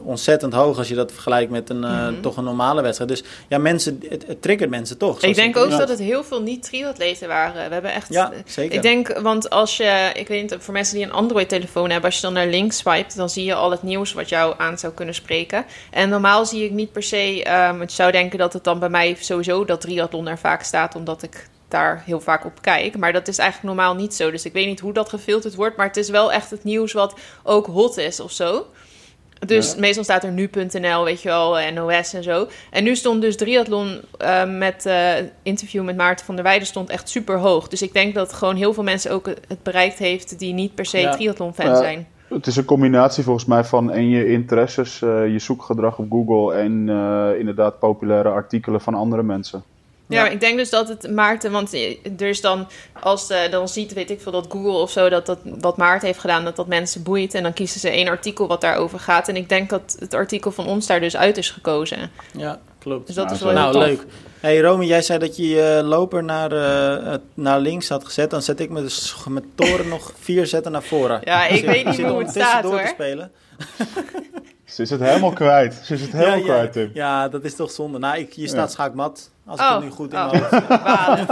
ontzettend 0.02 0.52
hoog 0.52 0.78
als 0.78 0.88
je 0.88 0.94
dat 0.94 1.12
vergelijkt 1.12 1.50
met 1.50 1.70
een, 1.70 1.84
eh, 1.84 1.90
Mhm. 2.08 2.20
toch 2.20 2.36
een 2.36 2.44
normale 2.44 2.82
wedstrijd. 2.82 3.10
Dus 3.10 3.22
ja, 3.48 3.58
mensen, 3.58 4.00
het, 4.08 4.26
het 4.26 4.42
triggert 4.42 4.70
mensen 4.70 4.98
toch. 4.98 5.22
Ik 5.22 5.34
denk 5.34 5.56
ik- 5.56 5.62
ook 5.62 5.70
Ja. 5.70 5.78
dat 5.78 5.88
het 5.88 5.98
heel 5.98 6.24
veel 6.24 6.42
niet-triatleten 6.42 7.28
waren. 7.28 7.66
We 7.68 7.72
hebben 7.72 7.92
echt... 7.92 8.08
Ja, 8.12 8.32
zeker. 8.46 8.74
Ik 8.74 8.82
denk, 8.82 9.18
want 9.18 9.50
als 9.50 9.76
je, 9.76 10.10
ik 10.14 10.28
weet 10.28 10.42
niet, 10.50 10.56
voor 10.62 10.74
mensen 10.74 10.94
die 10.96 11.04
een 11.04 11.12
Android-telefoon 11.12 11.90
hebben, 11.90 12.04
als 12.10 12.14
je 12.16 12.22
dan 12.22 12.32
naar 12.32 12.46
links 12.46 12.76
swipet, 12.76 13.16
dan 13.16 13.30
zie 13.30 13.44
je 13.44 13.54
al 13.54 13.70
het 13.70 13.82
nieuws 13.82 14.12
wat 14.12 14.28
jou 14.28 14.54
aan 14.58 14.78
zou 14.78 14.92
kunnen 14.92 15.14
spreken. 15.14 15.64
En 15.90 16.08
normaal 16.08 16.46
zie 16.46 16.64
ik 16.64 16.70
niet 16.70 16.92
per 16.92 17.02
se, 17.02 17.42
want 17.78 17.90
je 17.90 17.96
zou 17.96 18.12
denken 18.12 18.38
dat 18.38 18.52
het 18.52 18.64
dan 18.64 18.78
bij 18.78 18.88
mij 18.88 19.16
sowieso 19.20 19.64
dat 19.64 19.80
triathlon 19.80 20.28
er 20.28 20.38
vaak 20.38 20.62
staat, 20.62 20.94
omdat 20.94 21.22
ik 21.22 21.48
daar 21.70 22.02
heel 22.06 22.20
vaak 22.20 22.44
op 22.44 22.60
kijk. 22.60 22.96
Maar 22.98 23.12
dat 23.12 23.28
is 23.28 23.38
eigenlijk 23.38 23.74
normaal 23.74 23.94
niet 23.94 24.14
zo. 24.14 24.30
Dus 24.30 24.44
ik 24.44 24.52
weet 24.52 24.66
niet 24.66 24.80
hoe 24.80 24.92
dat 24.92 25.08
gefilterd 25.08 25.54
wordt, 25.54 25.76
maar 25.76 25.86
het 25.86 25.96
is 25.96 26.08
wel 26.10 26.32
echt 26.32 26.50
het 26.50 26.64
nieuws 26.64 26.92
wat 26.92 27.14
ook 27.42 27.66
hot 27.66 27.96
is 27.96 28.20
of 28.20 28.32
zo. 28.32 28.66
Dus 29.46 29.72
Ja. 29.72 29.80
meestal 29.80 30.04
staat 30.04 30.24
er 30.24 30.30
nu.nl, 30.32 31.04
weet 31.04 31.22
je 31.22 31.28
wel, 31.28 31.70
NOS 31.72 32.12
en 32.14 32.22
zo. 32.22 32.48
En 32.70 32.84
nu 32.84 32.96
stond 32.96 33.20
dus 33.22 33.36
triathlon 33.36 34.00
eh, 34.18 34.44
met 34.58 34.86
eh 34.86 35.12
interview 35.42 35.84
met 35.84 35.96
Maarten 35.96 36.26
van 36.26 36.34
der 36.34 36.44
Weijden 36.44 36.66
stond 36.66 36.90
echt 36.90 37.08
super 37.08 37.38
hoog. 37.38 37.68
Dus 37.68 37.82
ik 37.82 37.92
denk 37.92 38.14
dat 38.14 38.32
gewoon 38.32 38.56
heel 38.56 38.72
veel 38.74 38.82
mensen 38.82 39.10
ook 39.10 39.26
het 39.26 39.62
bereikt 39.62 39.98
heeft 39.98 40.38
die 40.38 40.52
niet 40.54 40.74
per 40.74 40.86
se 40.86 40.98
Ja. 40.98 41.10
triathlon 41.12 41.54
fan 41.54 41.66
Ja. 41.66 41.76
zijn. 41.76 42.08
Het 42.28 42.46
is 42.46 42.56
een 42.56 42.64
combinatie 42.64 43.24
volgens 43.24 43.44
mij 43.44 43.64
van 43.64 43.90
en 43.90 44.08
je 44.08 44.26
interesses, 44.26 45.02
eh, 45.02 45.32
je 45.32 45.38
zoekgedrag 45.38 45.98
op 45.98 46.10
Google 46.10 46.54
en 46.54 46.72
inderdaad 47.38 47.78
populaire 47.78 48.28
artikelen 48.28 48.80
van 48.80 48.94
andere 48.94 49.22
mensen. 49.22 49.62
Ja, 50.10 50.16
Ja. 50.16 50.22
maar 50.22 50.32
ik 50.32 50.40
denk 50.40 50.56
dus 50.58 50.70
dat 50.70 50.88
het 50.88 51.10
Maarten, 51.10 51.52
want 51.52 51.72
er 52.18 52.28
is 52.28 52.40
dan, 52.40 52.68
als 53.00 53.30
eh, 53.30 53.50
dan 53.50 53.68
ziet, 53.68 53.92
weet 53.92 54.10
ik 54.10 54.20
veel, 54.20 54.32
dat 54.32 54.46
Google 54.48 54.72
of 54.72 54.90
zo, 54.90 55.08
dat, 55.08 55.26
dat 55.26 55.38
wat 55.44 55.76
Maarten 55.76 56.06
heeft 56.06 56.18
gedaan, 56.20 56.44
dat 56.44 56.56
dat 56.56 56.66
mensen 56.66 57.02
boeit. 57.02 57.34
En 57.34 57.42
dan 57.42 57.52
kiezen 57.52 57.80
ze 57.80 57.90
één 57.90 58.08
artikel 58.08 58.46
wat 58.48 58.60
daarover 58.60 58.98
gaat. 59.00 59.28
En 59.28 59.36
ik 59.36 59.48
denk 59.48 59.70
dat 59.70 59.96
het 59.98 60.14
artikel 60.14 60.50
van 60.52 60.66
ons 60.66 60.86
daar 60.86 61.00
dus 61.00 61.16
uit 61.16 61.36
is 61.36 61.50
gekozen. 61.50 62.10
Ja, 62.36 62.60
klopt. 62.78 63.06
Dus 63.06 63.14
dat 63.16 63.24
Nou, 63.24 63.36
is 63.36 63.42
wel 63.44 63.52
nou, 63.52 63.72
tof. 63.72 63.82
leuk. 63.84 64.04
Hey 64.40 64.60
Romy, 64.60 64.84
jij 64.84 65.02
zei 65.02 65.18
dat 65.18 65.36
je 65.36 65.48
je 65.48 65.80
loper 65.84 66.24
naar, 66.24 66.52
eh, 66.52 67.14
naar 67.34 67.60
links 67.60 67.88
had 67.88 68.04
gezet. 68.04 68.30
Dan 68.30 68.42
zet 68.42 68.60
ik 68.60 68.70
met, 68.70 68.82
de 68.82 68.88
sch- 68.88 69.26
met 69.26 69.44
toren 69.54 69.88
nog 69.88 70.12
vier 70.20 70.46
zetten 70.46 70.72
naar 70.72 70.82
voren. 70.82 71.20
Ja, 71.24 71.46
ik 71.46 71.64
weet 71.64 71.84
niet 71.84 72.02
hoe 72.02 72.18
het 72.18 72.30
staat, 72.30 72.62
door 72.62 72.72
te 72.72 72.78
hoor. 72.78 72.86
spelen. 72.88 73.32
Ze 74.64 74.82
is 74.82 74.90
het 74.90 75.00
helemaal 75.00 75.32
kwijt. 75.32 75.80
Ze 75.84 75.94
is 75.94 76.00
het 76.00 76.12
helemaal 76.12 76.36
ja, 76.38 76.42
kwijt, 76.44 76.72
Tim. 76.72 76.90
Ja, 76.94 77.28
dat 77.28 77.44
is 77.44 77.54
toch 77.54 77.70
zonde. 77.70 77.98
Nou, 77.98 78.18
ik, 78.18 78.32
je 78.32 78.46
staat 78.48 78.66
Ja. 78.68 78.72
schaakmat. 78.74 79.30
Als 79.50 79.60
ik 79.60 79.66
Oh, 79.66 79.74
het 79.74 79.84
nu 79.84 79.90
goed 79.90 80.12
in 80.12 80.18
oh. 80.18 80.30
mijn 80.30 80.42
hoofd 80.42 80.50
heb. 80.68 80.82
Balen. 80.84 81.26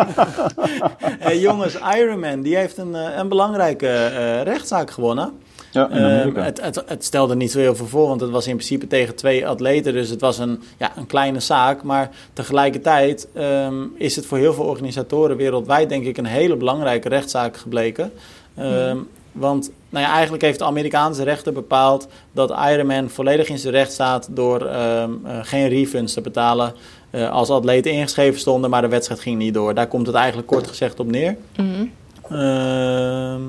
Hey, 1.19 1.39
jongens, 1.39 1.79
Ironman, 1.97 2.41
die 2.41 2.57
heeft 2.57 2.77
een, 2.77 2.95
eh, 2.95 3.17
een 3.17 3.29
belangrijke 3.29 3.89
eh, 3.89 4.43
rechtszaak 4.43 4.91
gewonnen. 4.91 5.33
Ja, 5.71 5.89
in 5.91 6.05
Amerika. 6.05 6.43
het, 6.43 6.61
het, 6.61 6.83
het 6.87 7.05
stelde 7.05 7.37
niet 7.37 7.51
zo 7.51 7.59
heel 7.59 7.77
veel 7.77 7.87
voor, 7.87 8.09
want 8.09 8.21
het 8.21 8.31
was 8.31 8.47
in 8.47 8.55
principe 8.57 8.87
tegen 8.87 9.15
twee 9.15 9.47
atleten. 9.47 9.93
Dus 9.93 10.09
het 10.09 10.21
was 10.21 10.39
een, 10.39 10.63
ja, 10.79 10.93
een 10.97 11.07
kleine 11.07 11.41
zaak. 11.41 11.83
Maar 11.83 12.11
tegelijkertijd 12.33 13.29
ehm, 13.35 13.85
is 13.95 14.17
het 14.17 14.27
voor 14.27 14.39
heel 14.39 14.55
veel 14.55 14.65
organisatoren 14.65 15.37
wereldwijd, 15.37 15.89
denk 15.89 16.05
ik, 16.05 16.17
een 16.17 16.27
hele 16.27 16.57
belangrijke 16.57 17.09
rechtszaak 17.09 17.57
gebleken. 17.57 18.13
Ehm, 18.57 18.97
Want 19.33 19.71
nou 19.91 20.05
ja, 20.05 20.13
eigenlijk 20.13 20.43
heeft 20.43 20.59
de 20.59 20.65
Amerikaanse 20.65 21.23
rechter 21.23 21.53
bepaald 21.53 22.09
dat 22.33 22.51
Ironman 22.51 23.09
volledig 23.09 23.49
in 23.49 23.59
zijn 23.59 23.73
recht 23.73 23.93
staat 23.93 24.29
door 24.31 24.67
ehm, 24.67 25.11
eh, 25.25 25.39
geen 25.43 25.69
refunds 25.69 26.13
te 26.13 26.21
betalen 26.21 26.75
uh, 27.19 27.31
als 27.31 27.51
atleten 27.51 27.93
ingeschreven 27.93 28.41
stonden, 28.41 28.71
maar 28.71 28.83
de 28.83 28.89
wedstrijd 28.89 29.21
ging 29.21 29.39
niet 29.39 29.55
door. 29.55 29.75
Daar 29.75 29.87
komt 29.87 30.07
het 30.07 30.17
eigenlijk 30.17 30.47
kort 30.49 30.67
gezegd 30.67 31.01
op 31.01 31.11
neer. 31.11 31.37
Mhm. 31.57 31.85
Ehm, 32.31 33.43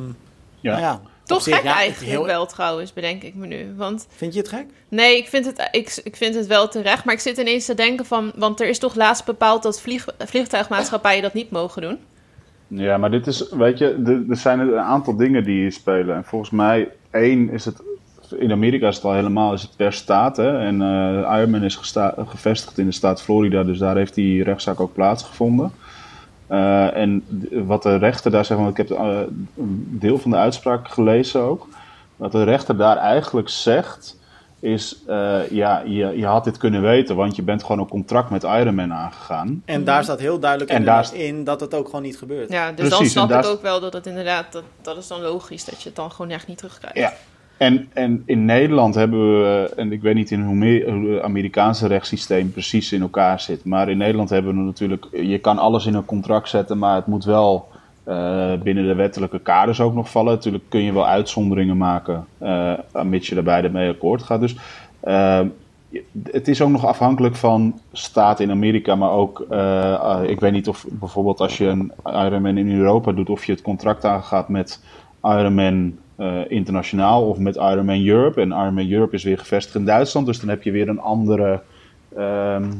ja. 0.59 0.71
Nou 0.71 0.79
ja, 0.81 1.01
Toch 1.23 1.41
zich, 1.41 1.55
gek 1.55 1.63
ja, 1.63 1.75
eigenlijk 1.75 2.11
heel- 2.11 2.25
wel 2.25 2.45
trouwens, 2.45 2.93
bedenk 2.93 3.23
ik 3.23 3.35
me 3.35 3.47
nu. 3.47 3.73
Want 3.77 4.07
Vind 4.09 4.33
je 4.33 4.39
het 4.39 4.49
gek? 4.49 4.65
nee, 4.89 5.17
ik 5.17 5.27
vind, 5.27 5.45
het, 5.45 5.67
ik, 5.71 5.99
ik 6.03 6.15
vind 6.15 6.35
het 6.35 6.47
wel 6.47 6.67
terecht. 6.67 7.03
Maar 7.05 7.13
ik 7.13 7.19
zit 7.19 7.37
ineens 7.37 7.65
te 7.65 7.73
denken 7.73 8.05
van... 8.05 8.31
Want 8.35 8.59
er 8.61 8.67
is 8.67 8.79
toch 8.79 8.95
laatst 8.95 9.25
bepaald 9.25 9.63
dat 9.63 9.81
vlieg, 9.81 10.05
vliegtuigmaatschappijen 10.19 11.21
dat 11.21 11.33
niet 11.33 11.51
mogen 11.51 11.81
doen? 11.81 11.97
Ja, 12.67 12.97
maar 12.97 13.11
dit 13.11 13.27
is, 13.27 13.49
weet 13.51 13.77
je, 13.77 14.01
er- 14.05 14.23
er 14.29 14.35
zijn 14.37 14.59
een 14.59 14.77
aantal 14.77 15.15
dingen 15.15 15.43
die 15.43 15.59
hier 15.61 15.71
spelen. 15.71 16.15
En 16.15 16.23
volgens 16.23 16.51
mij, 16.51 16.89
één 17.11 17.49
is 17.49 17.65
het, 17.65 17.81
in 18.37 18.51
Amerika 18.51 18.87
is 18.87 18.95
het 18.95 19.05
al 19.05 19.13
helemaal, 19.13 19.53
is 19.53 19.61
het 19.61 19.75
per 19.75 19.93
staat. 19.93 20.37
Hè? 20.37 20.59
En 20.59 20.81
eh 20.81 21.37
Ironman 21.37 21.63
is 21.63 21.75
gevestigd 22.25 22.77
in 22.77 22.85
de 22.85 22.91
staat 22.91 23.21
Florida, 23.21 23.63
dus 23.63 23.77
daar 23.77 23.95
heeft 23.95 24.13
die 24.13 24.43
rechtszaak 24.43 24.79
ook 24.79 24.93
plaatsgevonden. 24.93 25.71
Eh, 26.47 26.95
en 26.97 27.23
wat 27.51 27.83
de 27.83 27.95
rechter 27.97 28.31
daar 28.31 28.45
zegt, 28.45 28.59
want 28.59 28.77
ik 28.77 28.87
heb 28.87 28.97
eh, 28.97 29.19
een 29.57 29.97
deel 29.99 30.17
van 30.17 30.31
de 30.31 30.37
uitspraak 30.37 30.87
gelezen 30.87 31.41
ook. 31.41 31.67
Wat 32.15 32.31
de 32.31 32.43
rechter 32.43 32.77
daar 32.77 32.97
eigenlijk 32.97 33.49
zegt, 33.49 34.17
is, 34.59 34.97
eh, 35.07 35.49
ja, 35.49 35.83
je, 35.85 36.17
je 36.17 36.25
had 36.25 36.43
dit 36.43 36.57
kunnen 36.57 36.81
weten, 36.81 37.15
want 37.15 37.35
je 37.35 37.41
bent 37.41 37.61
gewoon 37.61 37.79
een 37.79 37.87
contract 37.87 38.29
met 38.29 38.43
Ironman 38.43 38.93
aangegaan. 38.93 39.61
En 39.65 39.83
daar 39.83 40.03
staat 40.03 40.19
heel 40.19 40.39
duidelijk 40.39 40.71
En 40.71 40.83
daar- 40.85 41.13
in 41.13 41.43
dat 41.43 41.59
het 41.59 41.73
ook 41.73 41.85
gewoon 41.85 42.01
niet 42.01 42.17
gebeurt. 42.17 42.51
Ja, 42.51 42.71
dus 42.71 42.75
Precies, 42.75 42.97
dan 42.97 43.05
snap 43.05 43.29
daar 43.29 43.43
ik 43.43 43.49
ook 43.49 43.61
wel 43.61 43.79
dat 43.79 43.93
het 43.93 44.05
inderdaad... 44.07 44.51
Dat, 44.51 44.63
dat 44.81 44.97
is 44.97 45.07
dan 45.07 45.21
logisch 45.21 45.65
dat 45.65 45.81
je 45.81 45.87
het 45.87 45.95
dan 45.97 46.11
gewoon 46.11 46.31
echt 46.31 46.47
niet 46.47 46.57
terugkrijgt. 46.57 46.97
Ja. 46.97 47.13
En, 47.59 47.87
en 47.93 48.23
in 48.25 48.45
Nederland 48.45 48.95
hebben 48.95 49.41
we, 49.41 49.73
en 49.75 49.91
ik 49.91 50.01
weet 50.01 50.15
niet 50.15 50.31
in 50.31 50.41
hoe, 50.41 50.55
meer, 50.55 50.91
hoe 50.91 51.09
het 51.09 51.21
Amerikaanse 51.21 51.87
rechtssysteem 51.87 52.51
precies 52.51 52.91
in 52.91 53.01
elkaar 53.01 53.39
zit, 53.39 53.65
maar 53.65 53.89
in 53.89 53.97
Nederland 53.97 54.29
hebben 54.29 54.55
we 54.55 54.61
natuurlijk, 54.61 55.07
je 55.11 55.39
kan 55.39 55.57
alles 55.57 55.85
in 55.85 55.93
een 55.93 56.05
contract 56.05 56.49
zetten, 56.49 56.77
maar 56.77 56.95
het 56.95 57.07
moet 57.07 57.23
wel 57.23 57.67
eh, 58.03 58.53
binnen 58.63 58.87
de 58.87 58.95
wettelijke 58.95 59.39
kaders 59.39 59.81
ook 59.81 59.93
nog 59.93 60.11
vallen. 60.11 60.33
Natuurlijk 60.33 60.63
kun 60.69 60.83
je 60.83 60.93
wel 60.93 61.07
uitzonderingen 61.07 61.77
maken, 61.77 62.25
eh 62.37 62.73
mits 63.03 63.29
je 63.29 63.41
beide 63.41 63.69
mee 63.69 63.89
akkoord 63.89 64.23
gaat. 64.23 64.39
Dus 64.39 64.55
eh, 64.99 65.41
het 66.23 66.47
is 66.47 66.61
ook 66.61 66.69
nog 66.69 66.85
afhankelijk 66.85 67.35
van 67.35 67.79
staat 67.91 68.39
in 68.39 68.51
Amerika, 68.51 68.95
maar 68.95 69.11
ook, 69.11 69.45
eh, 69.49 69.93
eh, 69.93 70.29
ik 70.29 70.39
weet 70.39 70.51
niet 70.51 70.67
of 70.67 70.85
bijvoorbeeld 70.89 71.39
als 71.39 71.57
je 71.57 71.65
een 71.65 71.91
Ironman 72.05 72.57
in 72.57 72.71
Europa 72.71 73.11
doet, 73.11 73.29
of 73.29 73.45
je 73.45 73.51
het 73.51 73.61
contract 73.61 74.05
aangaat 74.05 74.49
met 74.49 74.83
Ironman 75.23 75.97
eh, 76.19 76.37
internationaal 76.47 77.27
of 77.29 77.37
met 77.37 77.55
Ironman 77.55 78.05
Europe. 78.07 78.41
En 78.41 78.47
Ironman 78.47 78.91
Europe 78.91 79.15
is 79.15 79.23
weer 79.23 79.37
gevestigd 79.37 79.75
in 79.75 79.85
Duitsland, 79.85 80.25
dus 80.25 80.39
dan 80.39 80.49
heb 80.49 80.63
je 80.63 80.71
weer 80.71 80.89
een 80.89 80.99
andere 80.99 81.61
ehm, 82.15 82.71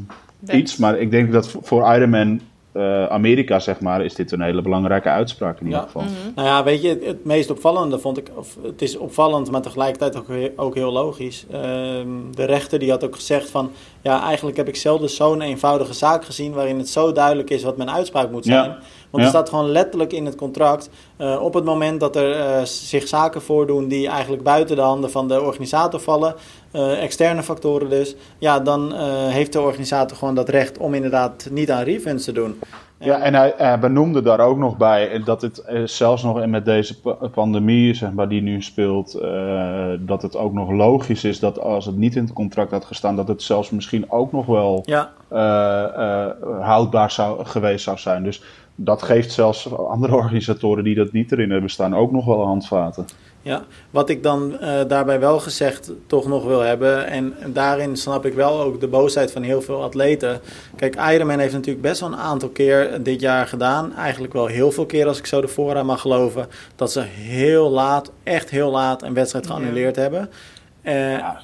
iets. 0.50 0.76
Maar 0.76 0.98
ik 0.98 1.10
denk 1.10 1.32
dat 1.32 1.56
voor- 1.62 1.94
Ironman 1.94 2.40
eh, 2.72 3.06
Amerika, 3.06 3.58
zeg 3.58 3.80
maar, 3.80 4.04
is 4.04 4.14
dit 4.14 4.32
een 4.32 4.40
hele 4.40 4.62
belangrijke 4.62 5.08
uitspraak 5.08 5.60
in 5.60 5.64
ieder 5.66 5.80
Ja. 5.80 5.86
geval. 5.86 6.02
Mhm. 6.02 6.12
Nou 6.34 6.48
ja, 6.48 6.64
weet 6.64 6.82
je, 6.82 6.88
het, 6.88 7.04
het 7.04 7.24
meest 7.24 7.50
opvallende 7.50 7.98
vond 7.98 8.18
ik, 8.18 8.30
of 8.34 8.56
het 8.62 8.82
is 8.82 8.96
opvallend, 8.96 9.50
maar 9.50 9.60
tegelijkertijd 9.62 10.16
ook, 10.16 10.26
ook 10.56 10.74
heel 10.74 10.92
logisch. 10.92 11.46
Ehm, 11.50 12.06
de 12.34 12.44
rechter 12.44 12.78
die 12.78 12.90
had 12.90 13.04
ook 13.04 13.14
gezegd 13.14 13.50
van, 13.50 13.70
ja, 14.02 14.22
eigenlijk 14.22 14.56
heb 14.56 14.68
ik 14.68 14.76
zelden 14.76 15.10
zo'n 15.10 15.40
eenvoudige 15.40 15.92
zaak 15.94 16.24
gezien 16.24 16.52
waarin 16.52 16.78
het 16.78 16.88
zo 16.88 17.12
duidelijk 17.12 17.50
is 17.50 17.62
wat 17.62 17.76
mijn 17.76 17.90
uitspraak 17.90 18.30
moet 18.30 18.44
Ja. 18.44 18.78
Want 19.10 19.22
er 19.24 19.28
staat 19.28 19.48
gewoon 19.48 19.70
letterlijk 19.70 20.12
in 20.12 20.24
het 20.24 20.34
contract, 20.34 20.90
eh, 21.16 21.42
op 21.42 21.54
het 21.54 21.64
moment 21.64 22.00
dat 22.00 22.16
er 22.16 22.32
eh, 22.32 22.62
zich 22.64 23.08
zaken 23.08 23.42
voordoen 23.42 23.88
die 23.88 24.08
eigenlijk 24.08 24.42
buiten 24.42 24.76
de 24.76 24.82
handen 24.82 25.10
van 25.10 25.28
de 25.28 25.42
organisator 25.42 26.00
vallen, 26.00 26.34
eh, 26.70 27.02
externe 27.02 27.42
factoren 27.42 27.90
dus, 27.90 28.16
ja, 28.38 28.60
dan 28.60 28.92
heeft 29.28 29.52
de 29.52 29.60
organisator 29.60 30.16
gewoon 30.16 30.34
dat 30.34 30.48
recht 30.48 30.78
om 30.78 30.94
inderdaad 30.94 31.48
niet 31.50 31.70
aan 31.70 31.82
refunds 31.82 32.24
te 32.24 32.32
doen. 32.32 32.60
Ja, 32.98 33.18
en 33.20 33.34
hij, 33.34 33.54
hij 33.56 33.78
benoemde 33.78 34.22
daar 34.22 34.40
ook 34.40 34.58
nog 34.58 34.76
bij 34.76 35.22
dat 35.24 35.42
het 35.42 35.62
zelfs 35.84 36.22
nog 36.22 36.46
met 36.46 36.64
deze 36.64 37.00
pa- 37.00 37.28
pandemie, 37.32 37.94
zeg 37.94 38.12
maar, 38.12 38.28
die 38.28 38.42
nu 38.42 38.62
speelt, 38.62 39.18
dat 40.00 40.22
het 40.22 40.36
ook 40.36 40.52
nog 40.52 40.70
logisch 40.70 41.24
is 41.24 41.38
dat 41.38 41.60
als 41.60 41.86
het 41.86 41.96
niet 41.96 42.16
in 42.16 42.22
het 42.22 42.32
contract 42.32 42.70
had 42.70 42.84
gestaan, 42.84 43.16
dat 43.16 43.28
het 43.28 43.42
zelfs 43.42 43.70
misschien 43.70 44.10
ook 44.10 44.32
nog 44.32 44.46
wel 44.46 44.82
Ja, 44.84 45.10
houdbaar 46.60 47.10
zou, 47.10 47.44
geweest 47.44 47.84
zou 47.84 47.98
zijn. 47.98 48.22
Dus 48.22 48.42
dat 48.84 49.02
geeft 49.02 49.32
zelfs 49.32 49.74
andere 49.74 50.14
organisatoren 50.14 50.84
die 50.84 50.94
dat 50.94 51.12
niet 51.12 51.32
erin 51.32 51.50
hebben 51.50 51.70
staan 51.70 51.96
ook 51.96 52.12
nog 52.12 52.24
wel 52.24 52.44
handvaten. 52.46 53.06
Ja, 53.42 53.64
wat 53.90 54.08
ik 54.08 54.22
dan 54.22 54.58
eh, 54.58 54.80
daarbij 54.88 55.20
wel 55.20 55.40
gezegd 55.40 55.92
toch 56.06 56.26
nog 56.26 56.44
wil 56.44 56.60
hebben, 56.60 57.06
en 57.06 57.34
daarin 57.46 57.96
snap 57.96 58.26
ik 58.26 58.34
wel 58.34 58.60
ook 58.60 58.80
de 58.80 58.88
boosheid 58.88 59.32
van 59.32 59.42
heel 59.42 59.62
veel 59.62 59.82
atleten. 59.82 60.40
Kijk, 60.76 60.96
Ironman 61.12 61.38
heeft 61.38 61.52
natuurlijk 61.52 61.82
best 61.82 62.00
wel 62.00 62.12
een 62.12 62.18
aantal 62.18 62.48
keer 62.48 63.02
dit 63.02 63.20
jaar 63.20 63.46
gedaan, 63.46 63.94
eigenlijk 63.94 64.32
wel 64.32 64.46
heel 64.46 64.70
veel 64.70 64.86
keer 64.86 65.06
als 65.06 65.18
ik 65.18 65.26
zo 65.26 65.40
de 65.40 65.48
voorraad 65.48 65.84
mag 65.84 66.00
geloven, 66.00 66.46
dat 66.76 66.92
ze 66.92 67.00
heel 67.00 67.70
laat, 67.70 68.12
echt 68.22 68.50
heel 68.50 68.70
laat 68.70 69.02
een 69.02 69.14
wedstrijd 69.14 69.46
Ja. 69.46 69.50
geannuleerd 69.50 69.96
Eh, 70.82 70.94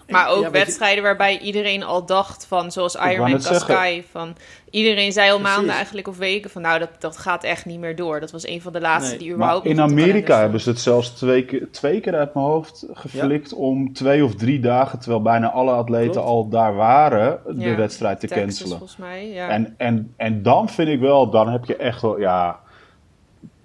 Maar 0.08 0.28
ook 0.28 0.42
ja, 0.42 0.50
weet 0.50 0.60
je- 0.60 0.64
wedstrijden 0.64 1.02
waarbij 1.02 1.38
iedereen 1.38 1.82
al 1.82 2.06
dacht 2.06 2.46
van, 2.46 2.72
zoals 2.72 2.94
Ironman. 2.94 3.40
Cascai, 3.40 4.04
van 4.10 4.36
iedereen 4.70 5.12
zei 5.12 5.30
al 5.30 5.36
maanden 5.40 5.54
Precies. 5.60 5.76
eigenlijk 5.76 6.08
of 6.08 6.16
weken 6.16 6.50
van, 6.50 6.62
nou 6.62 6.78
dat, 6.78 6.88
dat 6.98 7.16
gaat 7.16 7.44
echt 7.44 7.64
niet 7.64 7.78
meer 7.78 7.96
door. 7.96 8.20
Dat 8.20 8.30
was 8.30 8.46
een 8.46 8.60
van 8.62 8.72
de 8.72 8.80
laatste 8.80 9.10
Nee, 9.10 9.18
die 9.18 9.26
Maar 9.28 9.36
überhaupt 9.36 9.64
in 9.66 9.70
op 9.82 9.88
de 9.88 9.92
Amerika 9.94 10.38
hebben 10.40 10.60
ze 10.60 10.68
het 10.68 10.80
zelfs 10.80 11.10
twee 11.10 11.44
keer, 11.44 11.68
twee 11.70 12.00
keer 12.00 12.14
uit 12.16 12.34
mijn 12.34 12.46
hoofd 12.46 12.86
geflikt 12.92 13.52
om 13.52 13.92
twee 13.92 14.24
of 14.24 14.34
drie 14.34 14.60
dagen, 14.60 14.98
terwijl 14.98 15.22
bijna 15.22 15.50
alle 15.50 15.72
atleten 15.72 16.10
Klopt. 16.12 16.26
al 16.28 16.48
daar 16.48 16.74
waren, 16.74 17.38
de 17.46 17.54
Ja, 17.68 17.76
wedstrijd 17.76 18.20
te. 18.20 18.26
Texas, 18.26 18.44
cancelen. 18.44 18.78
volgens 18.78 18.96
mij, 18.98 19.28
ja. 19.28 19.48
En, 19.48 19.74
en, 19.76 20.14
en 20.16 20.42
dan 20.42 20.68
vind 20.68 20.88
ik 20.88 21.00
wel, 21.00 21.30
dan 21.30 21.48
heb 21.48 21.64
je 21.64 21.76
echt 21.76 22.02
wel, 22.02 22.20
ja, 22.20 22.58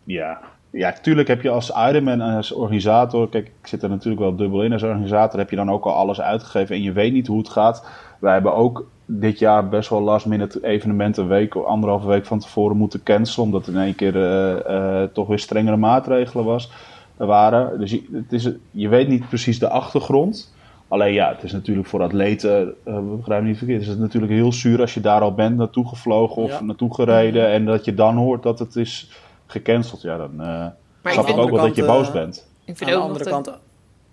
ja, 0.04 0.40
ja, 0.72 0.94
tuurlijk 1.02 1.28
heb 1.28 1.42
je 1.42 1.50
als 1.50 1.70
Ironman 1.70 2.22
en 2.22 2.36
als 2.36 2.52
organisator, 2.52 3.30
kijk, 3.30 3.46
ik 3.62 3.68
zit 3.68 3.84
er 3.84 3.90
natuurlijk 3.90 4.22
wel 4.22 4.36
dubbel 4.36 4.64
in, 4.64 4.74
als 4.74 4.84
organisator 4.84 5.40
heb 5.40 5.50
je 5.50 5.56
dan 5.56 5.72
ook 5.72 5.86
al 5.86 5.94
alles 5.94 6.22
uitgegeven 6.22 6.76
en 6.76 6.82
je 6.82 6.92
weet 6.92 7.14
niet 7.14 7.28
hoe 7.28 7.38
het 7.38 7.50
gaat. 7.50 7.86
Wij 8.20 8.34
hebben 8.34 8.56
ook 8.56 8.88
dit 9.06 9.40
jaar 9.40 9.70
best 9.70 9.90
wel 9.90 10.02
last 10.02 10.26
minute 10.26 10.66
evenementen 10.66 11.24
een 11.24 11.30
week 11.30 11.56
of 11.56 11.66
anderhalve 11.66 12.08
week 12.08 12.26
van 12.26 12.40
tevoren 12.40 12.78
moeten 12.78 13.04
cancelen, 13.04 13.46
omdat 13.46 13.68
er 13.68 13.74
in 13.74 13.80
één 13.80 13.96
keer 13.96 14.16
eh, 14.16 15.02
eh, 15.02 15.10
toch 15.14 15.28
weer 15.28 15.40
strengere 15.40 15.78
maatregelen 15.78 16.46
was, 16.46 16.72
waren. 17.18 17.80
Dus 17.80 17.92
je, 17.92 18.04
het 18.12 18.34
is, 18.34 18.50
je 18.72 18.88
weet 18.88 19.08
niet 19.08 19.28
precies 19.28 19.60
de 19.60 19.70
achtergrond. 19.70 20.54
Alleen 20.88 21.14
ja, 21.14 21.30
het 21.30 21.44
is 21.44 21.52
natuurlijk 21.52 21.88
voor 21.88 22.02
atleten, 22.02 22.74
uh, 22.88 22.98
begrijp 23.16 23.42
me 23.42 23.48
niet 23.48 23.58
verkeerd, 23.58 23.82
is 23.82 23.88
het 23.88 24.00
natuurlijk 24.00 24.32
heel 24.32 24.52
zuur 24.54 24.82
als 24.82 24.94
je 24.94 25.02
daar 25.02 25.22
al 25.22 25.34
bent 25.34 25.58
naartoe 25.58 25.88
gevlogen 25.88 26.42
of 26.42 26.50
Ja. 26.50 26.62
naartoe 26.62 26.94
gereden 26.94 27.48
en 27.48 27.66
dat 27.66 27.86
je 27.86 27.94
dan 27.94 28.16
hoort 28.16 28.44
dat 28.44 28.60
het 28.60 28.76
is 28.76 29.12
gecanceld. 29.52 30.02
Ja, 30.02 30.18
dan 30.18 30.32
eh 30.32 30.68
maar 31.02 31.14
snap 31.14 31.28
ik 31.28 31.38
ook 31.38 31.50
wel 31.50 31.66
dat 31.66 31.76
je 31.76 31.86
boos 31.86 32.08
eh, 32.08 32.14
bent. 32.14 32.48
ik 32.66 32.78
vind 32.78 32.82
aan 32.82 32.88
de 32.88 32.96
ook 32.96 33.02
andere 33.08 33.24
dat- 33.30 33.34
kant, 33.44 33.60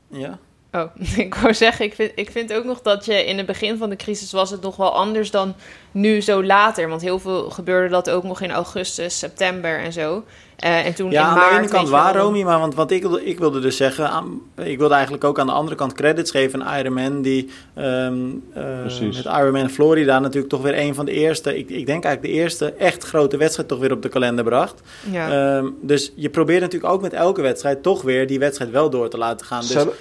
ja. 0.08 0.38
Oh, 0.72 0.82
ik 1.24 1.34
wou 1.34 1.54
zeggen, 1.54 1.84
ik 1.84 1.94
vind, 1.94 2.12
ik 2.14 2.30
vind 2.30 2.52
ook 2.54 2.64
nog 2.64 2.80
dat 2.82 3.04
je 3.04 3.24
in 3.26 3.36
het 3.36 3.46
begin 3.46 3.76
van 3.78 3.90
de 3.90 3.96
crisis 3.96 4.32
was 4.32 4.50
het 4.50 4.62
nog 4.62 4.76
wel 4.76 4.94
anders 4.94 5.30
dan 5.30 5.54
nu 5.92 6.20
zo 6.20 6.44
later. 6.44 6.88
Want 6.88 7.00
heel 7.02 7.18
veel 7.18 7.50
gebeurde 7.50 7.88
dat 7.88 8.10
ook 8.10 8.22
nog 8.24 8.40
in 8.40 8.50
augustus, 8.50 9.18
september 9.18 9.78
en 9.78 9.92
zo. 9.92 10.24
Eh, 10.56 10.86
en 10.86 10.94
toen 10.94 11.10
Ja, 11.10 11.20
in 11.20 11.26
aan 11.26 11.34
maart... 11.36 11.50
de 11.52 11.58
ene 11.58 11.68
kant 11.68 11.88
waar, 11.88 12.16
Romy, 12.16 12.42
maar 12.42 12.58
want 12.58 12.74
wat 12.74 12.90
ik, 12.90 13.02
wilde- 13.02 13.24
ik 13.24 13.38
wilde 13.38 13.60
dus 13.60 13.76
zeggen, 13.76 14.10
aan- 14.10 14.40
ik 14.62 14.78
wilde 14.78 14.94
eigenlijk 14.94 15.24
ook 15.24 15.38
aan 15.38 15.46
de 15.46 15.52
andere 15.52 15.76
kant 15.76 15.92
credits 15.92 16.30
geven 16.30 16.64
aan 16.64 16.78
Ironman, 16.78 17.22
die 17.22 17.50
ehm, 17.74 18.14
eh, 18.54 18.80
Precies. 18.80 19.16
met 19.16 19.24
Ironman 19.24 19.68
Florida 19.70 20.18
natuurlijk 20.18 20.48
toch 20.52 20.62
weer 20.62 20.78
een 20.78 20.94
van 20.94 21.04
de 21.04 21.12
eerste, 21.12 21.50
ik, 21.58 21.68
ik 21.70 21.86
denk 21.86 22.04
eigenlijk 22.04 22.22
de 22.34 22.40
eerste 22.40 22.72
echt 22.72 23.04
grote 23.04 23.36
wedstrijd 23.36 23.68
toch 23.68 23.78
weer 23.78 23.92
op 23.92 24.02
de 24.02 24.08
kalender 24.08 24.44
bracht. 24.44 24.80
Ja. 25.10 25.56
Ehm, 25.56 25.66
dus 25.80 26.12
je 26.16 26.28
probeert 26.30 26.60
natuurlijk 26.60 26.92
ook 26.92 27.02
met 27.02 27.12
elke 27.12 27.42
wedstrijd 27.42 27.82
toch 27.82 28.02
weer 28.02 28.26
die 28.26 28.38
wedstrijd 28.38 28.70
wel 28.70 28.90
door 28.90 29.08
te 29.08 29.18
laten 29.18 29.46
gaan. 29.46 29.60
Dus 29.60 29.68
ze 29.70 29.92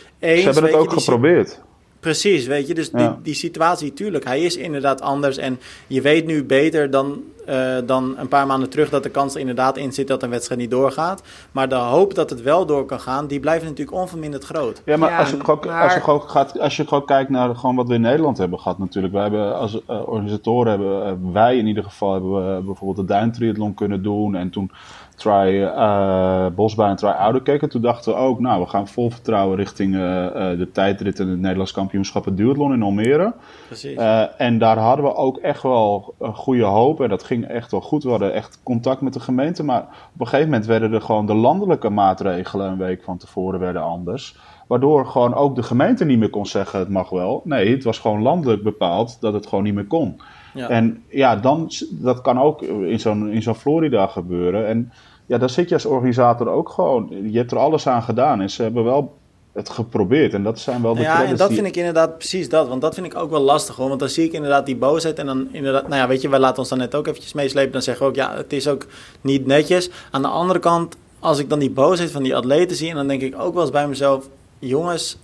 hebben 0.64 0.80
het 0.82 0.92
ook 0.92 1.00
geprobeerd. 1.04 1.62
Precies, 2.00 2.46
weet 2.46 2.68
je. 2.68 2.74
Dus 2.74 2.90
die, 2.92 3.02
Ja. 3.02 3.18
die 3.24 3.34
situatie, 3.34 3.94
tuurlijk, 3.94 4.24
hij 4.24 4.42
is 4.42 4.58
inderdaad 4.58 5.02
anders. 5.02 5.38
En 5.38 5.60
je 5.88 6.02
weet 6.02 6.26
nu 6.26 6.44
beter 6.44 6.90
dan, 6.90 7.22
eh, 7.46 7.76
dan 7.86 8.16
een 8.18 8.28
paar 8.28 8.48
maanden 8.48 8.70
terug 8.70 8.90
dat 8.90 9.04
de 9.04 9.10
kans 9.10 9.34
er 9.34 9.40
inderdaad 9.40 9.78
in 9.78 9.94
zit 9.94 10.08
dat 10.08 10.24
een 10.24 10.30
wedstrijd 10.30 10.60
niet 10.62 10.72
doorgaat. 10.72 11.22
Maar 11.52 11.70
de 11.70 11.76
hoop 11.76 12.16
dat 12.16 12.30
het 12.30 12.42
wel 12.42 12.66
door 12.66 12.86
kan 12.86 13.00
gaan, 13.00 13.28
die 13.28 13.40
blijft 13.40 13.64
natuurlijk 13.64 13.98
onverminderd 13.98 14.44
groot. 14.44 14.82
Ja, 14.86 14.98
maar, 14.98 15.10
Ja, 15.10 15.18
als, 15.20 15.30
je 15.30 15.40
gewoon, 15.40 15.60
maar- 15.66 15.84
als, 15.84 15.94
je 15.94 16.00
gewoon 16.02 16.22
gaat, 16.22 16.60
als 16.60 16.78
je 16.78 16.88
gewoon 16.88 17.06
kijkt 17.06 17.30
naar 17.30 17.56
gewoon 17.56 17.76
wat 17.76 17.88
we 17.88 17.94
in 17.94 18.02
Nederland 18.02 18.38
hebben 18.38 18.60
gehad 18.60 18.78
natuurlijk. 18.78 19.14
Wij 19.14 19.24
hebben 19.24 19.56
als 19.56 19.82
eh, 19.86 20.08
organisatoren, 20.10 20.72
hebben, 20.72 21.06
hebben 21.06 21.34
wij 21.34 21.58
in 21.58 21.68
ieder 21.68 21.84
geval, 21.84 22.12
hebben 22.12 22.56
we 22.56 22.62
bijvoorbeeld 22.62 23.08
de 23.08 23.14
duintriathlon 23.14 23.74
kunnen 23.74 24.04
doen. 24.04 24.36
En 24.36 24.50
toen 24.50 24.72
try 25.18 25.62
uh, 25.62 26.48
Bosbaan 26.56 26.90
en 26.90 26.96
try 26.96 27.10
Ouderkerk. 27.10 27.70
toen 27.70 27.82
dachten 27.82 28.14
we 28.14 28.20
ook, 28.20 28.40
nou, 28.40 28.62
we 28.62 28.70
gaan 28.70 28.88
vol 28.88 29.10
vertrouwen 29.10 29.58
richting 29.58 29.94
uh, 29.94 30.00
de 30.34 30.70
tijdrit 30.74 31.20
en 31.20 31.28
het 31.28 31.40
Nederlands 31.40 31.72
kampioenschap 31.72 32.26
het 32.26 32.38
duathlon 32.38 32.74
in 32.74 32.84
Almere. 32.84 33.34
Precies. 33.68 33.98
en 34.38 34.58
daar 34.58 34.78
hadden 34.78 35.06
we 35.06 35.16
ook 35.16 35.38
echt 35.38 35.64
wel 35.64 36.16
een 36.20 36.36
goede 36.36 36.64
hoop 36.64 37.02
en 37.02 37.10
dat 37.10 37.24
ging 37.24 37.48
echt 37.48 37.72
wel 37.72 37.82
goed. 37.82 38.04
We 38.04 38.10
hadden 38.10 38.34
echt 38.34 38.60
contact 38.64 39.02
met 39.02 39.14
de 39.14 39.20
gemeente, 39.20 39.64
maar 39.64 39.82
op 40.14 40.20
een 40.20 40.28
gegeven 40.28 40.50
moment 40.50 40.66
werden 40.66 40.94
er 40.94 41.02
gewoon 41.02 41.26
de 41.26 41.36
landelijke 41.36 41.90
maatregelen 41.90 42.72
een 42.72 42.78
week 42.78 43.04
van 43.04 43.18
tevoren 43.18 43.60
werden 43.60 43.82
anders. 43.82 44.36
Waardoor 44.68 45.06
gewoon 45.06 45.34
ook 45.34 45.56
de 45.56 45.64
gemeente 45.64 46.06
niet 46.06 46.20
meer 46.20 46.30
kon 46.30 46.46
zeggen 46.46 46.80
het 46.80 46.90
mag 46.90 47.10
wel. 47.10 47.42
Nee, 47.44 47.72
het 47.72 47.84
was 47.84 48.00
gewoon 48.00 48.22
landelijk 48.22 48.64
bepaald 48.64 49.22
dat 49.22 49.34
het 49.34 49.48
gewoon 49.48 49.64
niet 49.64 49.74
meer 49.74 49.88
kon. 49.88 50.22
Ja. 50.58 50.70
En 50.70 51.04
ja, 51.10 51.36
dan, 51.36 51.72
dat 51.90 52.22
kan 52.22 52.40
ook 52.40 52.62
in 52.62 53.00
zo'n, 53.00 53.32
in 53.32 53.42
zo'n 53.42 53.56
Florida 53.56 54.08
gebeuren. 54.08 54.68
En 54.68 54.92
ja, 55.26 55.38
daar 55.38 55.50
zit 55.50 55.70
je 55.70 55.76
als 55.76 55.86
organisator 55.86 56.50
ook 56.50 56.70
gewoon. 56.70 57.08
Je 57.32 57.38
hebt 57.38 57.52
er 57.52 57.58
alles 57.58 57.88
aan 57.88 58.04
gedaan 58.04 58.42
en 58.42 58.50
ze 58.50 58.62
hebben 58.64 58.84
wel 58.84 59.16
het 59.58 59.70
geprobeerd. 59.70 60.34
En 60.34 60.44
dat 60.44 60.60
zijn 60.60 60.82
wel 60.82 60.96
de 60.96 61.02
Ja, 61.02 61.26
en 61.26 61.36
dat 61.36 61.54
vind 61.54 61.68
ik 61.68 61.76
inderdaad 61.76 62.18
precies 62.18 62.50
dat. 62.50 62.68
Want 62.68 62.82
dat 62.82 62.94
vind 62.94 63.06
ik 63.06 63.16
ook 63.16 63.30
wel 63.30 63.42
lastig 63.42 63.76
hoor. 63.76 63.88
Want 63.88 64.00
dan 64.00 64.10
zie 64.10 64.26
ik 64.26 64.34
inderdaad 64.34 64.66
die 64.66 64.76
boosheid. 64.76 65.20
En 65.20 65.26
dan 65.26 65.48
inderdaad, 65.52 65.88
nou 65.88 66.02
ja, 66.02 66.08
weet 66.08 66.22
je, 66.22 66.30
wij 66.30 66.40
laten 66.40 66.60
ons 66.60 66.70
dan 66.70 66.78
net 66.78 66.96
ook 66.96 67.08
eventjes 67.08 67.34
meeslepen. 67.34 67.72
Dan 67.72 67.82
zeggen 67.82 68.04
we 68.04 68.10
ook, 68.10 68.16
ja, 68.16 68.36
het 68.36 68.54
is 68.54 68.68
ook 68.68 68.86
niet 69.22 69.46
netjes. 69.46 69.90
Aan 70.12 70.22
de 70.22 70.28
andere 70.28 70.60
kant, 70.60 70.98
als 71.20 71.40
ik 71.40 71.50
dan 71.50 71.60
die 71.60 71.72
boosheid 71.72 72.12
van 72.12 72.24
die 72.24 72.36
atleten 72.36 72.78
zie. 72.78 72.90
En 72.90 72.96
dan 72.96 73.08
denk 73.08 73.22
ik 73.22 73.40
ook 73.40 73.54
wel 73.54 73.64
eens 73.64 73.72
bij 73.72 73.88
mezelf, 73.88 74.30
jongens, 74.60 75.18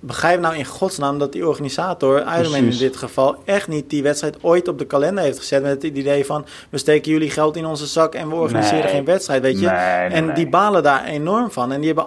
begrijp 0.00 0.40
nou 0.40 0.56
in 0.56 0.64
godsnaam 0.64 1.18
dat 1.18 1.32
die 1.32 1.48
organisator, 1.48 2.18
Ironman 2.38 2.64
in 2.64 2.78
dit 2.78 2.96
geval, 2.96 3.36
echt 3.44 3.68
niet 3.68 3.90
die 3.90 4.02
wedstrijd 4.02 4.36
ooit 4.40 4.68
op 4.68 4.78
de 4.78 4.86
kalender 4.86 5.24
heeft 5.24 5.38
gezet 5.38 5.62
met 5.62 5.82
het 5.82 5.96
idee 5.96 6.24
van 6.24 6.46
we 6.70 6.78
steken 6.78 7.12
jullie 7.12 7.30
geld 7.30 7.56
in 7.56 7.66
onze 7.66 7.86
zak 7.86 8.14
en 8.14 8.28
we 8.28 8.34
organiseren 8.34 8.90
geen 8.90 9.04
wedstrijd, 9.04 9.42
weet 9.42 9.60
je. 9.60 9.68
en 9.68 10.34
die 10.34 10.48
balen 10.48 10.82
daar 10.82 11.04
enorm 11.04 11.50
van 11.50 11.72
en 11.72 11.78
die 11.78 11.86
hebben 11.86 12.06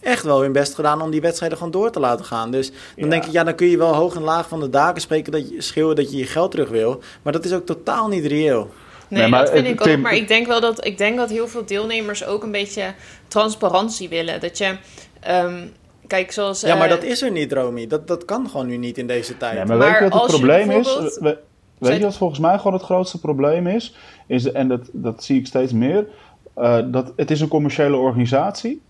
echt 0.00 0.22
wel 0.22 0.40
hun 0.40 0.52
best 0.52 0.74
gedaan 0.74 1.02
om 1.02 1.10
die 1.10 1.20
wedstrijden 1.20 1.58
gewoon 1.58 1.72
door 1.72 1.90
te 1.90 2.00
laten 2.00 2.24
gaan. 2.24 2.50
Dus 2.50 2.70
dan 2.96 3.08
denk 3.08 3.24
ik, 3.24 3.32
ja, 3.32 3.44
dan 3.44 3.54
kun 3.54 3.66
je 3.66 3.78
wel 3.78 3.94
hoog 3.94 4.14
en 4.14 4.22
laag 4.22 4.48
van 4.48 4.60
de 4.60 4.70
daken 4.70 5.00
spreken 5.00 5.32
dat 5.32 5.50
je 5.50 5.60
schreeuwen 5.60 5.96
dat 5.96 6.10
je 6.10 6.16
je 6.16 6.26
geld 6.26 6.50
terug 6.50 6.68
wil, 6.68 7.02
maar 7.22 7.32
dat 7.32 7.44
is 7.44 7.52
ook 7.52 7.66
totaal 7.66 8.08
niet 8.08 8.26
reëel. 8.26 8.70
Nee, 9.08 9.28
maar, 9.28 9.44
dat 9.44 9.50
vind 9.50 9.66
ik 9.66 9.86
ook. 9.86 9.96
Maar 9.96 10.14
ik 10.14 10.28
denk 10.28 10.46
wel 10.46 10.60
dat 10.60 10.86
ik 10.86 10.98
denk 10.98 11.16
dat 11.16 11.30
heel 11.30 11.48
veel 11.48 11.64
deelnemers 11.66 12.24
ook 12.24 12.42
een 12.42 12.50
beetje 12.50 12.94
transparantie 13.28 14.08
willen. 14.08 14.40
Dat 14.40 14.58
je 14.58 14.76
ehm, 15.20 15.66
Kijk, 16.06 16.32
zoals... 16.32 16.60
Ja, 16.60 16.74
maar 16.74 16.88
eh, 16.88 16.94
dat 16.94 17.02
is 17.02 17.22
er 17.22 17.30
niet, 17.30 17.52
Romy. 17.52 17.86
Dat, 17.86 18.06
dat 18.08 18.24
kan 18.24 18.48
gewoon 18.48 18.66
nu 18.66 18.76
niet 18.76 18.98
in 18.98 19.06
deze 19.06 19.36
tijd. 19.36 19.68
Maar, 19.68 19.78
weet 19.78 19.98
je 19.98 20.08
wat 20.08 20.22
het 20.22 20.30
probleem 20.30 20.70
is? 20.70 21.18
weet 21.78 21.96
je 21.96 22.04
wat 22.04 22.16
volgens 22.16 22.40
mij 22.40 22.56
gewoon 22.56 22.72
het 22.72 22.82
grootste 22.82 23.20
probleem 23.20 23.66
is? 23.66 23.94
is 24.26 24.52
en 24.52 24.68
dat, 24.68 24.88
dat 24.92 25.24
zie 25.24 25.38
ik 25.38 25.46
steeds 25.46 25.72
meer. 25.72 26.06
Uh, 26.58 26.78
dat, 26.86 27.12
het 27.16 27.30
is 27.30 27.40
een 27.40 27.48
commerciële 27.48 27.96
organisatie. 27.96 28.82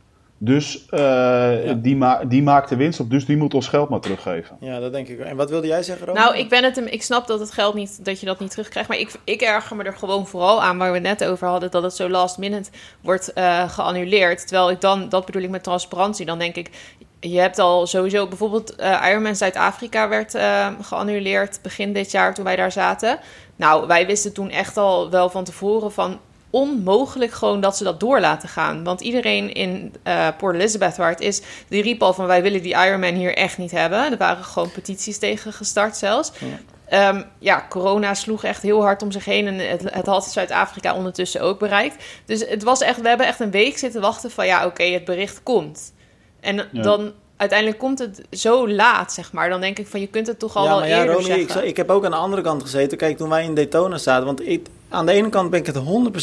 Dus 0.45 0.85
uh, 0.91 1.51
die, 1.77 1.97
ma 1.97 2.25
die 2.25 2.43
maakt 2.43 2.69
de 2.69 2.77
winst 2.77 3.01
op, 3.01 3.11
dus 3.11 3.27
die 3.27 3.37
moet 3.37 3.55
ons 3.55 3.69
geld 3.69 3.89
maar 3.89 4.01
teruggeven. 4.01 4.57
Ja, 4.61 4.81
dat 4.81 4.93
denk 4.93 5.09
ik. 5.09 5.19
En 5.19 5.37
wat 5.37 5.51
wilde 5.51 5.67
jij 5.67 5.83
zeggen, 5.83 6.07
Romy? 6.07 6.19
Nou, 6.19 6.37
ik 6.37 6.49
ben 6.49 6.65
het 6.65 6.93
ik 6.93 7.03
snap 7.03 7.27
dat 7.27 7.41
het 7.41 7.53
geld 7.53 7.75
niet, 7.75 8.05
dat 8.05 8.21
je 8.21 8.27
dat 8.27 8.41
niet 8.41 8.51
terugkrijgt. 8.51 8.89
Maar 8.89 8.99
ik, 8.99 9.13
ik 9.25 9.41
erger 9.41 9.77
me 9.77 9.83
er 9.83 9.97
gewoon 9.97 10.27
vooral 10.27 10.63
aan, 10.63 10.79
waar 10.79 10.89
we 10.89 10.99
het 10.99 11.19
net 11.19 11.25
over 11.25 11.49
hadden, 11.49 11.71
dat 11.71 11.83
het 11.83 11.95
zo 11.95 12.09
last 12.09 12.39
minute 12.39 12.71
wordt 13.01 13.33
uh, 13.35 13.69
geannuleerd. 13.69 14.47
Terwijl 14.47 14.71
ik 14.71 14.81
dan, 14.81 15.09
dat 15.09 15.27
bedoel 15.27 15.43
ik 15.43 15.51
met 15.51 15.63
transparantie, 15.63 16.27
dan 16.27 16.39
denk 16.39 16.57
ik, 16.57 16.71
je 17.21 17.39
hebt 17.39 17.59
al 17.59 17.87
sowieso 17.87 18.27
bijvoorbeeld 18.27 18.81
uh, 18.81 19.07
Ironman 19.09 19.37
Zuid-Afrika 19.37 20.09
werd 20.09 20.35
uh, 20.35 20.69
geannuleerd 20.81 21.59
begin 21.63 21.93
dit 21.93 22.11
jaar 22.11 22.35
toen 22.35 22.45
wij 22.45 22.57
daar 22.57 22.73
zaten. 22.73 23.19
Nou, 23.57 23.87
wij 23.87 24.07
wisten 24.07 24.33
toen 24.33 24.51
echt 24.51 24.77
al 24.77 25.11
wel 25.11 25.31
van 25.31 25.45
tevoren 25.45 25.93
van 25.93 26.19
onmogelijk 26.55 27.33
gewoon 27.33 27.61
dat 27.61 27.77
ze 27.77 27.85
dat 27.85 28.01
door 28.01 28.21
laten 28.21 28.49
gaan. 28.49 28.85
Want 28.85 29.01
iedereen 29.01 29.53
in 29.53 29.95
uh, 30.07 30.29
Port 30.39 30.55
Elizabeth, 30.55 30.97
waar 30.97 31.11
het 31.11 31.21
is, 31.21 31.43
die 31.69 31.83
riep 31.83 32.03
al 32.03 32.13
van 32.13 32.27
wij 32.27 32.43
willen 32.43 32.63
die 32.63 32.75
Ironman 32.75 33.15
hier 33.15 33.37
echt 33.37 33.59
niet 33.59 33.71
hebben. 33.71 34.13
Er 34.13 34.17
waren 34.17 34.45
gewoon 34.45 34.71
petities 34.71 35.19
tegen 35.19 35.53
gestart 35.53 35.97
zelfs. 35.97 36.33
Ja. 36.39 37.09
Um, 37.09 37.25
ja, 37.39 37.67
corona 37.69 38.15
sloeg 38.15 38.45
echt 38.45 38.63
heel 38.63 38.83
hard 38.83 39.03
om 39.03 39.13
zich 39.13 39.25
heen 39.25 39.47
en 39.47 39.59
het, 39.69 39.83
het 39.91 40.07
had 40.07 40.25
Zuid-Afrika 40.25 40.95
ondertussen 40.95 41.41
ook 41.41 41.59
bereikt. 41.59 42.05
Dus 42.27 42.49
het 42.49 42.63
was 42.63 42.81
echt, 42.81 43.01
we 43.01 43.09
hebben 43.09 43.27
echt 43.27 43.41
een 43.41 43.51
week 43.51 43.79
zitten 43.79 44.01
wachten 44.01 44.31
van 44.31 44.47
ja, 44.47 44.67
oké, 44.67 44.85
het 44.85 45.05
bericht 45.05 45.43
komt. 45.43 45.93
En 46.41 46.69
dan 46.73 47.13
uiteindelijk 47.37 47.79
komt 47.79 47.99
het 47.99 48.23
zo 48.31 48.69
laat, 48.69 49.13
zeg 49.13 49.33
maar. 49.33 49.49
Dan 49.49 49.61
denk 49.61 49.79
ik 49.79 49.87
van 49.87 50.01
je 50.01 50.07
kunt 50.07 50.27
het 50.27 50.39
toch 50.39 50.57
al 50.57 50.69
wel 50.69 50.85
ja, 50.85 50.99
eerder 50.99 51.15
Romy, 51.15 51.27
zeggen. 51.27 51.63
Ik, 51.63 51.69
ik, 51.69 51.77
heb 51.77 51.91
ook 51.91 52.05
aan 52.05 52.11
de 52.11 52.17
andere 52.17 52.43
kant 52.43 52.63
gezeten. 52.63 52.99
Kijk, 52.99 53.17
toen 53.17 53.29
wij 53.29 53.45
in 53.45 53.55
Daytona 53.55 53.99
zaten, 53.99 54.27
want 54.27 54.47
ik, 54.47 54.67
aan 54.95 55.07
de 55.07 55.13
ene 55.13 55.29
kant 55.29 55.51
ben 55.51 55.61
ik 55.61 55.67
het 55.67 55.77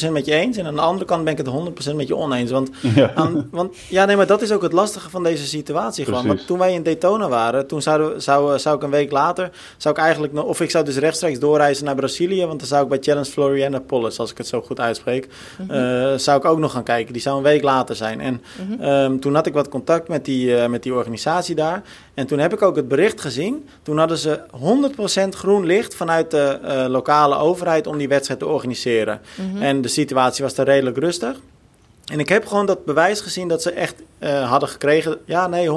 100% 0.08 0.12
met 0.12 0.26
je 0.26 0.34
eens. 0.34 0.58
En 0.58 0.66
aan 0.66 0.76
de 0.76 0.82
andere 0.82 1.06
kant 1.06 1.24
ben 1.24 1.38
ik 1.38 1.46
het 1.46 1.92
100% 1.92 1.96
met 1.96 2.08
je 2.08 2.16
oneens. 2.16 2.52
Want 2.52 2.70
ja. 2.96 3.12
Aan, 3.16 3.48
want 3.52 3.76
ja, 3.90 4.06
nee, 4.06 4.16
maar 4.16 4.28
dat 4.28 4.42
is 4.42 4.52
ook 4.52 4.62
het 4.62 4.72
lastige 4.72 5.10
van 5.10 5.24
deze 5.24 5.48
situatie. 5.48 6.06
Gewoon. 6.06 6.28
Want 6.28 6.48
toen 6.48 6.58
wij 6.58 6.74
in 6.74 6.84
Daytona 6.84 7.28
waren, 7.28 7.68
toen 7.68 7.82
zou, 7.82 8.20
zou, 8.20 8.60
zou 8.60 8.76
ik 8.76 8.84
een 8.84 8.90
week 8.90 9.12
later, 9.12 9.52
zou 9.78 9.96
ik 9.96 10.02
eigenlijk 10.02 10.34
nog, 10.34 10.46
of 10.46 10.62
ik 10.62 10.70
zou 10.72 10.86
dus 10.86 10.98
rechtstreeks 10.98 11.40
doorreizen 11.40 11.86
naar 11.86 11.96
Brazilië. 11.96 12.46
Want 12.46 12.60
dan 12.60 12.68
zou 12.68 12.84
ik 12.84 12.90
bij 12.90 12.98
Challenge 13.02 13.30
Florianopolis, 13.30 14.20
als 14.20 14.32
ik 14.32 14.38
het 14.38 14.48
zo 14.48 14.62
goed 14.62 14.80
uitspreek, 14.80 15.28
mhm. 15.58 15.72
eh, 15.72 16.18
zou 16.18 16.38
ik 16.38 16.46
ook 16.46 16.60
nog 16.60 16.72
gaan 16.72 16.84
kijken. 16.84 17.14
Die 17.14 17.22
zou 17.22 17.38
een 17.38 17.44
week 17.44 17.64
later 17.64 17.96
zijn. 17.96 18.22
En 18.22 18.42
mhm. 18.68 18.82
ehm, 18.82 19.20
toen 19.20 19.36
had 19.36 19.46
ik 19.46 19.54
wat 19.54 19.70
contact 19.70 20.08
met 20.08 20.26
die, 20.26 20.48
uh, 20.48 20.66
met 20.66 20.84
die 20.84 20.94
organisatie 20.94 21.56
daar. 21.56 21.82
En 22.14 22.28
toen 22.28 22.40
heb 22.40 22.54
ik 22.54 22.62
ook 22.62 22.76
het 22.76 22.88
bericht 22.88 23.22
gezien. 23.22 23.68
Toen 23.84 23.98
hadden 23.98 24.18
ze 24.18 24.40
100% 25.26 25.30
groen 25.30 25.66
licht 25.66 25.96
vanuit 25.96 26.32
de 26.32 26.60
uh, 26.64 26.86
lokale 26.88 27.36
overheid 27.36 27.88
om 27.88 27.98
die 27.98 28.08
wedstrijd 28.08 28.40
te 28.40 28.48
organiseren. 28.48 29.22
Mhm. 29.36 29.62
En 29.62 29.82
de 29.82 29.88
situatie 29.88 30.44
was 30.44 30.56
daar 30.56 30.66
redelijk 30.66 30.98
rustig. 30.98 31.40
En 32.06 32.20
ik 32.20 32.30
heb 32.30 32.48
gewoon 32.48 32.66
dat 32.66 32.86
bewijs 32.86 33.22
gezien 33.22 33.48
dat 33.48 33.62
ze 33.62 33.72
echt 33.72 33.96
uh, 34.20 34.50
hadden 34.50 34.70
gekregen. 34.70 35.18
Ja, 35.26 35.48
nee, 35.48 35.68
100%. 35.68 35.72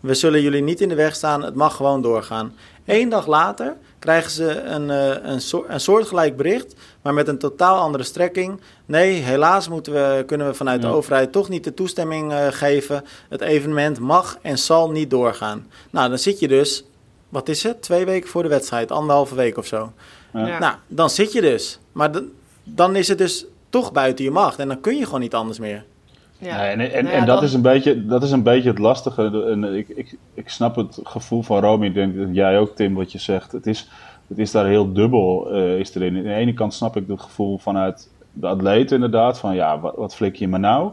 We 0.00 0.14
zullen 0.14 0.42
jullie 0.42 0.62
niet 0.62 0.80
in 0.80 0.88
de 0.88 0.94
weg 0.94 1.14
staan. 1.14 1.42
Het 1.44 1.54
mag 1.54 1.76
gewoon 1.76 2.02
doorgaan. 2.02 2.54
Eén 2.84 3.08
dag 3.08 3.26
later 3.26 3.76
krijgen 3.98 4.30
ze 4.30 4.60
een, 4.60 4.88
uh, 4.88 5.30
een, 5.32 5.40
soort, 5.40 5.68
een 5.68 5.80
soortgelijk 5.80 6.36
bericht, 6.36 6.74
maar 7.02 7.14
met 7.14 7.28
een 7.28 7.38
totaal 7.38 7.78
andere 7.78 8.04
strekking. 8.04 8.60
Nee, 8.86 9.12
helaas 9.12 9.68
moeten 9.68 9.92
we, 9.92 10.24
kunnen 10.26 10.46
we 10.46 10.54
vanuit 10.54 10.82
de 10.82 10.88
overheid 10.88 11.32
toch 11.32 11.48
niet 11.48 11.64
de 11.64 11.74
toestemming 11.74 12.32
uh, 12.32 12.46
geven. 12.50 13.04
Het 13.28 13.40
evenement 13.40 14.00
mag 14.00 14.38
en 14.42 14.58
zal 14.58 14.90
niet 14.90 15.10
doorgaan. 15.10 15.66
Nou, 15.90 16.08
dan 16.08 16.18
zit 16.18 16.38
je 16.38 16.48
dus, 16.48 16.84
wat 17.28 17.48
is 17.48 17.62
het, 17.62 17.82
twee 17.82 18.04
weken 18.04 18.28
voor 18.28 18.42
de 18.42 18.48
wedstrijd, 18.48 18.90
anderhalve 18.90 19.34
week 19.34 19.56
of 19.56 19.66
zo. 19.66 19.92
Ja. 20.32 20.58
Nou, 20.58 20.74
dan 20.86 21.10
zit 21.10 21.32
je 21.32 21.40
dus. 21.40 21.78
Maar 21.92 22.10
dan 22.64 22.96
is 22.96 23.08
het 23.08 23.18
dus 23.18 23.46
toch 23.68 23.92
buiten 23.92 24.24
je 24.24 24.30
macht 24.30 24.58
en 24.58 24.68
dan 24.68 24.80
kun 24.80 24.96
je 24.96 25.04
gewoon 25.04 25.20
niet 25.20 25.34
anders 25.34 25.58
meer. 25.58 25.84
Ja. 26.38 26.70
en 26.70 26.80
en, 26.80 27.04
nou 27.04 27.16
en 27.16 27.26
dat, 27.26 27.42
is 27.42 27.52
een 27.52 27.62
beetje, 27.62 28.06
dat 28.06 28.22
is 28.22 28.30
een 28.30 28.42
beetje 28.42 28.68
het 28.68 28.78
lastige. 28.78 29.44
En 29.50 29.64
ik, 29.76 29.88
ik, 29.88 30.16
ik 30.34 30.48
snap 30.48 30.76
het 30.76 30.98
gevoel 31.02 31.42
van 31.42 31.60
Romy. 31.60 31.86
Ik 31.86 31.94
denk 31.94 32.16
dat 32.16 32.28
jij 32.32 32.58
ook, 32.58 32.76
Tim, 32.76 32.94
wat 32.94 33.12
je 33.12 33.18
zegt. 33.18 33.52
Het 33.52 33.66
is, 33.66 33.88
het 34.26 34.38
is 34.38 34.50
daar 34.50 34.66
heel 34.66 34.92
dubbel 34.92 35.54
uh, 35.54 35.78
is 35.78 35.94
erin. 35.94 36.16
Aan 36.16 36.22
de 36.22 36.34
ene 36.34 36.54
kant 36.54 36.74
snap 36.74 36.96
ik 36.96 37.04
het 37.08 37.20
gevoel 37.20 37.58
vanuit 37.58 38.08
de 38.34 38.46
atleet 38.46 38.92
inderdaad. 38.92 39.38
Van 39.38 39.54
ja, 39.54 39.80
wat, 39.80 39.96
wat 39.96 40.14
flik 40.14 40.36
je 40.36 40.48
me 40.48 40.58
nou? 40.58 40.92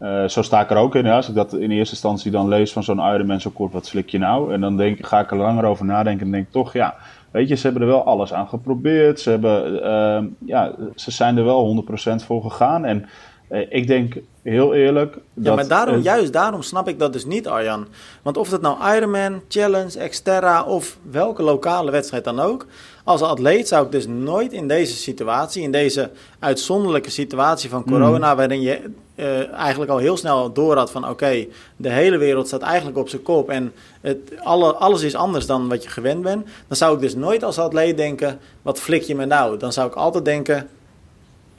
Uh, 0.00 0.28
zo 0.28 0.42
sta 0.42 0.60
ik 0.60 0.70
er 0.70 0.76
ook 0.76 0.94
in. 0.94 1.04
Ja. 1.04 1.16
Als 1.16 1.28
ik 1.28 1.34
dat 1.34 1.52
in 1.52 1.70
eerste 1.70 1.94
instantie 1.94 2.30
dan 2.30 2.48
lees 2.48 2.72
van 2.72 2.82
zo'n 2.82 2.98
Ironman 2.98 3.40
zo 3.40 3.50
kort, 3.50 3.72
wat 3.72 3.88
flik 3.88 4.08
je 4.08 4.18
nou? 4.18 4.52
En 4.52 4.60
dan 4.60 4.76
denk, 4.76 5.06
ga 5.06 5.20
ik 5.20 5.30
er 5.30 5.36
langer 5.36 5.64
over 5.64 5.84
nadenken 5.84 6.26
en 6.26 6.32
denk 6.32 6.50
toch, 6.50 6.72
ja, 6.72 6.96
weet 7.30 7.48
je, 7.48 7.54
ze 7.54 7.62
hebben 7.62 7.82
er 7.82 7.88
wel 7.88 8.04
alles 8.04 8.32
aan 8.32 8.48
geprobeerd. 8.48 9.20
Ze, 9.20 9.30
hebben, 9.30 9.72
uh, 9.72 10.48
ja, 10.48 10.74
ze 10.94 11.10
zijn 11.10 11.36
er 11.36 11.44
wel 11.44 11.84
100% 11.88 12.24
voor 12.24 12.42
gegaan. 12.42 12.84
En 12.84 13.08
uh, 13.50 13.66
ik 13.68 13.86
denk 13.86 14.16
heel 14.42 14.74
eerlijk. 14.74 15.12
Dat 15.12 15.44
ja, 15.44 15.54
maar 15.54 15.68
daarom, 15.68 16.00
juist 16.00 16.32
daarom 16.32 16.62
snap 16.62 16.88
ik 16.88 16.98
dat 16.98 17.12
dus 17.12 17.24
niet, 17.24 17.48
Arjan. 17.48 17.86
Want 18.22 18.36
of 18.36 18.48
dat 18.48 18.60
nou 18.60 18.94
Ironman, 18.96 19.40
Challenge, 19.48 20.08
Xterra 20.08 20.62
of 20.62 20.98
welke 21.10 21.42
lokale 21.42 21.90
wedstrijd 21.90 22.24
dan 22.24 22.40
ook. 22.40 22.66
Als 23.10 23.22
atleet 23.22 23.68
zou 23.68 23.84
ik 23.84 23.92
dus 23.92 24.06
nooit 24.06 24.52
in 24.52 24.68
deze 24.68 24.96
situatie, 24.96 25.62
in 25.62 25.72
deze 25.72 26.10
uitzonderlijke 26.38 27.10
situatie 27.10 27.70
van 27.70 27.84
corona, 27.84 28.30
mm. 28.30 28.36
waarin 28.36 28.60
je 28.60 28.80
uh, 29.14 29.52
eigenlijk 29.52 29.90
al 29.90 29.98
heel 29.98 30.16
snel 30.16 30.52
door 30.52 30.76
had 30.76 30.90
van 30.90 31.08
oké, 31.08 31.46
de 31.76 31.90
hele 31.90 32.18
wereld 32.18 32.46
staat 32.46 32.62
eigenlijk 32.62 32.98
op 32.98 33.08
zijn 33.08 33.22
kop 33.22 33.50
en 33.50 33.72
het, 34.00 34.18
alle, 34.42 34.74
alles 34.74 35.02
is 35.02 35.14
anders 35.14 35.46
dan 35.46 35.68
wat 35.68 35.82
je 35.82 35.88
gewend 35.88 36.22
bent. 36.22 36.46
Dan 36.68 36.76
zou 36.76 36.94
ik 36.94 37.00
dus 37.00 37.14
nooit 37.14 37.44
als 37.44 37.58
atleet 37.58 37.96
denken, 37.96 38.38
wat 38.62 38.80
flik 38.80 39.02
je 39.02 39.14
me 39.14 39.24
nou? 39.24 39.58
Dan 39.58 39.72
zou 39.72 39.88
ik 39.88 39.94
altijd 39.94 40.24
denken, 40.24 40.68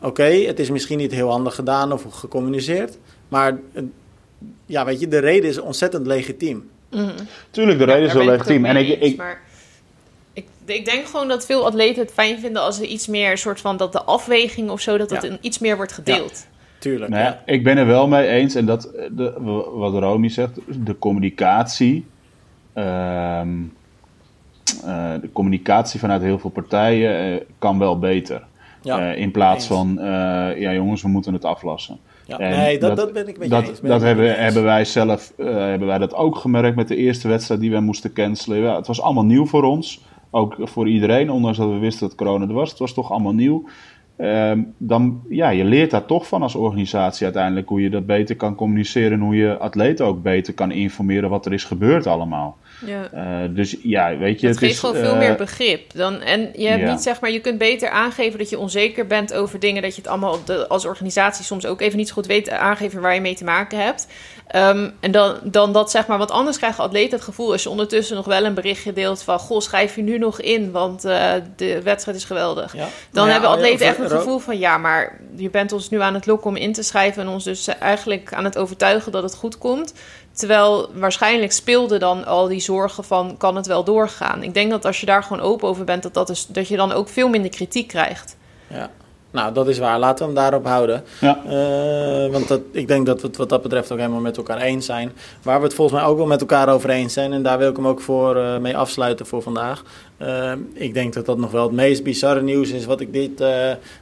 Oké, 0.02 0.24
het 0.24 0.60
is 0.60 0.70
misschien 0.70 0.98
niet 0.98 1.12
heel 1.12 1.30
handig 1.30 1.56
gedaan 1.56 1.92
of 1.92 2.06
gecommuniceerd. 2.10 2.98
Maar 3.28 3.60
ja, 4.66 4.86
weet 4.86 5.00
je, 5.00 5.08
de 5.08 5.20
reden 5.20 5.50
is 5.50 5.60
ontzettend 5.60 6.08
legitiem. 6.08 6.70
Mm. 6.92 7.12
Tuurlijk, 7.52 7.78
de 7.78 7.86
reden 7.86 8.08
is 8.08 8.14
wel 8.14 8.26
legitiem. 8.26 8.66
En 8.66 8.76
ik, 8.76 9.02
ik, 9.02 9.18
maar 9.18 9.42
ik, 10.34 10.46
ik, 10.66 10.86
denk 10.86 11.06
gewoon 11.06 11.28
dat 11.28 11.46
veel 11.46 11.66
atleten 11.66 12.02
het 12.02 12.12
fijn 12.12 12.40
vinden 12.40 12.62
als 12.62 12.80
er 12.80 12.86
iets 12.86 13.08
meer, 13.08 13.38
soort 13.38 13.62
van 13.62 13.78
dat 13.78 13.92
de 13.92 14.04
afweging 14.04 14.70
of 14.70 14.82
zo, 14.82 14.98
dat 14.98 15.10
het 15.10 15.38
iets 15.42 15.60
meer 15.60 15.76
wordt 15.76 15.92
gedeeld. 15.92 16.32
Ja. 16.32 16.50
Tuurlijk. 16.80 17.12
Nou 17.12 17.24
ja, 17.24 17.42
ik 17.46 17.64
ben 17.64 17.78
er 17.78 17.86
wel 17.86 18.08
mee 18.08 18.28
eens. 18.28 18.56
En 18.56 18.66
dat, 18.66 18.90
de, 19.12 19.34
wat 19.74 19.94
Romy 19.94 20.30
zegt, 20.30 20.60
de 20.86 20.98
communicatie. 20.98 22.06
Ehm, 22.74 23.62
uh, 24.86 25.14
de 25.22 25.30
communicatie 25.34 26.00
vanuit 26.00 26.22
heel 26.22 26.40
veel 26.40 26.50
partijen 26.50 27.34
uh, 27.34 27.42
kan 27.60 27.80
wel 27.80 28.00
beter. 28.00 28.44
Ja. 28.82 29.12
in 29.12 29.32
plaats 29.32 29.66
van, 29.66 29.98
ja 30.58 30.74
jongens, 30.74 31.02
we 31.02 31.08
moeten 31.08 31.34
het 31.34 31.46
aflassen. 31.46 32.00
Ja, 32.26 32.38
nee, 32.38 32.80
dat, 32.80 32.98
dat, 32.98 33.14
ben 33.14 33.28
ik 33.28 33.38
met 33.38 33.50
dat, 33.50 33.68
eens. 33.68 33.80
Dat 33.80 34.02
hebben, 34.02 34.40
hebben 34.40 34.64
wij 34.64 34.86
zelf 34.86 35.34
hebben 35.38 35.88
wij 35.88 35.98
dat 35.98 36.14
ook 36.14 36.36
gemerkt 36.36 36.76
met 36.76 36.88
de 36.88 36.96
eerste 36.96 37.28
wedstrijd 37.28 37.62
die 37.62 37.72
wij 37.72 37.80
moesten 37.80 38.14
cancelen. 38.14 38.58
Ja, 38.58 38.76
het 38.76 38.88
was 38.88 39.02
allemaal 39.02 39.26
nieuw 39.26 39.46
voor 39.46 39.64
ons. 39.64 40.02
Ook 40.32 40.56
voor 40.60 40.90
iedereen, 40.90 41.32
ondanks 41.32 41.58
dat 41.58 41.70
we 41.70 41.78
wisten 41.78 42.08
dat 42.08 42.18
corona 42.18 42.48
er 42.48 42.54
was. 42.54 42.70
Het 42.70 42.80
was 42.80 42.94
toch 42.94 43.12
allemaal 43.12 43.34
nieuw. 43.34 43.64
Ehm, 44.16 44.64
dan, 44.78 45.22
ja, 45.30 45.50
je 45.50 45.64
leert 45.64 45.92
daar 45.92 46.06
toch 46.06 46.28
van 46.28 46.42
als 46.42 46.56
organisatie 46.56 47.24
uiteindelijk 47.26 47.70
hoe 47.70 47.82
je 47.82 47.90
dat 47.90 48.06
beter 48.06 48.36
kan 48.36 48.56
communiceren 48.56 49.12
en 49.12 49.20
hoe 49.20 49.36
je 49.36 49.58
atleten 49.58 50.06
ook 50.06 50.22
beter 50.22 50.54
kan 50.54 50.72
informeren 50.72 51.30
wat 51.30 51.46
er 51.46 51.54
is 51.54 51.64
gebeurd 51.64 52.08
allemaal. 52.08 52.58
Ja. 52.86 53.10
Uh, 53.14 53.56
dus 53.56 53.76
ja, 53.84 54.18
weet 54.18 54.40
je. 54.40 54.48
Het, 54.48 54.56
het 54.56 54.66
geeft 54.66 54.80
gewoon 54.80 54.96
veel 54.96 55.16
meer 55.16 55.32
eh, 55.32 55.38
begrip. 55.38 55.94
Dan, 55.94 56.22
en 56.22 56.50
je 56.54 56.68
hebt 56.68 56.90
niet 56.90 57.02
zeg 57.02 57.20
maar, 57.20 57.32
je 57.32 57.40
kunt 57.40 57.58
beter 57.58 57.90
aangeven 57.90 58.40
dat 58.40 58.50
je 58.50 58.60
onzeker 58.60 59.08
bent 59.08 59.34
over 59.34 59.60
dingen, 59.60 59.82
dat 59.82 59.96
je 59.96 60.02
het 60.02 60.10
allemaal 60.10 60.38
de, 60.46 60.68
als 60.68 60.86
organisatie 60.86 61.46
soms 61.46 61.66
ook 61.66 61.82
even 61.82 61.98
niet 61.98 62.08
zo 62.08 62.14
goed 62.14 62.26
weet 62.26 62.50
aangeven 62.50 63.02
waar 63.02 63.14
je 63.14 63.22
mee 63.22 63.36
te 63.36 63.44
maken 63.44 63.84
hebt. 63.84 64.08
Ehm, 64.52 64.90
en 65.00 65.12
dan, 65.12 65.36
dan 65.44 65.74
dat 65.74 65.92
zeg 65.92 66.08
maar, 66.08 66.18
want 66.18 66.32
anders 66.32 66.58
krijgen 66.58 66.84
atleten 66.84 67.16
het 67.18 67.24
gevoel 67.24 67.52
als 67.52 67.64
je 67.64 67.70
ondertussen 67.70 68.16
nog 68.16 68.26
wel 68.26 68.46
een 68.46 68.54
berichtje 68.54 68.94
deelt 68.94 69.24
van, 69.24 69.40
goh, 69.40 69.60
schrijf 69.60 69.96
je 69.96 70.02
nu 70.02 70.18
nog 70.18 70.42
in, 70.42 70.72
want 70.72 71.06
uh, 71.06 71.32
de 71.56 71.82
wedstrijd 71.82 72.18
is 72.18 72.24
geweldig. 72.24 72.76
Ja. 72.76 72.88
Dan 73.12 73.28
hebben 73.28 73.50
atleten 73.50 73.86
echt 73.86 73.98
het 73.98 74.12
gevoel 74.12 74.40
van, 74.40 74.60
ja, 74.60 74.78
maar 74.78 75.20
je 75.36 75.50
bent 75.50 75.72
ons 75.72 75.90
nu 75.90 76.02
aan 76.02 76.14
het 76.14 76.26
lokken 76.26 76.50
om 76.50 76.56
in 76.56 76.74
te 76.74 76.84
schrijven 76.84 77.22
en 77.22 77.28
ons 77.28 77.44
dus 77.44 77.68
eigenlijk 77.68 78.34
aan 78.34 78.44
het 78.44 78.58
overtuigen 78.58 79.12
dat 79.12 79.24
het 79.24 79.36
goed 79.36 79.58
komt. 79.58 79.94
Terwijl 80.32 80.90
waarschijnlijk 80.94 81.52
speelde 81.52 81.98
dan 81.98 82.26
al 82.26 82.48
die 82.48 82.60
zorgen 82.60 83.04
van 83.04 83.38
kan 83.38 83.56
het 83.56 83.68
wel 83.68 83.84
doorgaan. 83.84 84.44
Ik 84.44 84.54
denk 84.54 84.72
dat 84.72 84.86
als 84.86 85.00
je 85.00 85.06
daar 85.06 85.24
gewoon 85.24 85.44
open 85.44 85.68
over 85.68 85.86
bent, 85.86 86.04
dat, 86.04 86.14
dat, 86.14 86.30
is, 86.30 86.46
dat 86.48 86.68
je 86.68 86.76
dan 86.76 86.92
ook 86.92 87.10
veel 87.10 87.30
minder 87.30 87.52
kritiek 87.52 87.88
krijgt. 87.88 88.38
Ja, 88.68 88.90
nou 89.32 89.54
dat 89.54 89.68
is 89.68 89.80
waar. 89.80 90.00
Laten 90.00 90.18
we 90.18 90.32
hem 90.32 90.42
daarop 90.42 90.66
houden. 90.66 91.04
Ja. 91.20 91.42
Uh, 91.46 92.32
want 92.32 92.48
dat, 92.48 92.62
ik 92.72 92.88
denk 92.88 93.06
dat 93.06 93.22
we 93.22 93.28
het 93.28 93.38
wat 93.38 93.50
dat 93.50 93.62
betreft 93.62 93.92
ook 93.92 93.98
helemaal 93.98 94.20
met 94.20 94.38
elkaar 94.38 94.62
eens 94.62 94.86
zijn. 94.86 95.12
Waar 95.42 95.58
we 95.58 95.64
het 95.64 95.74
volgens 95.74 96.00
mij 96.00 96.10
ook 96.10 96.18
wel 96.18 96.26
met 96.26 96.42
elkaar 96.42 96.70
over 96.70 96.90
eens 96.90 97.14
zijn. 97.14 97.34
En 97.34 97.44
daar 97.44 97.58
wil 97.58 97.70
ik 97.70 97.76
hem 97.76 97.88
ook 97.88 98.02
voor, 98.02 98.38
uh, 98.38 98.58
mee 98.58 98.78
afsluiten 98.78 99.26
voor 99.26 99.42
vandaag. 99.42 99.84
Uh, 100.22 100.52
ik 100.74 100.94
denk 100.94 101.14
dat 101.14 101.26
dat 101.26 101.38
nog 101.38 101.52
wel 101.52 101.64
het 101.64 101.72
meest 101.72 102.04
bizarre 102.04 102.42
nieuws 102.42 102.70
is 102.70 102.86
wat 102.86 103.00
ik 103.00 103.14
dit... 103.14 103.44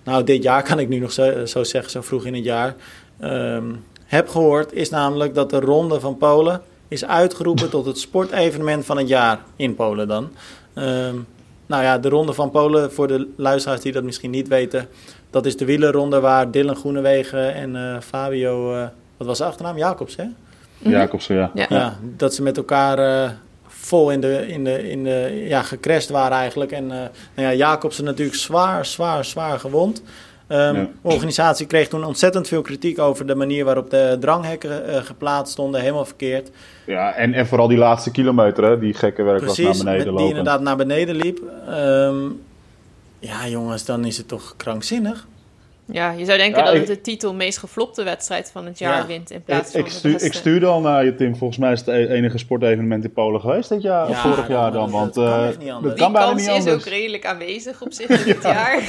nou, 0.03 0.23
dit 0.23 0.43
jaar 0.43 0.63
kan 0.63 0.79
ik 0.79 0.89
nu 0.89 0.99
nog 0.99 1.11
zo, 1.11 1.45
zo 1.45 1.63
zeggen, 1.63 1.91
zo 1.91 2.01
vroeg 2.01 2.25
in 2.25 2.33
het 2.33 2.43
jaar... 2.43 2.75
Ehm, 3.19 3.65
heb 4.09 4.29
gehoord, 4.29 4.73
is 4.73 4.89
namelijk 4.89 5.35
dat 5.35 5.49
de 5.49 5.59
Ronde 5.59 5.99
van 5.99 6.17
Polen 6.17 6.61
is 6.87 7.05
uitgeroepen 7.05 7.69
tot 7.69 7.85
het 7.85 7.99
sportevenement 7.99 8.85
van 8.85 8.97
het 8.97 9.07
jaar 9.07 9.39
in 9.55 9.75
Polen 9.75 10.07
dan. 10.07 10.29
Um, 10.75 11.27
nou 11.65 11.83
ja, 11.83 11.97
de 11.97 12.09
Ronde 12.09 12.33
van 12.33 12.51
Polen, 12.51 12.91
voor 12.91 13.07
de 13.07 13.27
luisteraars 13.35 13.81
die 13.81 13.91
dat 13.91 14.03
misschien 14.03 14.29
niet 14.29 14.47
weten, 14.47 14.87
dat 15.29 15.45
is 15.45 15.57
de 15.57 15.65
wielerronde 15.65 16.19
waar 16.19 16.51
Dylan 16.51 16.75
Groenewegen 16.75 17.53
en 17.53 17.75
uh, 17.75 17.99
Fabio, 17.99 18.75
uh, 18.75 18.83
wat 19.17 19.27
was 19.27 19.37
de 19.37 19.43
achternaam? 19.43 19.77
Jacobs, 19.77 20.15
hè? 20.15 20.25
Mhm. 20.77 20.89
Jacobs, 20.89 21.27
ja. 21.27 21.51
ja. 21.53 21.65
ja. 21.69 21.97
dat 22.17 22.33
ze 22.33 22.41
met 22.41 22.57
elkaar 22.57 22.99
uh, 22.99 23.29
vol 23.67 24.11
in 24.11 24.21
de, 24.21 24.47
in 24.47 24.63
de, 24.63 24.89
in 24.89 25.03
de, 25.03 25.45
ja, 25.47 25.61
gecrashed 25.61 26.09
waren 26.09 26.37
eigenlijk. 26.37 26.71
En 26.71 26.87
nou 26.87 27.09
ja, 27.35 27.53
Jacobsen 27.53 28.03
natuurlijk 28.03 28.37
zwaar, 28.37 28.85
zwaar, 28.85 29.25
zwaar 29.25 29.59
gewond. 29.59 30.01
Um, 30.51 30.73
De 30.73 30.89
organisatie 31.01 31.65
kreeg 31.65 31.88
toen 31.88 32.03
ontzettend 32.03 32.47
veel 32.47 32.62
kritiek 32.62 32.99
over 32.99 33.27
de 33.27 33.35
manier 33.35 33.65
waarop 33.65 33.89
de 33.89 34.17
dranghekken 34.19 34.89
uh, 34.89 34.95
geplaatst 34.95 35.53
stonden, 35.53 35.81
helemaal 35.81 36.05
verkeerd. 36.05 36.49
Ja, 36.85 37.13
en, 37.13 37.33
en 37.33 37.47
vooral 37.47 37.67
die 37.67 37.77
laatste 37.77 38.12
kilometer, 38.12 38.63
hè, 38.63 38.79
die 38.79 38.93
gekke 38.93 39.23
werk 39.23 39.45
was 39.45 39.57
naar 39.57 39.77
beneden 39.77 40.05
lopen. 40.05 40.17
die 40.17 40.27
inderdaad 40.27 40.62
naar 40.62 40.75
beneden 40.75 41.15
liep. 41.15 41.39
Um, 41.69 42.41
ja, 43.19 43.47
jongens, 43.47 43.85
dan 43.85 44.05
is 44.05 44.17
het 44.17 44.27
toch 44.27 44.53
krankzinnig. 44.57 45.27
Ja, 45.91 46.12
je 46.12 46.25
zou 46.25 46.38
denken 46.38 46.65
dat 46.65 46.73
het 46.73 46.88
de 46.88 47.02
titel 47.02 47.34
meest 47.34 47.58
geflopte 47.58 48.04
wedstrijd 48.04 48.49
van 48.52 48.65
het 48.65 48.80
jaar 48.80 49.08
wint. 49.08 49.32
In 49.32 49.43
plaats 49.43 49.75
ik, 49.75 49.91
van 49.91 50.10
ik, 50.12 50.21
ik 50.21 50.34
stuurde 50.34 50.65
al 50.65 50.82
naar 50.82 51.06
je, 51.06 51.15
Tim. 51.15 51.36
Volgens 51.36 51.60
mij 51.60 51.71
is 51.71 51.80
het 51.80 51.88
e- 51.88 52.08
enige 52.08 52.38
sportevenement 52.38 53.04
in 53.04 53.13
Polen 53.13 53.41
geweest 53.41 53.69
dit 53.69 53.82
jaar. 53.82 54.08
of 54.10 54.17
vorig 54.17 54.47
jaar 54.47 54.71
dan. 54.71 54.91
Want 54.91 55.13
dat 55.13 55.58
kan, 55.58 55.67
uh, 55.67 55.84
dat 55.84 55.93
kan 55.93 56.12
bijna 56.12 56.34
niet 56.34 56.47
anders. 56.47 56.65
is 56.65 56.71
ook 56.71 56.86
redelijk 56.86 57.25
aanwezig 57.25 57.82
op 57.82 57.93
zich 57.93 58.10
in 58.10 58.25
dit 58.34 58.43
jaar. 58.43 58.84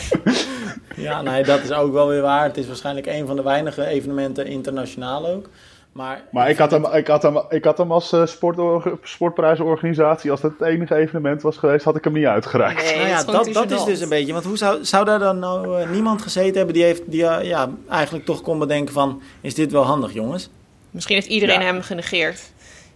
ja, 0.96 1.22
nee, 1.22 1.42
dat 1.44 1.62
is 1.62 1.72
ook 1.72 1.92
wel 1.92 2.08
weer 2.08 2.22
waar. 2.22 2.44
Het 2.44 2.56
is 2.56 2.66
waarschijnlijk 2.66 3.06
een 3.06 3.26
van 3.26 3.36
de 3.36 3.42
weinige 3.42 3.86
evenementen 3.86 4.46
internationaal 4.46 5.26
ook. 5.26 5.48
Maar, 5.92 6.22
maar 6.30 6.50
ik, 6.50 6.58
had 6.58 6.70
hem, 6.70 6.86
ik, 6.86 7.06
had 7.06 7.22
hem, 7.22 7.42
ik 7.48 7.64
had 7.64 7.78
hem 7.78 7.92
als 7.92 8.12
uh, 8.12 8.26
sport, 8.26 8.84
sportprijzenorganisatie, 9.02 10.30
als 10.30 10.40
dat 10.40 10.52
het 10.58 10.68
enige 10.68 10.94
evenement 10.94 11.42
was 11.42 11.56
geweest, 11.56 11.84
had 11.84 11.96
ik 11.96 12.04
hem 12.04 12.12
niet 12.12 12.24
uitgereikt. 12.24 12.82
Nee, 12.82 12.96
nou 12.96 13.08
ja, 13.08 13.24
dat, 13.24 13.52
dat 13.52 13.70
is 13.70 13.84
dus 13.84 14.00
een 14.00 14.08
beetje. 14.08 14.32
Want 14.32 14.44
hoe 14.44 14.56
zou, 14.56 14.84
zou 14.84 15.04
daar 15.04 15.18
dan 15.18 15.38
nou 15.38 15.80
uh, 15.80 15.90
niemand 15.90 16.22
gezeten 16.22 16.56
hebben 16.56 16.74
die, 16.74 16.84
heeft, 16.84 17.02
die 17.06 17.22
uh, 17.22 17.38
ja, 17.42 17.70
eigenlijk 17.88 18.24
toch 18.24 18.42
kon 18.42 18.58
bedenken 18.58 18.94
van, 18.94 19.22
is 19.40 19.54
dit 19.54 19.72
wel 19.72 19.82
handig 19.84 20.12
jongens? 20.12 20.50
Misschien 20.90 21.14
heeft 21.14 21.26
iedereen 21.26 21.60
ja. 21.60 21.66
hem 21.66 21.82
genegeerd. 21.82 22.52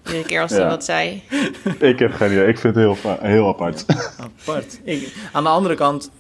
Iedere 0.07 0.24
keer 0.24 0.40
als 0.40 0.50
hij 0.50 0.61
ja. 0.61 0.68
wat 0.68 0.85
zei. 0.85 1.22
ik 1.78 1.98
heb 1.98 2.12
geen 2.12 2.33
idee. 2.33 2.46
Ik 2.46 2.59
vind 2.59 2.74
het 2.74 2.85
heel, 2.85 3.16
heel 3.20 3.48
apart. 3.48 3.85
apart. 4.46 4.80
Ik, 4.85 5.14
aan 5.33 5.42
de 5.42 5.48
andere 5.48 5.74
kant... 5.74 6.11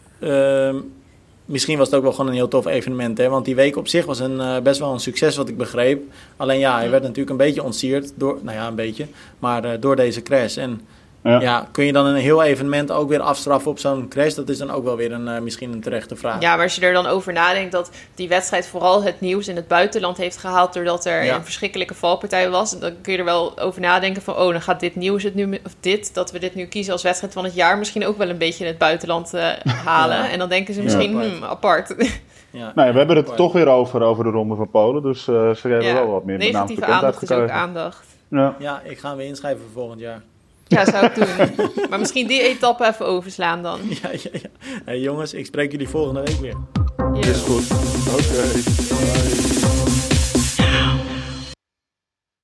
Misschien 1.46 1.78
was 1.78 1.86
het 1.86 1.96
ook 1.96 2.02
wel 2.02 2.12
gewoon 2.12 2.26
een 2.26 2.36
heel 2.36 2.48
tof 2.48 2.66
evenement. 2.66 3.18
Hè? 3.18 3.28
Want 3.28 3.44
die 3.44 3.54
week 3.54 3.76
op 3.76 3.88
zich 3.88 4.04
was 4.04 4.18
een, 4.18 4.36
uh, 4.36 4.58
best 4.58 4.80
wel 4.80 4.92
een 4.92 5.00
succes, 5.00 5.36
wat 5.36 5.48
ik 5.48 5.56
begreep. 5.56 6.02
Alleen 6.36 6.58
ja, 6.58 6.76
hij 6.76 6.90
werd 6.90 7.02
natuurlijk 7.02 7.30
een 7.30 7.36
beetje 7.36 7.62
ontsierd 7.62 8.12
door, 8.14 8.38
nou 8.42 8.56
ja, 8.56 8.66
een 8.66 8.74
beetje, 8.74 9.06
maar 9.38 9.64
uh, 9.64 9.70
door 9.80 9.96
deze 9.96 10.22
crash. 10.22 10.56
En 10.56 10.80
ja. 11.24 11.40
ja. 11.40 11.68
kun 11.72 11.84
je 11.84 11.92
dan 11.92 12.06
een 12.06 12.14
heel 12.14 12.42
evenement 12.42 12.92
ook 12.92 13.08
weer 13.08 13.20
afstraffen 13.20 13.70
op 13.70 13.78
zo'n 13.78 14.08
crash? 14.08 14.34
Dat 14.34 14.48
is 14.48 14.58
dan 14.58 14.70
ook 14.70 14.84
wel 14.84 14.96
weer 14.96 15.12
een, 15.12 15.26
uh, 15.26 15.38
misschien 15.38 15.72
een 15.72 15.80
terechte 15.80 16.16
vraag. 16.16 16.40
Ja, 16.40 16.54
maar 16.54 16.64
als 16.64 16.74
je 16.74 16.86
er 16.86 16.92
dan 16.92 17.06
over 17.06 17.32
nadenkt 17.32 17.72
dat 17.72 17.90
die 18.14 18.28
wedstrijd 18.28 18.66
vooral 18.66 19.02
het 19.02 19.20
nieuws 19.20 19.48
in 19.48 19.56
het 19.56 19.68
buitenland 19.68 20.16
heeft 20.16 20.36
gehaald... 20.36 20.72
doordat 20.72 21.04
er 21.04 21.24
ja. 21.24 21.34
een 21.34 21.44
verschrikkelijke 21.44 21.94
valpartij 21.94 22.50
was... 22.50 22.78
dan 22.78 22.92
kun 23.02 23.12
je 23.12 23.18
er 23.18 23.24
wel 23.24 23.58
over 23.58 23.80
nadenken 23.80 24.22
van... 24.22 24.36
oh, 24.36 24.50
dan 24.50 24.62
gaat 24.62 24.80
dit 24.80 24.96
nieuws 24.96 25.22
het 25.22 25.34
nu... 25.34 25.58
of 25.64 25.74
dit, 25.80 26.14
dat 26.14 26.32
we 26.32 26.38
dit 26.38 26.54
nu 26.54 26.66
kiezen 26.66 26.92
als 26.92 27.02
wedstrijd 27.02 27.32
van 27.32 27.44
het 27.44 27.54
jaar... 27.54 27.78
misschien 27.78 28.06
ook 28.06 28.18
wel 28.18 28.28
een 28.28 28.38
beetje 28.38 28.64
in 28.64 28.70
het 28.70 28.78
buitenland 28.78 29.34
uh, 29.34 29.50
halen. 29.84 30.16
Ja. 30.16 30.30
En 30.30 30.38
dan 30.38 30.48
denken 30.48 30.74
ze 30.74 30.82
misschien, 30.82 31.16
apart. 31.16 31.32
Hmm, 31.32 31.44
apart. 31.44 31.94
Ja, 32.50 32.72
nou 32.74 32.92
we 32.92 32.98
hebben 32.98 33.16
het 33.16 33.36
toch 33.36 33.52
weer 33.52 33.68
over, 33.68 34.02
over 34.02 34.24
de 34.24 34.30
Ronde 34.30 34.54
van 34.54 34.70
Polen. 34.70 35.02
Dus 35.02 35.26
uh, 35.28 35.54
ze 35.54 35.68
hebben 35.68 35.94
wel 35.94 36.10
wat 36.10 36.24
meer 36.24 36.38
Negatieve 36.38 36.84
aandacht 36.84 37.22
is 37.22 37.30
ook 37.30 37.48
aandacht. 37.48 38.06
Ja. 38.28 38.54
ja, 38.58 38.80
ik 38.84 38.98
ga 38.98 39.14
me 39.14 39.24
inschrijven 39.24 39.60
voor 39.62 39.72
volgend 39.72 40.00
jaar. 40.00 40.22
Ja, 40.66 40.84
zou 40.84 41.06
ik 41.06 41.14
doen. 41.14 41.26
maar 41.90 41.98
misschien 41.98 42.26
die 42.26 42.42
etappe 42.42 42.86
even 42.86 43.06
overslaan 43.06 43.62
dan. 43.62 43.80
Ja, 44.02 44.10
ja, 44.10 44.30
ja. 44.32 44.68
Hey, 44.84 45.00
jongens, 45.00 45.34
ik 45.34 45.46
spreek 45.46 45.70
jullie 45.70 45.88
volgende 45.88 46.20
week 46.20 46.40
weer. 46.40 46.56
Ja. 47.14 47.28
Is 47.28 47.40
goed. 47.40 47.70
Oké. 48.08 48.22
Okay. 48.22 49.73